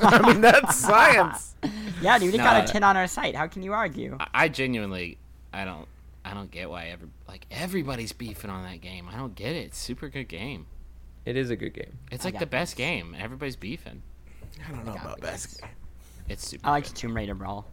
I 0.00 0.20
mean, 0.32 0.40
that's 0.40 0.76
science. 0.76 1.54
Yeah, 2.00 2.18
dude, 2.18 2.34
it 2.34 2.38
No, 2.38 2.44
got 2.44 2.60
uh, 2.62 2.64
a 2.64 2.66
10 2.72 2.82
on 2.82 2.96
our 2.96 3.06
site. 3.06 3.36
How 3.36 3.46
can 3.46 3.62
you 3.62 3.72
argue? 3.72 4.16
I, 4.18 4.26
I 4.34 4.48
genuinely, 4.48 5.18
I 5.52 5.64
don't, 5.64 5.86
I 6.24 6.34
don't 6.34 6.50
get 6.50 6.70
why 6.70 6.86
every 6.86 7.08
like 7.28 7.46
everybody's 7.50 8.12
beefing 8.12 8.50
on 8.50 8.62
that 8.64 8.80
game. 8.80 9.08
I 9.12 9.16
don't 9.16 9.34
get 9.34 9.54
it. 9.56 9.66
It's 9.66 9.78
a 9.78 9.82
super 9.82 10.08
good 10.08 10.28
game. 10.28 10.66
It 11.24 11.36
is 11.36 11.50
a 11.50 11.56
good 11.56 11.74
game. 11.74 11.98
It's 12.10 12.24
like 12.24 12.38
the 12.38 12.46
best 12.46 12.76
game. 12.76 13.16
Everybody's 13.18 13.56
beefing. 13.56 14.02
I 14.66 14.70
don't 14.72 14.84
know 14.86 14.92
about 14.92 15.20
best. 15.20 15.60
It's 16.28 16.46
super. 16.46 16.66
I 16.66 16.70
like 16.72 16.84
good. 16.86 16.96
Tomb 16.96 17.16
Raider 17.16 17.34
Brawl. 17.34 17.66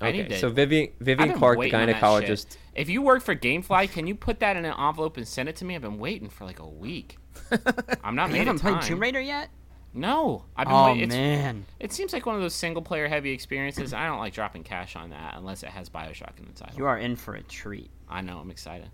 I 0.00 0.08
Okay, 0.08 0.18
need 0.18 0.28
to- 0.30 0.38
so 0.38 0.48
Vivian 0.50 0.90
Vivian 1.00 1.32
Clark, 1.34 1.56
the 1.56 1.60
waiting 1.60 1.80
on 1.80 1.86
that 1.88 1.96
gynecologist. 2.00 2.56
If 2.74 2.88
you 2.88 3.02
work 3.02 3.22
for 3.22 3.34
GameFly, 3.34 3.90
can 3.90 4.06
you 4.06 4.14
put 4.14 4.40
that 4.40 4.56
in 4.56 4.64
an 4.64 4.74
envelope 4.78 5.16
and 5.16 5.26
send 5.26 5.48
it 5.48 5.56
to 5.56 5.64
me? 5.64 5.74
I've 5.74 5.82
been 5.82 5.98
waiting 5.98 6.28
for 6.28 6.44
like 6.44 6.60
a 6.60 6.68
week. 6.68 7.16
I'm 8.04 8.14
not 8.14 8.28
You 8.28 8.32
made 8.34 8.38
haven't 8.46 8.56
of 8.56 8.60
played. 8.62 8.82
Tomb 8.82 9.00
Raider 9.00 9.20
yet? 9.20 9.48
No, 9.98 10.44
I've 10.56 10.66
been. 10.66 10.74
Oh 10.76 10.92
wait- 10.92 11.02
it's, 11.02 11.14
man, 11.14 11.66
It 11.80 11.92
seems 11.92 12.12
like 12.12 12.24
one 12.24 12.34
of 12.36 12.40
those 12.40 12.54
single 12.54 12.82
player 12.82 13.08
heavy 13.08 13.32
experiences. 13.32 13.92
I 13.92 14.06
don't 14.06 14.18
like 14.18 14.32
dropping 14.32 14.62
cash 14.64 14.94
on 14.96 15.10
that 15.10 15.34
unless 15.36 15.62
it 15.62 15.70
has 15.70 15.88
Bioshock 15.88 16.38
in 16.38 16.46
the 16.46 16.52
title. 16.52 16.76
you 16.78 16.86
are 16.86 16.98
in 16.98 17.16
for 17.16 17.34
a 17.34 17.42
treat. 17.42 17.90
I 18.08 18.20
know. 18.22 18.38
I'm 18.38 18.50
excited. 18.50 18.90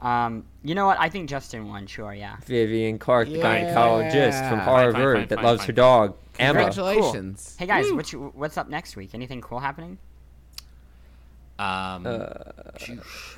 Um, 0.00 0.44
you 0.64 0.74
know 0.74 0.86
what? 0.86 0.98
I 0.98 1.08
think 1.08 1.28
Justin 1.28 1.68
won. 1.68 1.86
Sure, 1.86 2.12
yeah. 2.12 2.36
Vivian 2.46 2.98
Clark, 2.98 3.28
the 3.28 3.38
Yeah. 3.38 3.44
gynecologist 3.74 4.48
from 4.48 4.58
Harvard 4.58 4.94
fine, 4.94 5.14
fine, 5.14 5.28
that 5.28 5.36
fine, 5.36 5.44
loves 5.44 5.60
fine. 5.60 5.66
her 5.66 5.72
dog, 5.72 6.16
Emma. 6.40 6.58
Congratulations. 6.64 7.56
Hey 7.58 7.66
guys, 7.66 7.92
what 7.92 8.12
you, 8.12 8.32
what's 8.34 8.56
up 8.58 8.68
next 8.68 8.96
week? 8.96 9.10
Anything 9.14 9.40
cool 9.40 9.60
happening? 9.60 9.98
Um, 11.58 12.06
Uh, 12.06 12.28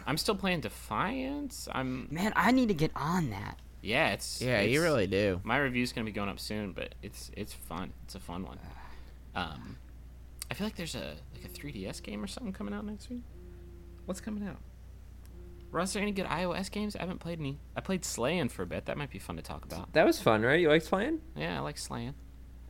I'm 0.07 0.17
still 0.17 0.35
playing 0.37 0.61
Defiance. 0.61 1.69
I'm. 1.73 2.09
Man, 2.11 2.33
I 2.37 2.51
need 2.53 2.69
to 2.69 2.75
get 2.75 2.93
on 2.97 3.29
that. 3.31 3.59
Yeah, 3.85 4.13
it's. 4.13 4.41
Yeah, 4.41 4.63
you 4.63 4.83
really 4.83 5.07
do. 5.07 5.41
My 5.45 5.59
review's 5.59 5.93
gonna 5.93 6.05
be 6.07 6.13
going 6.13 6.29
up 6.29 6.41
soon, 6.41 6.73
but 6.73 6.95
it's 7.03 7.31
it's 7.37 7.53
fun. 7.53 7.93
It's 8.05 8.15
a 8.15 8.21
fun 8.21 8.45
one. 8.45 8.59
Um, 9.37 9.79
I 10.49 10.55
feel 10.55 10.65
like 10.65 10.77
there's 10.77 10.95
a 10.95 11.17
like 11.35 11.45
a 11.45 11.49
3DS 11.49 12.01
game 12.05 12.23
or 12.23 12.29
something 12.29 12.53
coming 12.53 12.73
out 12.73 12.85
next 12.85 13.11
week. 13.11 13.23
What's 14.07 14.21
coming 14.21 14.47
out? 14.47 14.59
Russ, 15.73 15.91
are 15.91 15.99
there 15.99 16.03
any 16.03 16.13
good 16.13 16.27
iOS 16.27 16.71
games? 16.71 16.95
I 16.95 17.01
haven't 17.01 17.19
played 17.19 17.41
any. 17.41 17.59
I 17.75 17.81
played 17.81 18.03
Slayin 18.03 18.49
for 18.49 18.63
a 18.63 18.67
bit. 18.67 18.87
That 18.87 18.97
might 18.97 19.11
be 19.11 19.19
fun 19.19 19.35
to 19.35 19.43
talk 19.43 19.65
about. 19.65 19.93
that 19.95 20.07
was 20.07 20.23
fun, 20.23 20.43
right? 20.43 20.61
You 20.61 20.69
liked 20.69 20.87
playing? 20.87 21.21
Yeah, 21.35 21.57
I 21.57 21.61
like 21.63 21.75
Slayin. 21.75 22.15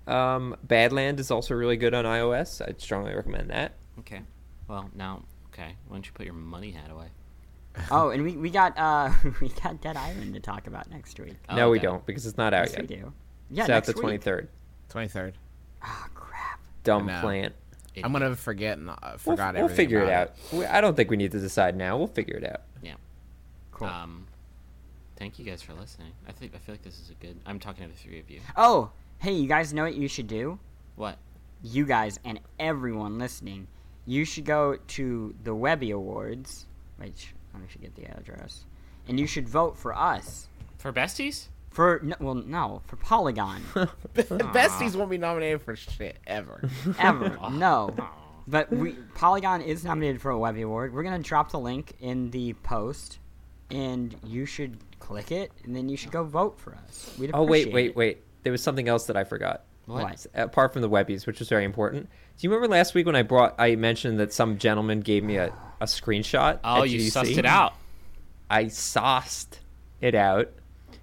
Um, 0.06 0.56
Badland 0.66 1.18
is 1.20 1.30
also 1.30 1.52
really 1.52 1.76
good 1.76 1.92
on 1.92 2.06
iOS. 2.06 2.66
I'd 2.66 2.80
strongly 2.80 3.14
recommend 3.14 3.50
that. 3.50 3.74
Okay. 3.98 4.22
Well, 4.68 4.88
now, 4.94 5.24
okay. 5.48 5.76
Why 5.86 5.96
don't 5.96 6.06
you 6.06 6.12
put 6.12 6.24
your 6.24 6.34
money 6.34 6.70
hat 6.70 6.90
away? 6.90 7.08
Oh, 7.90 8.10
and 8.10 8.22
we, 8.22 8.36
we 8.36 8.50
got 8.50 8.76
uh 8.78 9.10
we 9.40 9.48
got 9.48 9.80
Dead 9.80 9.96
Island 9.96 10.34
to 10.34 10.40
talk 10.40 10.66
about 10.66 10.90
next 10.90 11.18
week. 11.18 11.34
no, 11.50 11.66
Oh, 11.66 11.70
we 11.70 11.78
don't 11.80 12.04
because 12.06 12.24
it's 12.26 12.38
not 12.38 12.54
out 12.54 12.70
Yes, 12.70 12.78
we 12.80 12.86
do. 12.86 13.12
Yeah, 13.50 13.62
it's 13.64 13.70
out 13.70 13.74
next 13.74 13.86
the 13.88 13.92
week. 13.94 14.00
twenty 14.02 14.18
third. 14.18 14.48
Twenty 14.88 15.08
third. 15.08 15.34
Oh 15.84 16.06
crap. 16.14 16.60
Dumb 16.84 17.06
know. 17.06 17.20
Plante. 17.20 17.54
I'm 18.02 18.12
gonna 18.12 18.34
forget 18.36 18.78
and 18.78 18.90
uh, 18.90 18.94
We'll, 19.02 19.18
forgot 19.18 19.54
we'll 19.54 19.64
everything 19.64 19.86
figure 19.86 20.00
it 20.02 20.10
out. 20.10 20.32
We- 20.52 20.64
I 20.66 20.80
don't 20.80 20.96
think 20.96 21.10
we 21.10 21.16
need 21.16 21.32
to 21.32 21.40
decide 21.40 21.76
now. 21.76 21.96
We'll 21.96 22.06
figure 22.06 22.36
it 22.36 22.44
out. 22.44 22.62
Yeah. 22.82 22.94
Cool. 23.72 23.88
Um, 23.88 24.26
thank 25.16 25.38
you 25.38 25.44
guys 25.44 25.62
for 25.62 25.74
listening. 25.74 26.12
I 26.28 26.32
think 26.32 26.54
I 26.54 26.58
feel 26.58 26.74
like 26.74 26.82
this 26.82 27.00
is 27.00 27.10
a 27.10 27.14
good. 27.14 27.38
I'm 27.46 27.58
talking 27.58 27.84
to 27.86 27.90
the 27.92 27.98
three 27.98 28.20
of 28.20 28.30
you. 28.30 28.40
oh, 28.56 28.90
hey, 29.18 29.32
you 29.32 29.48
guys 29.48 29.72
know 29.72 29.82
what 29.84 29.94
you 29.94 30.06
should 30.08 30.28
do? 30.28 30.58
What? 30.96 31.18
You 31.62 31.86
guys 31.86 32.20
and 32.24 32.38
everyone 32.58 33.18
listening, 33.18 33.66
you 34.06 34.24
should 34.24 34.44
go 34.44 34.76
to 34.88 35.34
the 35.42 35.54
Webby 35.54 35.90
Awards. 35.90 36.66
Which 36.98 37.34
let 37.54 37.62
me 37.62 37.68
should 37.70 37.80
get 37.80 37.94
the 37.94 38.04
address, 38.04 38.64
and 39.08 39.18
you 39.18 39.26
should 39.26 39.48
vote 39.48 39.78
for 39.78 39.94
us. 39.94 40.48
For 40.78 40.92
besties? 40.92 41.46
For 41.70 42.00
no, 42.02 42.14
well, 42.20 42.34
no, 42.34 42.82
for 42.86 42.96
Polygon. 42.96 43.62
Besties 44.14 44.94
won't 44.94 45.10
be 45.10 45.18
nominated 45.18 45.62
for 45.62 45.74
shit 45.74 46.18
ever. 46.26 46.68
Ever. 46.98 47.36
no. 47.50 47.94
But 48.46 48.70
we 48.70 48.92
Polygon 49.14 49.62
is 49.62 49.82
nominated 49.84 50.20
for 50.20 50.30
a 50.30 50.38
Webby 50.38 50.62
Award. 50.62 50.92
We're 50.94 51.02
gonna 51.02 51.18
drop 51.18 51.50
the 51.50 51.58
link 51.58 51.94
in 52.00 52.30
the 52.30 52.52
post, 52.52 53.18
and 53.70 54.14
you 54.22 54.46
should 54.46 54.78
click 55.00 55.32
it, 55.32 55.50
and 55.64 55.74
then 55.74 55.88
you 55.88 55.96
should 55.96 56.12
go 56.12 56.22
vote 56.22 56.60
for 56.60 56.74
us. 56.86 57.12
We'd 57.18 57.30
Oh 57.34 57.42
wait, 57.42 57.72
wait, 57.72 57.90
it. 57.90 57.96
wait. 57.96 58.22
There 58.42 58.52
was 58.52 58.62
something 58.62 58.86
else 58.86 59.06
that 59.06 59.16
I 59.16 59.24
forgot. 59.24 59.64
What? 59.86 60.26
Apart 60.34 60.72
from 60.72 60.82
the 60.82 60.88
webbies, 60.88 61.26
which 61.26 61.38
was 61.40 61.48
very 61.48 61.64
important. 61.64 62.08
Do 62.38 62.46
you 62.46 62.50
remember 62.50 62.68
last 62.74 62.94
week 62.94 63.06
when 63.06 63.16
I 63.16 63.22
brought? 63.22 63.54
I 63.58 63.76
mentioned 63.76 64.18
that 64.20 64.32
some 64.32 64.58
gentleman 64.58 65.00
gave 65.00 65.24
me 65.24 65.36
a, 65.36 65.52
a 65.84 66.00
screenshot. 66.00 66.58
Oh, 66.64 66.82
at 66.82 66.90
you 66.90 67.00
GDC? 67.00 67.12
sussed 67.12 67.38
it 67.38 67.46
out. 67.46 67.74
I 68.50 68.68
sauced 68.68 69.60
it 70.00 70.14
out 70.14 70.50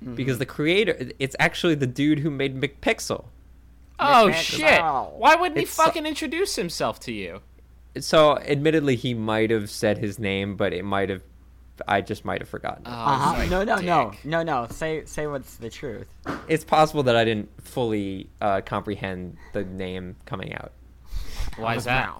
Mm-hmm. 0.03 0.15
because 0.15 0.39
the 0.39 0.47
creator. 0.47 1.11
It's 1.19 1.35
actually 1.39 1.75
the 1.75 1.85
dude 1.85 2.17
who 2.19 2.31
made 2.31 2.59
McPixel. 2.59 3.25
Oh 3.99 4.27
Nick 4.29 4.35
shit! 4.37 4.81
Why 4.81 5.35
wouldn't 5.35 5.57
he 5.57 5.63
It's 5.65 5.73
so- 5.73 5.83
fucking 5.83 6.07
introduce 6.07 6.55
himself 6.55 6.99
to 7.01 7.11
you? 7.11 7.41
So, 7.99 8.37
admittedly, 8.39 8.95
he 8.95 9.13
might 9.13 9.51
have 9.51 9.69
said 9.69 9.99
his 9.99 10.17
name, 10.17 10.55
but 10.55 10.73
it 10.73 10.83
might 10.83 11.09
have. 11.09 11.21
I 11.87 12.01
just 12.01 12.25
might 12.25 12.41
have 12.41 12.49
forgotten. 12.49 12.83
Oh, 12.87 12.89
Uh 12.91 13.17
huh. 13.17 13.41
you 13.43 13.49
No, 13.51 13.63
no, 13.63 13.75
no, 13.75 14.09
dick. 14.11 14.25
no, 14.25 14.41
no. 14.41 14.67
Say, 14.71 15.05
say 15.05 15.27
what's 15.27 15.57
the 15.57 15.69
truth. 15.69 16.07
It's 16.47 16.63
possible 16.63 17.03
that 17.03 17.15
I 17.15 17.23
didn't 17.23 17.49
fully 17.63 18.27
uh, 18.41 18.61
comprehend 18.61 19.37
the 19.53 19.65
name 19.65 20.15
coming 20.25 20.55
out. 20.55 20.71
Why 21.57 21.75
is 21.75 21.83
that? 21.83 22.11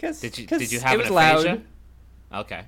Cause, 0.00 0.20
Did 0.20 0.38
you 0.38 0.46
'cause 0.48 0.58
did 0.58 0.72
you 0.72 0.78
it 0.78 0.82
have 0.84 0.98
was 0.98 1.06
an 1.08 1.14
loud. 1.14 1.62
Okay. 2.32 2.62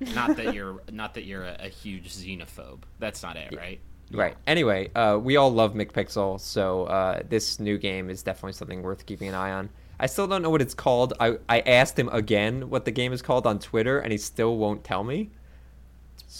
Not 0.00 0.36
that 0.36 0.54
you're 0.54 0.82
not 0.92 1.14
that 1.14 1.24
you're 1.24 1.44
a, 1.44 1.56
a 1.60 1.68
huge 1.68 2.10
xenophobe. 2.10 2.80
That's 2.98 3.22
not 3.22 3.36
it, 3.36 3.54
right? 3.56 3.80
Right. 4.12 4.36
Anyway, 4.46 4.90
uh, 4.94 5.18
we 5.20 5.36
all 5.36 5.50
love 5.52 5.74
McPixel, 5.74 6.38
so 6.38 6.84
uh, 6.84 7.22
this 7.28 7.58
new 7.58 7.78
game 7.78 8.10
is 8.10 8.22
definitely 8.22 8.52
something 8.52 8.82
worth 8.82 9.06
keeping 9.06 9.28
an 9.28 9.34
eye 9.34 9.52
on. 9.52 9.70
I 9.98 10.06
still 10.06 10.26
don't 10.26 10.42
know 10.42 10.50
what 10.50 10.60
it's 10.60 10.74
called. 10.74 11.14
I, 11.20 11.38
I 11.48 11.60
asked 11.60 11.98
him 11.98 12.08
again 12.10 12.68
what 12.68 12.84
the 12.84 12.90
game 12.90 13.12
is 13.12 13.22
called 13.22 13.46
on 13.46 13.58
Twitter, 13.58 14.00
and 14.00 14.12
he 14.12 14.18
still 14.18 14.56
won't 14.56 14.84
tell 14.84 15.04
me. 15.04 15.30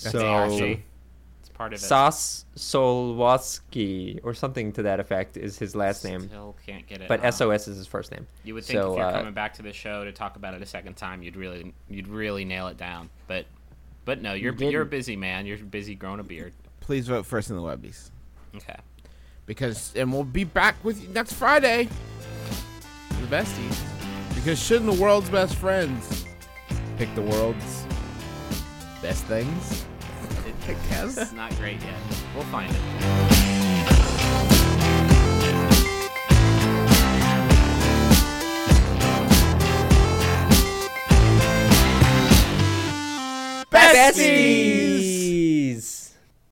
That's 0.02 0.10
so, 0.10 0.26
awesome. 0.26 0.82
It's 1.72 1.88
part 1.88 2.02
of 2.02 2.12
it. 2.12 2.12
Sas 2.12 2.44
Solwaski, 2.56 4.20
or 4.22 4.34
something 4.34 4.72
to 4.72 4.82
that 4.82 5.00
effect, 5.00 5.36
is 5.36 5.58
his 5.58 5.74
last 5.74 6.04
name. 6.04 6.28
Still 6.28 6.56
can't 6.66 6.86
get 6.86 7.00
it. 7.00 7.08
But 7.08 7.34
SOS 7.34 7.68
is 7.68 7.76
his 7.76 7.86
first 7.86 8.10
name. 8.12 8.26
You 8.44 8.54
would 8.54 8.64
think 8.64 8.78
so, 8.78 8.92
if 8.92 8.98
you're 8.98 9.06
uh, 9.06 9.12
coming 9.12 9.34
back 9.34 9.54
to 9.54 9.62
the 9.62 9.72
show 9.72 10.04
to 10.04 10.12
talk 10.12 10.36
about 10.36 10.54
it 10.54 10.62
a 10.62 10.66
second 10.66 10.96
time, 10.96 11.22
you'd 11.22 11.36
really 11.36 11.72
you'd 11.88 12.08
really 12.08 12.44
nail 12.44 12.68
it 12.68 12.76
down. 12.76 13.10
But 13.26 13.46
but 14.04 14.20
no, 14.20 14.34
you're 14.34 14.54
you're 14.54 14.82
a 14.82 14.86
busy 14.86 15.16
man. 15.16 15.46
You're 15.46 15.58
busy 15.58 15.94
growing 15.94 16.20
a 16.20 16.24
beard. 16.24 16.52
Please 16.80 17.08
vote 17.08 17.26
first 17.26 17.50
in 17.50 17.56
the 17.56 17.62
Webbies. 17.62 18.10
Okay. 18.54 18.76
Because 19.46 19.92
and 19.96 20.12
we'll 20.12 20.24
be 20.24 20.44
back 20.44 20.76
with 20.84 21.02
you 21.02 21.08
next 21.08 21.34
Friday. 21.34 21.88
The 23.08 23.26
besties. 23.26 23.78
Because 24.34 24.62
shouldn't 24.62 24.90
the 24.94 25.00
world's 25.00 25.30
best 25.30 25.54
friends 25.56 26.24
pick 26.98 27.12
the 27.14 27.22
world's 27.22 27.86
best 29.00 29.24
things? 29.24 29.86
It's 30.66 31.32
not 31.32 31.54
great 31.56 31.80
yet. 31.82 31.94
We'll 32.34 32.44
find 32.44 32.70
it. 32.70 32.80
besties. 43.94 45.03